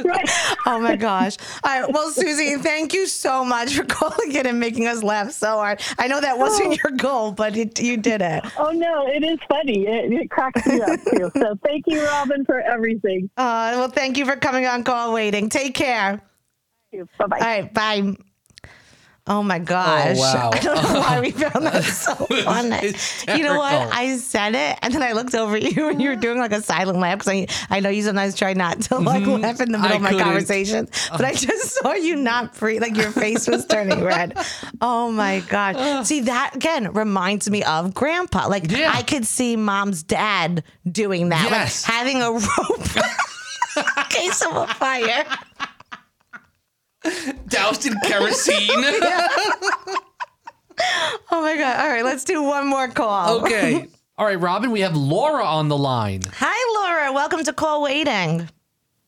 Right. 0.04 0.30
oh 0.66 0.80
my 0.80 0.96
gosh. 0.96 1.38
All 1.64 1.82
right. 1.82 1.91
Well, 1.91 2.10
Susie, 2.10 2.56
thank 2.56 2.94
you 2.94 3.08
so 3.08 3.44
much 3.46 3.76
for 3.76 3.84
calling 3.88 4.34
in 4.34 4.46
and 4.48 4.60
making 4.60 4.88
us 4.88 5.04
laugh 5.04 5.32
so 5.32 5.48
hard. 5.58 5.82
I 5.98 6.08
know 6.08 6.20
that 6.22 6.38
wasn't 6.38 6.82
your 6.84 6.91
goal, 6.98 7.32
but 7.32 7.56
it, 7.56 7.80
you 7.80 7.98
did 7.98 8.22
it. 8.22 8.44
Oh 8.58 8.72
no, 8.72 9.08
it 9.08 9.24
is 9.24 9.39
funny. 9.50 9.86
It, 9.88 10.12
it 10.12 10.30
cracks 10.30 10.66
me 10.66 10.82
up 10.82 11.00
too. 11.12 11.32
So 11.36 11.58
thank 11.64 11.86
you, 11.88 12.04
Robyn, 12.06 12.46
for 12.46 12.60
everything. 12.60 13.30
Uh, 13.38 13.74
well, 13.76 13.89
thank 13.89 14.18
you 14.18 14.26
for 14.26 14.36
coming 14.36 14.66
on 14.66 14.84
call 14.84 15.14
waiting. 15.14 15.50
Take 15.50 15.76
care. 15.76 16.22
Bye 17.18 17.26
bye. 17.28 17.38
All 17.38 17.46
right, 17.46 17.74
bye. 17.74 18.16
Oh 19.26 19.42
my 19.42 19.58
oh, 19.58 19.64
gosh. 19.64 20.18
wow. 20.20 20.50
I 20.54 20.60
don't 20.60 20.76
know 20.76 21.00
why 21.00 21.22
we 21.22 21.32
found 21.32 21.66
that 21.66 21.84
so 21.84 22.14
funny. 22.14 22.94
You 23.38 23.46
know 23.46 23.58
what? 23.58 23.74
I 23.74 24.18
said 24.18 24.54
it 24.54 24.78
and 24.82 24.94
then 24.94 25.02
I 25.02 25.14
looked 25.14 25.34
over 25.34 25.56
at 25.56 25.64
you 25.76 25.88
and 25.88 26.02
you 26.02 26.10
were 26.10 26.18
doing 26.18 26.40
like 26.40 26.52
a 26.52 26.62
silent 26.62 27.00
laugh 27.00 27.20
because 27.20 27.30
I, 27.32 27.48
I 27.70 27.80
know 27.80 27.90
you 27.90 28.04
sometimes 28.04 28.36
try 28.36 28.54
not 28.54 28.82
to 28.82 29.00
like 29.00 29.24
mm-hmm. 29.24 29.42
laugh 29.42 29.62
in 29.62 29.72
the 29.72 29.78
middle 29.78 29.94
I 29.94 29.96
of 29.96 30.02
my 30.02 30.10
couldn't. 30.10 30.26
conversation. 30.26 30.90
Oh. 30.92 31.18
But 31.18 31.26
I 31.26 31.34
just 31.34 31.72
saw 31.76 31.94
you 31.94 32.18
not 32.18 32.54
free, 32.54 32.80
like 32.80 32.98
your 32.98 33.12
face 33.12 33.48
was 33.48 33.66
turning 33.66 34.04
red. 34.04 34.38
Oh 34.82 35.10
my 35.10 35.40
gosh. 35.48 36.06
See, 36.08 36.22
that 36.22 36.56
again 36.56 36.92
reminds 36.92 37.50
me 37.50 37.64
of 37.64 37.94
grandpa. 37.94 38.48
Like 38.48 38.70
Yeah. 38.70 38.92
I 38.94 39.04
could 39.04 39.26
see 39.26 39.56
mom's 39.56 40.04
dad 40.04 40.64
doing 40.92 41.30
that. 41.30 41.50
Yes. 41.50 41.88
Like 41.88 41.96
having 41.96 42.22
a 42.22 42.32
rope 42.32 44.10
case 44.10 44.42
of 44.46 44.56
a 44.56 44.68
fire. 44.68 45.26
Doused 47.47 47.86
in 47.86 47.93
kerosene. 48.06 48.70
Oh 51.32 51.41
my 51.41 51.56
god! 51.56 51.80
All 51.80 51.88
right, 51.89 52.04
let's 52.04 52.24
do 52.24 52.41
one 52.41 52.68
more 52.68 52.88
call. 52.88 53.41
okay. 53.41 53.88
All 54.18 54.26
right, 54.26 54.39
Robyn, 54.39 54.72
we 54.72 54.82
have 54.82 54.95
Laura 54.95 55.43
on 55.45 55.68
the 55.70 55.78
line. 55.78 56.22
Hi, 56.38 56.82
Laura. 56.84 57.12
Welcome 57.14 57.43
to 57.43 57.54
Call 57.54 57.82
Waiting. 57.84 58.49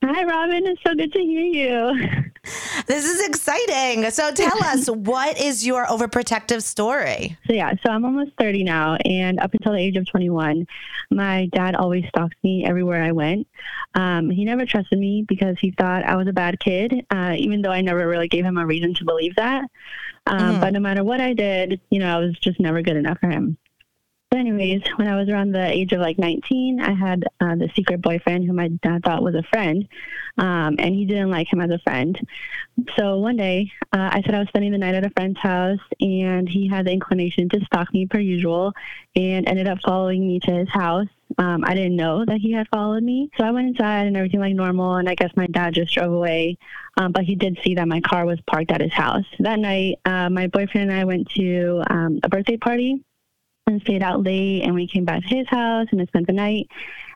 Hi, 0.07 0.23
Robyn. 0.23 0.67
It's 0.67 0.81
so 0.83 0.93
good 0.93 1.11
to 1.13 1.19
hear 1.19 1.41
you. 1.41 2.09
This 2.85 3.05
is 3.05 3.27
exciting. 3.27 4.07
So 4.11 4.31
tell 4.31 4.63
us, 4.65 4.87
what 4.91 5.41
is 5.41 5.65
your 5.65 5.87
overprotective 5.87 6.61
story? 6.61 7.35
So, 7.47 7.53
yeah, 7.53 7.73
so 7.83 7.91
I'm 7.91 8.05
almost 8.05 8.33
30 8.37 8.63
now, 8.63 8.97
and 9.03 9.39
up 9.39 9.51
until 9.55 9.71
the 9.71 9.79
age 9.79 9.97
of 9.97 10.05
21, 10.05 10.67
my 11.09 11.47
dad 11.53 11.73
always 11.73 12.05
stalked 12.09 12.35
me 12.43 12.63
everywhere 12.63 13.01
I 13.01 13.13
went. 13.13 13.47
Um, 13.95 14.29
he 14.29 14.45
never 14.45 14.63
trusted 14.63 14.99
me 14.99 15.25
because 15.27 15.57
he 15.59 15.71
thought 15.71 16.03
I 16.03 16.15
was 16.17 16.27
a 16.27 16.33
bad 16.33 16.59
kid, 16.59 16.93
uh, 17.09 17.33
even 17.35 17.63
though 17.63 17.71
I 17.71 17.81
never 17.81 18.07
really 18.07 18.27
gave 18.27 18.45
him 18.45 18.59
a 18.59 18.65
reason 18.65 18.93
to 18.93 19.05
believe 19.05 19.35
that. 19.37 19.63
Um, 20.27 20.59
But 20.59 20.73
no 20.73 20.79
matter 20.79 21.03
what 21.03 21.21
I 21.21 21.33
did, 21.33 21.81
you 21.89 21.97
know, 21.97 22.15
I 22.15 22.19
was 22.19 22.37
just 22.37 22.59
never 22.59 22.83
good 22.83 22.97
enough 22.97 23.17
for 23.19 23.29
him. 23.29 23.57
So 24.33 24.39
anyways, 24.39 24.81
when 24.95 25.07
I 25.07 25.15
was 25.15 25.29
around 25.29 25.51
the 25.51 25.65
age 25.65 25.93
of 25.93 26.01
like 26.01 26.17
19, 26.17 26.81
I 26.81 26.93
had 26.93 27.23
uh, 27.39 27.55
the 27.55 27.69
secret 27.75 28.01
boyfriend 28.01 28.45
who 28.45 28.53
my 28.53 28.69
dad 28.69 29.03
thought 29.03 29.23
was 29.23 29.35
a 29.35 29.43
friend, 29.43 29.87
um, 30.37 30.75
and 30.79 30.95
he 30.95 31.05
didn't 31.05 31.29
like 31.29 31.51
him 31.53 31.61
as 31.61 31.69
a 31.69 31.79
friend. 31.79 32.19
so 32.97 33.19
one 33.19 33.37
day, 33.37 33.71
uh, 33.93 34.09
I 34.11 34.21
said 34.25 34.33
I 34.33 34.39
was 34.39 34.47
spending 34.47 34.71
the 34.71 34.79
night 34.79 34.95
at 34.95 35.05
a 35.05 35.11
friend's 35.11 35.39
house, 35.39 35.79
and 36.01 36.49
he 36.49 36.67
had 36.67 36.85
the 36.85 36.91
inclination 36.91 37.47
to 37.49 37.63
stalk 37.65 37.93
me 37.93 38.07
per 38.07 38.19
usual, 38.19 38.73
and 39.15 39.47
ended 39.47 39.67
up 39.67 39.77
following 39.85 40.27
me 40.27 40.39
to 40.41 40.51
his 40.51 40.69
house. 40.69 41.07
Um, 41.37 41.63
I 41.63 41.75
didn't 41.75 41.95
know 41.95 42.25
that 42.25 42.39
he 42.41 42.51
had 42.51 42.67
followed 42.69 43.03
me, 43.03 43.29
so 43.37 43.43
I 43.43 43.51
went 43.51 43.67
inside 43.69 44.07
and 44.07 44.17
everything 44.17 44.39
like 44.39 44.55
normal. 44.55 44.95
And 44.95 45.07
I 45.07 45.15
guess 45.15 45.31
my 45.35 45.47
dad 45.47 45.75
just 45.75 45.93
drove 45.93 46.11
away, 46.11 46.57
um, 46.97 47.11
but 47.11 47.23
he 47.23 47.35
did 47.35 47.59
see 47.63 47.75
that 47.75 47.87
my 47.87 48.01
car 48.01 48.25
was 48.25 48.41
parked 48.47 48.71
at 48.71 48.81
his 48.81 48.93
house. 48.93 49.25
That 49.39 49.59
night, 49.59 49.99
uh, 50.03 50.29
my 50.29 50.47
boyfriend 50.47 50.89
and 50.89 50.99
I 50.99 51.05
went 51.05 51.29
to 51.35 51.83
um, 51.89 52.19
a 52.23 52.27
birthday 52.27 52.57
party 52.57 53.03
and 53.67 53.81
stayed 53.81 54.03
out 54.03 54.23
late, 54.23 54.61
and 54.61 54.75
we 54.75 54.87
came 54.87 55.05
back 55.05 55.23
to 55.23 55.35
his 55.35 55.47
house 55.47 55.87
and 55.91 55.99
I 55.99 56.05
spent 56.05 56.27
the 56.27 56.33
night. 56.33 56.69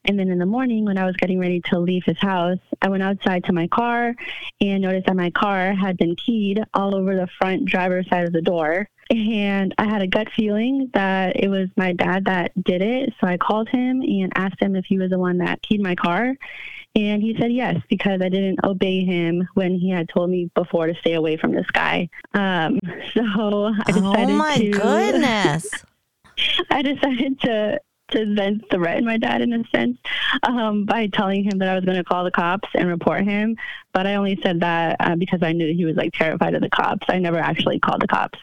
And 0.05 0.17
then 0.17 0.29
in 0.29 0.39
the 0.39 0.45
morning, 0.45 0.83
when 0.85 0.97
I 0.97 1.05
was 1.05 1.15
getting 1.17 1.39
ready 1.39 1.61
to 1.65 1.77
leave 1.77 2.03
his 2.05 2.17
house, 2.17 2.57
I 2.81 2.89
went 2.89 3.03
outside 3.03 3.43
to 3.45 3.53
my 3.53 3.67
car 3.67 4.15
and 4.59 4.81
noticed 4.81 5.05
that 5.07 5.15
my 5.15 5.29
car 5.29 5.73
had 5.73 5.97
been 5.97 6.15
keyed 6.15 6.63
all 6.73 6.95
over 6.95 7.15
the 7.15 7.27
front 7.39 7.65
driver's 7.65 8.07
side 8.09 8.25
of 8.25 8.33
the 8.33 8.41
door. 8.41 8.87
And 9.11 9.75
I 9.77 9.85
had 9.85 10.01
a 10.01 10.07
gut 10.07 10.27
feeling 10.35 10.89
that 10.93 11.35
it 11.35 11.49
was 11.49 11.69
my 11.75 11.93
dad 11.93 12.25
that 12.25 12.51
did 12.63 12.81
it. 12.81 13.13
So 13.19 13.27
I 13.27 13.37
called 13.37 13.69
him 13.69 14.01
and 14.01 14.31
asked 14.35 14.61
him 14.61 14.75
if 14.75 14.85
he 14.85 14.97
was 14.97 15.09
the 15.11 15.19
one 15.19 15.39
that 15.39 15.61
keyed 15.61 15.81
my 15.81 15.95
car. 15.95 16.35
And 16.95 17.21
he 17.21 17.35
said 17.39 17.51
yes, 17.51 17.77
because 17.89 18.21
I 18.21 18.29
didn't 18.29 18.63
obey 18.63 19.03
him 19.03 19.47
when 19.53 19.75
he 19.75 19.91
had 19.91 20.09
told 20.09 20.29
me 20.31 20.49
before 20.55 20.87
to 20.87 20.95
stay 20.95 21.13
away 21.13 21.37
from 21.37 21.51
this 21.53 21.69
guy. 21.71 22.09
Um, 22.33 22.79
so 23.13 23.73
I 23.85 23.91
decided 23.91 24.29
Oh 24.29 24.37
my 24.37 24.57
to. 24.57 24.71
goodness. 24.71 25.69
I 26.69 26.81
decided 26.81 27.39
to 27.41 27.79
to 28.11 28.33
then 28.35 28.59
threaten 28.71 29.05
my 29.05 29.17
dad 29.17 29.41
in 29.41 29.53
a 29.53 29.63
sense 29.69 29.97
um, 30.43 30.85
by 30.85 31.07
telling 31.07 31.43
him 31.43 31.59
that 31.59 31.69
I 31.69 31.75
was 31.75 31.85
going 31.85 31.97
to 31.97 32.03
call 32.03 32.23
the 32.23 32.31
cops 32.31 32.67
and 32.73 32.87
report 32.87 33.23
him. 33.23 33.55
But 33.93 34.07
I 34.07 34.15
only 34.15 34.39
said 34.41 34.61
that 34.61 34.97
uh, 34.99 35.15
because 35.15 35.43
I 35.43 35.51
knew 35.51 35.73
he 35.75 35.85
was 35.85 35.95
like 35.95 36.13
terrified 36.13 36.55
of 36.55 36.61
the 36.61 36.69
cops. 36.69 37.05
I 37.07 37.19
never 37.19 37.37
actually 37.37 37.79
called 37.79 38.01
the 38.01 38.07
cops. 38.07 38.39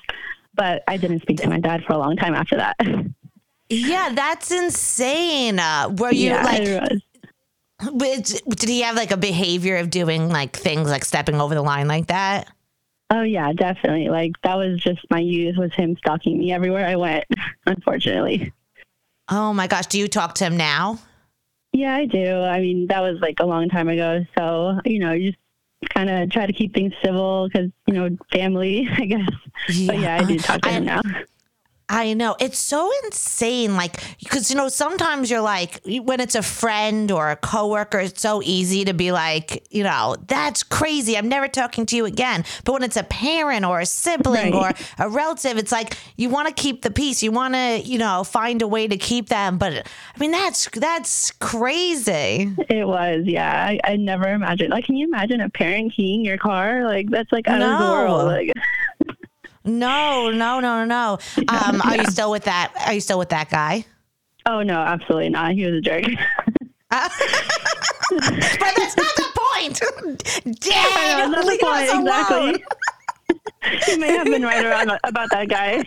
But 0.55 0.85
I 0.87 0.97
didn't 0.97 1.23
speak 1.23 1.39
to 1.39 1.49
my 1.49 1.59
dad 1.59 1.83
for 1.85 1.95
a 1.95 1.99
long 1.99 2.17
time 2.17 2.35
after 2.35 2.57
that. 2.57 2.77
Yeah, 3.69 4.13
that's 4.15 4.51
insane. 4.53 5.59
Uh, 5.59 5.93
were 5.99 6.13
you 6.13 6.31
yeah, 6.31 6.45
like, 6.45 6.63
did 7.93 8.69
he 8.69 8.83
have 8.83 8.97
like 8.97 9.11
a 9.11 9.17
behavior 9.17 9.77
of 9.77 9.91
doing 9.91 10.29
like 10.29 10.57
things 10.57 10.89
like 10.89 11.05
stepping 11.05 11.41
over 11.41 11.55
the 11.55 11.63
line 11.63 11.89
like 11.89 12.07
that? 12.07 12.49
Oh 13.11 13.23
yeah, 13.23 13.53
definitely. 13.53 14.09
Like 14.09 14.33
that 14.43 14.57
was 14.57 14.81
just 14.81 15.01
my 15.11 15.21
youth 15.21 15.57
was 15.57 15.73
him 15.75 15.97
stalking 15.99 16.39
me 16.39 16.53
everywhere 16.53 16.87
I 16.87 16.97
went. 16.97 17.25
Unfortunately. 17.67 18.53
Oh 19.29 19.53
my 19.53 19.67
gosh, 19.67 19.87
do 19.87 19.99
you 19.99 20.09
talk 20.09 20.35
to 20.37 20.45
him 20.45 20.57
now? 20.57 20.99
Yeah, 21.73 21.95
I 21.95 22.07
do. 22.07 22.41
I 22.41 22.61
mean, 22.61 22.87
that 22.89 23.01
was 23.01 23.19
like 23.21 23.39
a 23.41 23.47
long 23.47 23.69
time 23.69 23.89
ago. 23.89 24.25
So 24.37 24.81
you 24.85 24.99
know, 24.99 25.13
you 25.13 25.33
just 25.33 25.93
kind 25.95 26.11
of 26.11 26.31
try 26.31 26.47
to 26.47 26.53
keep 26.53 26.75
things 26.75 26.93
civil 27.05 27.49
because 27.49 27.71
you 27.87 27.95
know 27.95 28.17
family, 28.33 28.89
I 28.97 29.05
guess. 29.05 29.31
But 29.87 29.99
yeah, 29.99 30.17
I 30.21 30.25
do 30.25 30.39
talk 30.39 30.63
to 30.63 30.69
I- 30.69 30.73
him 30.73 30.85
now. 30.85 31.01
I 31.89 32.15
know. 32.15 32.35
It's 32.41 32.59
so 32.59 32.91
insane. 33.05 33.77
Like, 33.77 34.03
because, 34.19 34.51
you 34.51 34.57
know, 34.57 34.69
sometimes 34.69 35.31
you're 35.31 35.41
like, 35.41 35.81
when 35.85 36.19
it's 36.19 36.35
a 36.35 36.43
friend 36.43 37.13
or 37.13 37.31
a 37.31 37.37
coworker, 37.37 38.01
it's 38.01 38.21
so 38.21 38.43
easy 38.43 38.85
to 38.87 38.93
be 38.93 39.13
like, 39.13 39.65
you 39.71 39.85
know, 39.85 40.17
that's 40.27 40.65
crazy. 40.65 41.17
I'm 41.17 41.29
never 41.29 41.47
talking 41.47 41.87
to 41.87 41.97
you 41.97 42.05
again. 42.05 42.45
But 42.65 42.73
when 42.73 42.83
it's 42.83 42.97
a 42.97 43.05
parent 43.05 43.65
or 43.65 43.79
a 43.79 43.87
sibling 43.87 44.53
Right. 44.53 44.77
or 44.99 45.05
a 45.07 45.09
relative, 45.09 45.59
it's 45.59 45.71
like 45.71 45.97
you 46.17 46.29
want 46.29 46.49
to 46.49 46.55
keep 46.55 46.83
the 46.83 46.91
peace. 46.91 47.23
You 47.23 47.31
want 47.31 47.55
to, 47.55 47.79
you 47.79 47.99
know, 47.99 48.25
find 48.25 48.63
a 48.63 48.67
way 48.67 48.89
to 48.89 48.97
keep 48.97 49.29
them. 49.29 49.57
But 49.57 49.73
I 49.87 50.19
mean, 50.19 50.33
that's 50.33 50.69
that's 50.71 51.31
crazy. 51.31 52.53
It 52.69 52.87
was, 52.87 53.23
yeah. 53.27 53.65
I, 53.65 53.79
I 53.85 53.97
never 53.97 54.29
imagined. 54.29 54.71
Like, 54.71 54.87
can 54.87 54.97
you 54.97 55.07
imagine 55.07 55.41
a 55.41 55.49
parent 55.51 55.93
keying 55.95 56.25
your 56.25 56.39
car? 56.39 56.85
Like, 56.85 57.11
that's 57.11 57.31
like 57.31 57.47
out 57.47 57.63
of 57.63 57.79
the 57.79 57.85
world. 57.93 58.25
Like, 58.27 58.53
No, 59.67 60.31
no, 60.31 60.61
no, 60.61 60.85
no. 60.85 61.19
Um, 61.49 61.83
Are 61.83 61.97
you 61.97 62.05
still 62.11 62.31
with 62.31 62.45
that? 62.45 62.73
Are 62.87 62.93
you 62.95 63.01
still 63.01 63.19
with 63.19 63.29
that 63.31 63.51
guy? 63.51 63.85
oh 64.49 64.63
no, 64.63 64.79
absolutely 64.79 65.29
not. 65.29 65.53
He 65.53 65.67
was 65.67 65.75
a 65.75 65.81
jerk. 65.81 66.05
But 66.89 67.11
that's 68.77 68.97
not 68.97 69.15
the 69.17 69.27
point. 69.35 69.81
Dang, 70.61 71.33
That's 71.33 71.45
the 71.45 71.47
leave 71.47 71.61
us 71.63 71.91
point, 71.91 72.09
alone. 72.09 72.55
exactly. 72.55 73.93
you 73.93 73.99
may 73.99 74.17
have 74.17 74.27
been 74.27 74.43
right 74.43 74.65
around 74.65 74.93
about 75.03 75.29
that 75.33 75.49
guy. 75.49 75.85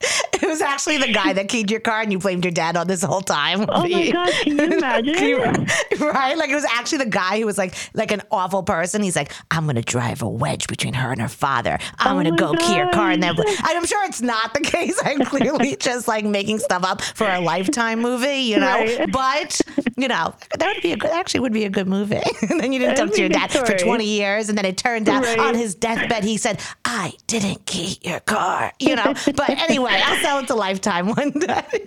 It 0.40 0.46
was 0.48 0.60
actually 0.62 0.98
the 0.98 1.12
guy 1.12 1.32
that 1.32 1.48
keyed 1.48 1.68
your 1.70 1.80
car, 1.80 2.00
and 2.00 2.12
you 2.12 2.18
blamed 2.20 2.44
your 2.44 2.52
dad 2.52 2.76
on 2.76 2.86
this 2.86 3.02
whole 3.02 3.20
time. 3.20 3.66
Oh 3.68 3.86
my 3.86 4.10
gosh, 4.12 4.42
can 4.44 4.56
you 4.56 4.78
imagine? 4.78 5.66
right? 6.00 6.38
Like 6.38 6.48
it 6.48 6.54
was 6.54 6.64
actually 6.64 6.98
the 6.98 7.10
guy 7.10 7.40
who 7.40 7.44
was 7.46 7.58
like 7.58 7.74
like 7.92 8.12
an 8.12 8.22
awful 8.30 8.62
person. 8.62 9.02
He's 9.02 9.16
like, 9.16 9.32
I'm 9.50 9.66
gonna 9.66 9.82
drive 9.82 10.22
a 10.22 10.28
wedge 10.28 10.68
between 10.68 10.94
her 10.94 11.10
and 11.10 11.20
her 11.20 11.28
father. 11.28 11.78
I'm 11.98 12.16
Oh 12.16 12.22
gonna 12.22 12.36
go 12.36 12.54
key 12.54 12.76
your 12.76 12.90
car, 12.92 13.10
and 13.10 13.22
then. 13.22 13.34
I'm 13.64 13.84
sure 13.84 14.02
it's 14.06 14.22
not 14.22 14.54
the 14.54 14.60
case. 14.60 14.98
I'm 15.04 15.24
clearly 15.24 15.74
just 15.76 16.06
like 16.06 16.24
making 16.24 16.60
stuff 16.60 16.84
up 16.84 17.02
for 17.02 17.28
a 17.28 17.40
lifetime 17.40 18.00
movie, 18.00 18.36
you 18.36 18.58
know. 18.60 18.66
Right. 18.78 19.10
But 19.12 19.60
you 19.96 20.06
know, 20.08 20.34
that 20.56 20.72
would 20.72 20.82
be 20.82 20.92
a 20.92 20.96
good. 20.96 21.10
Actually, 21.10 21.40
would 21.40 21.52
be 21.52 21.64
a 21.64 21.70
good 21.70 21.88
movie. 21.88 22.22
and 22.48 22.60
then 22.60 22.72
you 22.72 22.78
didn't 22.78 22.94
talk 22.96 23.12
to 23.12 23.20
your 23.20 23.28
dad 23.28 23.50
good 23.50 23.66
for 23.66 23.76
20 23.76 24.04
years, 24.04 24.48
and 24.48 24.56
then 24.56 24.64
it 24.64 24.78
turned 24.78 25.08
out 25.08 25.24
Right. 25.24 25.38
on 25.38 25.54
his 25.56 25.74
deathbed 25.74 26.22
he 26.24 26.36
said, 26.36 26.60
"I 26.84 27.14
didn't 27.26 27.66
key 27.66 27.98
your 28.02 28.20
car," 28.20 28.72
you 28.78 28.94
know. 28.94 29.12
but 29.34 29.50
anyway, 29.50 29.87
I'll 29.90 30.22
sell 30.22 30.38
it 30.38 30.46
to 30.48 30.54
Lifetime 30.54 31.08
one 31.14 31.30
day. 31.30 31.64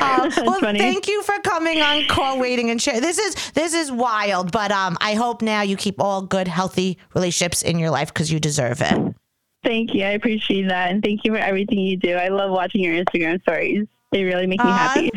Uh, 0.00 0.30
well, 0.44 0.60
funny. 0.60 0.78
thank 0.78 1.08
you 1.08 1.22
for 1.22 1.38
coming 1.40 1.80
on 1.80 2.04
call 2.06 2.38
waiting 2.38 2.70
and 2.70 2.80
share. 2.82 3.00
This 3.00 3.18
is 3.18 3.34
this 3.52 3.72
is 3.74 3.90
wild, 3.90 4.50
but 4.52 4.70
um, 4.72 4.96
I 5.00 5.14
hope 5.14 5.42
now 5.42 5.62
you 5.62 5.76
keep 5.76 6.00
all 6.00 6.22
good, 6.22 6.48
healthy 6.48 6.98
relationships 7.14 7.62
in 7.62 7.78
your 7.78 7.90
life 7.90 8.12
because 8.12 8.32
you 8.32 8.40
deserve 8.40 8.80
it. 8.82 9.14
Thank 9.62 9.94
you. 9.94 10.04
I 10.04 10.10
appreciate 10.10 10.68
that. 10.68 10.90
And 10.90 11.02
thank 11.02 11.24
you 11.24 11.32
for 11.32 11.38
everything 11.38 11.78
you 11.78 11.96
do. 11.96 12.14
I 12.14 12.28
love 12.28 12.50
watching 12.50 12.82
your 12.82 12.94
Instagram 13.02 13.40
stories. 13.42 13.86
They 14.10 14.24
really 14.24 14.46
make 14.46 14.60
me 14.62 14.68
Aw, 14.70 14.76
happy. 14.76 15.10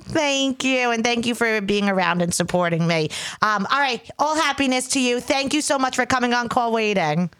Thank 0.00 0.64
you, 0.64 0.90
and 0.90 1.02
thank 1.02 1.26
you 1.26 1.34
for 1.34 1.60
being 1.60 1.88
around 1.88 2.22
and 2.22 2.32
supporting 2.32 2.86
me. 2.86 3.08
Um, 3.42 3.66
all 3.70 3.80
right, 3.80 4.08
all 4.18 4.34
happiness 4.36 4.88
to 4.88 5.00
you. 5.00 5.20
Thank 5.20 5.54
you 5.54 5.60
so 5.60 5.78
much 5.78 5.96
for 5.96 6.06
coming 6.06 6.34
on 6.34 6.48
call 6.48 6.72
waiting. 6.72 7.30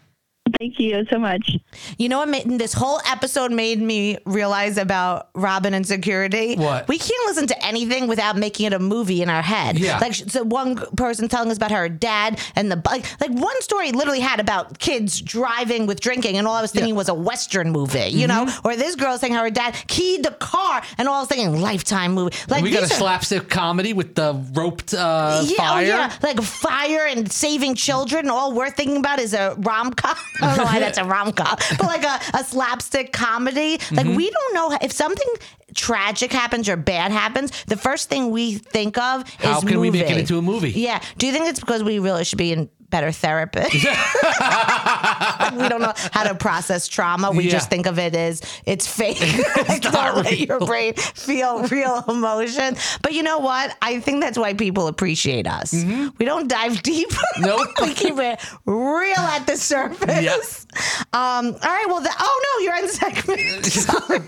Thank 0.59 0.79
you 0.79 1.03
so 1.09 1.17
much. 1.17 1.57
You 1.97 2.07
know 2.07 2.19
what? 2.19 2.29
Made, 2.29 2.45
this 2.59 2.71
whole 2.71 3.01
episode 3.09 3.51
made 3.51 3.81
me 3.81 4.19
realize 4.25 4.77
about 4.77 5.29
Robyn 5.33 5.73
and 5.73 5.85
security. 5.87 6.55
What? 6.55 6.87
We 6.87 6.99
can't 6.99 7.25
listen 7.25 7.47
to 7.47 7.65
anything 7.65 8.07
without 8.07 8.37
making 8.37 8.67
it 8.67 8.73
a 8.73 8.77
movie 8.79 9.23
in 9.23 9.29
our 9.29 9.41
head. 9.41 9.79
Yeah. 9.79 9.97
Like 9.97 10.13
so 10.13 10.43
one 10.43 10.75
person 10.95 11.27
telling 11.27 11.49
us 11.49 11.57
about 11.57 11.71
her 11.71 11.89
dad 11.89 12.39
and 12.55 12.71
the 12.71 12.79
like. 12.85 13.05
Like 13.19 13.31
one 13.31 13.59
story 13.63 13.91
literally 13.91 14.19
had 14.19 14.39
about 14.39 14.77
kids 14.77 15.19
driving 15.19 15.87
with 15.87 15.99
drinking, 15.99 16.37
and 16.37 16.47
all 16.47 16.53
I 16.53 16.61
was 16.61 16.71
thinking 16.71 16.93
was 16.95 17.09
a 17.09 17.13
western 17.15 17.71
movie. 17.71 18.09
You 18.09 18.27
know, 18.27 18.45
Mm-hmm. 18.45 18.67
or 18.67 18.75
this 18.75 18.95
girl 18.95 19.17
saying 19.17 19.33
how 19.33 19.41
her 19.43 19.49
dad 19.49 19.73
keyed 19.87 20.23
the 20.23 20.31
car, 20.31 20.81
and 20.99 21.07
all 21.07 21.15
I 21.15 21.19
was 21.21 21.29
thinking 21.29 21.59
lifetime 21.59 22.13
movie. 22.13 22.35
Like 22.49 22.63
we 22.63 22.69
got 22.71 22.81
a 22.83 22.85
are- 22.85 22.87
slapstick 22.89 23.49
comedy 23.49 23.93
with 23.93 24.13
the 24.15 24.33
roped 24.53 24.93
uh, 24.93 25.41
yeah, 25.45 25.53
oh, 25.53 25.55
fire. 25.57 25.85
yeah, 25.85 26.13
like 26.21 26.39
fire 26.41 27.07
and 27.07 27.31
saving 27.31 27.73
children. 27.75 28.29
All 28.29 28.53
we're 28.53 28.69
thinking 28.69 28.97
about 28.97 29.17
is 29.19 29.33
a 29.33 29.55
rom 29.59 29.91
com. 29.93 30.15
I 30.41 30.47
don't 30.47 30.57
know 30.57 30.63
why 30.65 30.79
that's 30.85 30.97
a 30.97 31.03
rom 31.05 31.31
com, 31.31 31.57
but 31.77 31.83
like 31.83 32.03
a, 32.03 32.19
a 32.37 32.43
slapstick 32.43 33.11
comedy. 33.13 33.77
Like 33.91 34.05
Mm-hmm. 34.05 34.15
we 34.15 34.29
don't 34.29 34.53
know 34.53 34.77
if 34.81 34.91
something 34.91 35.27
tragic 35.75 36.31
happens 36.31 36.67
or 36.69 36.75
bad 36.77 37.11
happens. 37.11 37.51
The 37.65 37.77
first 37.77 38.09
thing 38.09 38.31
we 38.31 38.55
think 38.55 38.97
of 38.97 39.29
How 39.39 39.57
is 39.59 39.63
can 39.63 39.79
we 39.79 39.87
movie. 39.91 39.99
make 39.99 40.09
it 40.11 40.17
into 40.17 40.37
a 40.37 40.41
movie? 40.41 40.71
Yeah. 40.71 41.01
Do 41.17 41.27
you 41.27 41.33
think 41.33 41.47
it's 41.47 41.59
because 41.59 41.83
we 41.83 41.99
really 41.99 42.23
should 42.23 42.37
be 42.39 42.51
in 42.53 42.69
better 42.89 43.11
therapy? 43.11 43.59
Like, 43.59 43.73
we 45.57 45.67
don't 45.69 45.81
know 45.81 45.93
how 46.11 46.23
to 46.23 46.35
process 46.35 46.87
trauma. 46.87 47.31
We 47.31 47.45
Yeah. 47.45 47.51
just 47.51 47.69
think 47.69 47.87
of 47.87 47.99
it 47.99 48.15
as 48.15 48.41
it's 48.65 48.87
fake. 48.87 49.19
like, 49.67 49.83
not 49.83 50.15
don't 50.15 50.23
let 50.23 50.39
your 50.39 50.59
brain 50.59 50.93
feel 50.93 51.63
real 51.63 52.03
emotion. 52.07 52.75
But 53.01 53.13
you 53.13 53.23
know 53.23 53.39
what? 53.39 53.75
I 53.81 53.99
think 53.99 54.21
that's 54.21 54.37
why 54.37 54.53
people 54.53 54.87
appreciate 54.87 55.47
us. 55.47 55.73
We 55.73 56.25
don't 56.25 56.47
dive 56.47 56.81
deep. 56.83 57.09
Mm-hmm. 57.09 57.43
Nope. 57.45 57.67
we 57.81 57.93
keep 57.93 58.17
it 58.17 58.39
real 58.65 59.17
at 59.17 59.45
the 59.45 59.57
surface. 59.57 60.21
Yes. 60.23 60.65
Um, 61.11 61.47
all 61.47 61.51
right. 61.63 61.85
Well, 61.87 62.01
the, 62.01 62.11
oh 62.17 62.41
no, 62.59 62.63
you're 62.63 62.77
in 62.77 62.87
segment. 62.89 63.65
Sorry. 63.65 64.19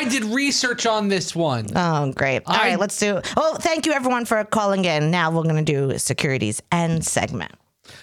I 0.00 0.08
did 0.08 0.24
research 0.24 0.86
on 0.86 1.08
this 1.08 1.34
one. 1.34 1.66
Oh, 1.76 2.12
great. 2.12 2.42
All 2.46 2.54
I- 2.56 2.70
right, 2.70 2.78
let's 2.80 2.98
do. 2.98 3.20
Oh, 3.36 3.56
thank 3.60 3.86
you 3.86 3.92
everyone 3.92 4.24
for 4.24 4.42
calling 4.44 4.84
in. 4.84 5.10
Now 5.10 5.30
we're 5.30 5.42
going 5.42 5.62
to 5.64 5.72
do 5.90 5.98
securities 5.98 6.62
end 6.72 7.04
segment. 7.04 7.52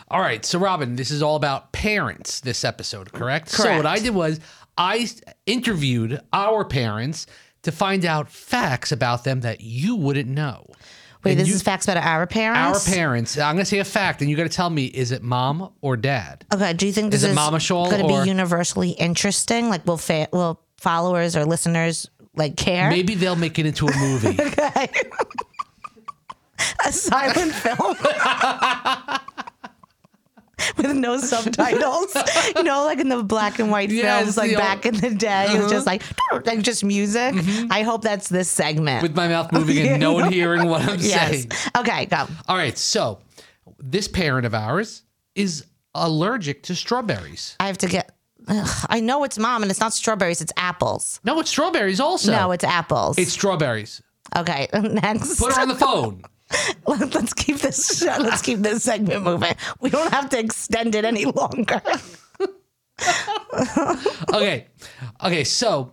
All 0.09 0.19
right, 0.21 0.45
so 0.45 0.59
Robyn, 0.59 0.95
this 0.95 1.11
is 1.11 1.21
all 1.23 1.35
about 1.35 1.71
parents. 1.71 2.39
This 2.41 2.63
episode, 2.63 3.11
correct? 3.13 3.51
correct? 3.51 3.51
So 3.51 3.75
what 3.77 3.85
I 3.85 3.99
did 3.99 4.13
was 4.13 4.39
I 4.77 5.09
interviewed 5.45 6.21
our 6.33 6.63
parents 6.65 7.25
to 7.63 7.71
find 7.71 8.05
out 8.05 8.29
facts 8.29 8.91
about 8.91 9.23
them 9.23 9.41
that 9.41 9.61
you 9.61 9.95
wouldn't 9.95 10.29
know. 10.29 10.65
Wait, 11.23 11.31
And 11.31 11.39
this 11.41 11.47
you- 11.47 11.55
is 11.55 11.61
facts 11.63 11.85
about 11.87 11.97
our 11.97 12.27
parents? 12.27 12.87
our 12.87 12.93
parents. 12.93 13.37
I'm 13.37 13.55
going 13.55 13.63
to 13.65 13.69
say 13.69 13.79
a 13.79 13.83
fact, 13.85 14.21
and 14.21 14.29
you 14.29 14.37
got 14.37 14.43
to 14.43 14.49
tell 14.49 14.69
me: 14.69 14.85
is 14.85 15.11
it 15.11 15.23
mom 15.23 15.71
or 15.81 15.97
dad? 15.97 16.45
Okay. 16.53 16.73
Do 16.73 16.85
you 16.85 16.93
think 16.93 17.11
this 17.11 17.21
Is 17.21 17.29
it 17.29 17.29
is, 17.31 17.35
Mama 17.35 17.59
Schall 17.59 17.89
going 17.89 18.05
to 18.07 18.23
be 18.23 18.29
universally 18.29 18.91
interesting? 18.91 19.67
Like, 19.69 19.85
will 19.87 19.97
fa- 19.97 20.29
will 20.31 20.61
followers 20.77 21.35
or 21.35 21.45
listeners 21.45 22.09
like 22.35 22.55
care? 22.57 22.89
Maybe 22.89 23.15
they'll 23.15 23.35
make 23.35 23.59
it 23.59 23.65
into 23.65 23.87
a 23.87 23.97
movie. 23.97 24.29
okay. 24.41 24.87
a 26.85 26.91
silent 26.91 27.53
film 27.53 27.95
with 30.77 30.95
no 30.95 31.17
subtitles. 31.17 32.15
you 32.55 32.63
know, 32.63 32.83
like 32.85 32.99
in 32.99 33.09
the 33.09 33.23
black 33.23 33.59
and 33.59 33.71
white 33.71 33.89
Yes, 33.89 34.23
films, 34.23 34.37
like 34.37 34.49
the 34.49 34.55
old- 34.55 34.63
back 34.63 34.85
in 34.85 34.95
the 34.95 35.09
day, 35.11 35.45
it 35.45 35.53
was 35.53 35.65
uh-huh. 35.65 35.69
just 35.69 35.85
like 35.85 36.03
like 36.45 36.61
just 36.61 36.83
music. 36.83 37.33
Mm-hmm. 37.35 37.71
I 37.71 37.83
hope 37.83 38.01
that's 38.01 38.29
this 38.29 38.49
segment. 38.49 39.01
With 39.03 39.15
my 39.15 39.27
mouth 39.27 39.51
moving 39.51 39.87
and 39.87 39.99
no 40.07 40.13
one 40.13 40.31
hearing 40.31 40.67
what 40.67 40.81
I'm 40.81 40.99
yes. 40.99 41.29
saying. 41.29 41.51
Okay, 41.77 42.05
go. 42.05 42.27
All 42.47 42.55
right, 42.57 42.77
so 42.77 43.19
this 43.79 44.07
parent 44.07 44.45
of 44.45 44.53
ours 44.53 45.03
is 45.35 45.65
allergic 45.93 46.63
to 46.63 46.75
strawberries. 46.75 47.55
I 47.59 47.67
have 47.67 47.77
to 47.79 47.87
get. 47.87 48.11
Ugh, 48.49 48.85
I 48.89 48.99
know 49.01 49.23
it's 49.23 49.37
mom, 49.37 49.61
and 49.61 49.69
it's 49.71 49.79
not 49.79 49.93
strawberries; 49.93 50.41
it's 50.41 50.53
apples. 50.57 51.19
No, 51.23 51.39
it's 51.39 51.49
strawberries 51.49 51.99
also. 51.99 52.31
no, 52.31 52.51
it's 52.51 52.63
apples. 52.63 53.17
it's 53.17 53.31
strawberries. 53.33 54.01
okay. 54.35 54.67
Next, 54.73 55.39
Put 55.39 55.53
her 55.53 55.61
on 55.61 55.67
the 55.67 55.75
phone. 55.75 56.21
Let- 56.85 57.13
let's 57.13 57.33
keep 57.33 57.57
this. 57.57 58.01
Let's 58.05 58.41
keep 58.41 58.59
this 58.59 58.83
segment 58.83 59.23
moving. 59.23 59.53
We 59.81 59.89
don't 59.89 60.13
have 60.13 60.29
to 60.29 60.39
extend 60.39 60.95
it 60.95 61.03
any 61.03 61.25
longer. 61.25 61.81
okay. 64.33 64.67
Okay, 65.23 65.43
so 65.43 65.91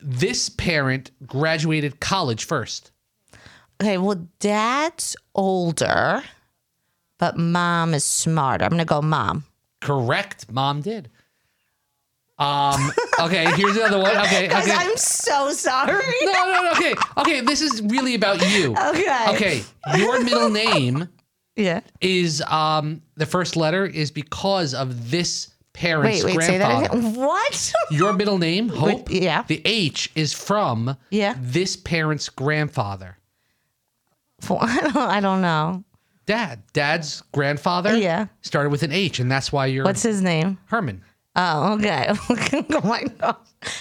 this 0.00 0.48
parent 0.48 1.10
graduated 1.26 2.00
college 2.00 2.44
first. 2.44 2.92
Okay, 3.80 3.98
well, 3.98 4.26
dad's 4.40 5.16
older, 5.34 6.22
but 7.18 7.36
mom 7.36 7.92
is 7.94 8.04
smarter. 8.04 8.64
I'm 8.64 8.70
gonna 8.70 8.84
go 8.84 9.02
mom. 9.02 9.44
Correct. 9.80 10.50
Mom 10.50 10.80
did. 10.80 11.10
Um, 12.38 12.92
okay, 13.20 13.50
here's 13.56 13.76
another 13.76 13.98
one. 13.98 14.16
Okay, 14.18 14.46
okay. 14.50 14.72
I'm 14.74 14.96
so 14.96 15.50
sorry. 15.52 16.02
No, 16.22 16.32
no, 16.32 16.62
no, 16.64 16.70
okay. 16.72 16.94
Okay, 17.16 17.40
this 17.40 17.62
is 17.62 17.80
really 17.82 18.14
about 18.14 18.40
you. 18.50 18.74
Okay. 18.76 19.26
Okay, 19.30 19.62
your 19.96 20.22
middle 20.22 20.50
name 20.50 21.08
Yeah. 21.56 21.80
is 22.02 22.42
um 22.42 23.00
the 23.16 23.24
first 23.24 23.56
letter 23.56 23.86
is 23.86 24.10
because 24.10 24.74
of 24.74 25.10
this 25.10 25.48
parent's 25.72 26.22
Wait, 26.24 26.36
wait, 26.36 26.44
say 26.46 26.58
that 26.58 26.66
grandfather. 26.88 26.98
again. 27.08 27.14
What? 27.14 27.72
Your 27.90 28.12
middle 28.12 28.36
name, 28.38 28.68
Hope. 28.68 29.08
yeah. 29.10 29.44
The 29.46 29.62
H 29.64 30.10
is 30.14 30.34
from 30.34 30.96
Yeah. 31.10 31.36
this 31.38 31.74
parent's 31.76 32.28
grandfather. 32.28 33.16
I 34.50 34.80
don't, 34.82 34.96
I 34.96 35.20
don't 35.20 35.40
know. 35.40 35.84
Dad. 36.26 36.62
Dad's 36.74 37.22
grandfather 37.32 37.96
Yeah. 37.96 38.26
started 38.42 38.68
with 38.70 38.82
an 38.82 38.92
H, 38.92 39.20
and 39.20 39.30
that's 39.30 39.50
why 39.52 39.66
you're 39.66 39.84
What's 39.84 40.02
his 40.02 40.20
name? 40.20 40.58
Herman. 40.66 41.02
Oh, 41.38 41.74
okay. 41.74 42.06
oh 42.10 42.80
my 42.82 43.02
god. 43.18 43.36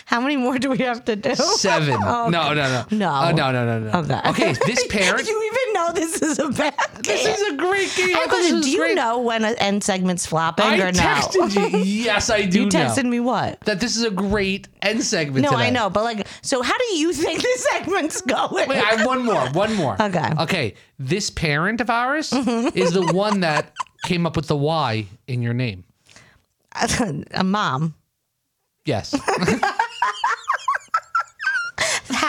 How 0.06 0.20
many 0.20 0.36
more 0.36 0.58
do 0.58 0.70
we 0.72 0.80
have 0.80 1.06
to 1.06 1.16
do? 1.16 1.36
Seven. 1.36 1.96
Oh, 2.04 2.28
No, 2.30 2.54
no, 2.54 2.56
no. 2.56 2.86
No. 2.92 3.10
Uh, 3.10 3.32
no, 3.32 3.52
no, 3.52 3.66
no, 3.66 3.80
no. 3.80 4.00
Okay. 4.00 4.30
Okay, 4.30 4.54
this 4.66 4.86
parent. 4.90 5.28
you 5.28 5.52
even 5.54 5.74
know 5.74 5.92
this 5.94 6.22
is 6.22 6.40
a 6.40 6.50
bad 6.50 6.74
game. 7.04 7.04
this 7.04 7.40
is 7.40 7.54
a 7.54 7.56
great 7.58 7.94
game. 7.96 8.16
I 8.16 8.26
This 8.30 8.50
have 8.50 8.60
is 8.60 8.66
Do 8.66 8.72
you 8.72 8.78
great. 8.80 8.96
know 8.96 9.20
when 9.20 9.46
an 9.46 9.56
end 9.60 9.84
segment's 9.84 10.26
flopping 10.26 10.66
I 10.66 10.76
or 10.80 10.92
no? 10.92 11.00
texted 11.00 11.72
you. 11.74 11.80
Yes, 12.06 12.30
I 12.30 12.46
do 12.46 12.62
You 12.62 12.66
know. 12.66 12.70
texted 12.72 13.06
me 13.06 13.20
what? 13.20 13.60
that 13.62 13.80
this 13.80 13.96
is 13.96 14.04
a 14.04 14.12
great 14.12 14.68
end 14.82 15.04
segment. 15.04 15.44
No, 15.50 15.52
I 15.58 15.70
know, 15.70 15.90
but 15.90 16.04
like, 16.04 16.28
so 16.42 16.62
how 16.62 16.78
do 16.78 16.96
you 16.98 17.14
think 17.14 17.42
this 17.42 17.64
segment's 17.72 18.22
going? 18.22 18.68
Wait, 18.68 18.78
I 18.80 18.96
have 18.96 19.06
one 19.08 19.24
more. 19.24 19.50
One 19.52 19.74
more. 19.76 20.02
Okay. 20.02 20.30
Okay. 20.40 20.74
This 21.00 21.30
parent 21.30 21.80
of 21.82 21.90
ours 21.90 22.34
is 22.34 22.92
the 22.94 23.06
one 23.14 23.42
that 23.42 23.72
came 24.06 24.26
up 24.26 24.36
with 24.36 24.48
the 24.48 24.58
Y 24.58 25.06
in 25.28 25.42
your 25.42 25.54
name. 25.54 25.84
a 27.32 27.44
mom. 27.44 27.96
Yes. 28.86 29.16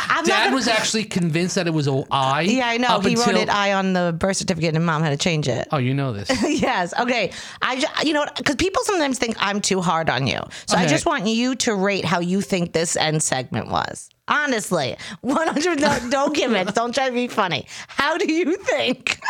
I'm 0.09 0.24
Dad 0.24 0.44
gonna- 0.44 0.57
was 0.57 0.66
actually 0.66 1.05
convinced 1.05 1.57
that 1.57 1.66
it 1.66 1.74
was 1.74 1.86
a 1.86 2.03
I. 2.11 2.42
Yeah, 2.42 2.68
I 2.68 2.78
know. 2.78 3.01
He 3.01 3.16
wrote 3.16 3.34
it 3.34 3.51
I 3.51 3.74
on 3.74 3.92
the 3.92 4.16
birth 4.18 4.38
certificate, 4.38 4.74
and 4.74 4.84
mom 4.86 5.03
had 5.03 5.11
to 5.11 5.16
change 5.18 5.47
it. 5.47 5.68
Oh, 5.70 5.76
you 5.76 5.92
know 5.92 6.12
this. 6.12 6.30
yes. 6.61 6.94
Okay. 6.99 7.32
I, 7.61 7.84
you 8.03 8.14
know, 8.14 8.24
because 8.36 8.57
people 8.57 8.82
sometimes 8.84 9.18
think 9.18 9.36
I'm 9.38 9.61
too 9.61 9.82
hard 9.82 10.09
on 10.09 10.26
you. 10.26 10.40
So 10.66 10.76
I 10.76 10.86
just 10.86 11.05
want 11.05 11.26
you 11.26 11.55
to 11.57 11.74
rate 11.74 12.05
how 12.07 12.20
you 12.20 12.40
think 12.40 12.72
this 12.72 12.97
end 12.97 13.22
segment 13.22 13.68
was. 13.68 14.09
Honestly, 14.28 14.97
100. 15.20 15.80
No, 15.80 15.99
don't 16.11 16.34
give 16.34 16.53
it. 16.53 16.74
Don't 16.74 16.94
try 16.94 17.09
to 17.09 17.14
be 17.14 17.28
funny. 17.28 17.66
How 17.86 18.16
do 18.16 18.32
you 18.32 18.57
think? 18.57 19.20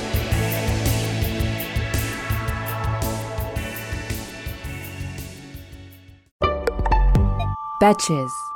Betches. 7.79 8.52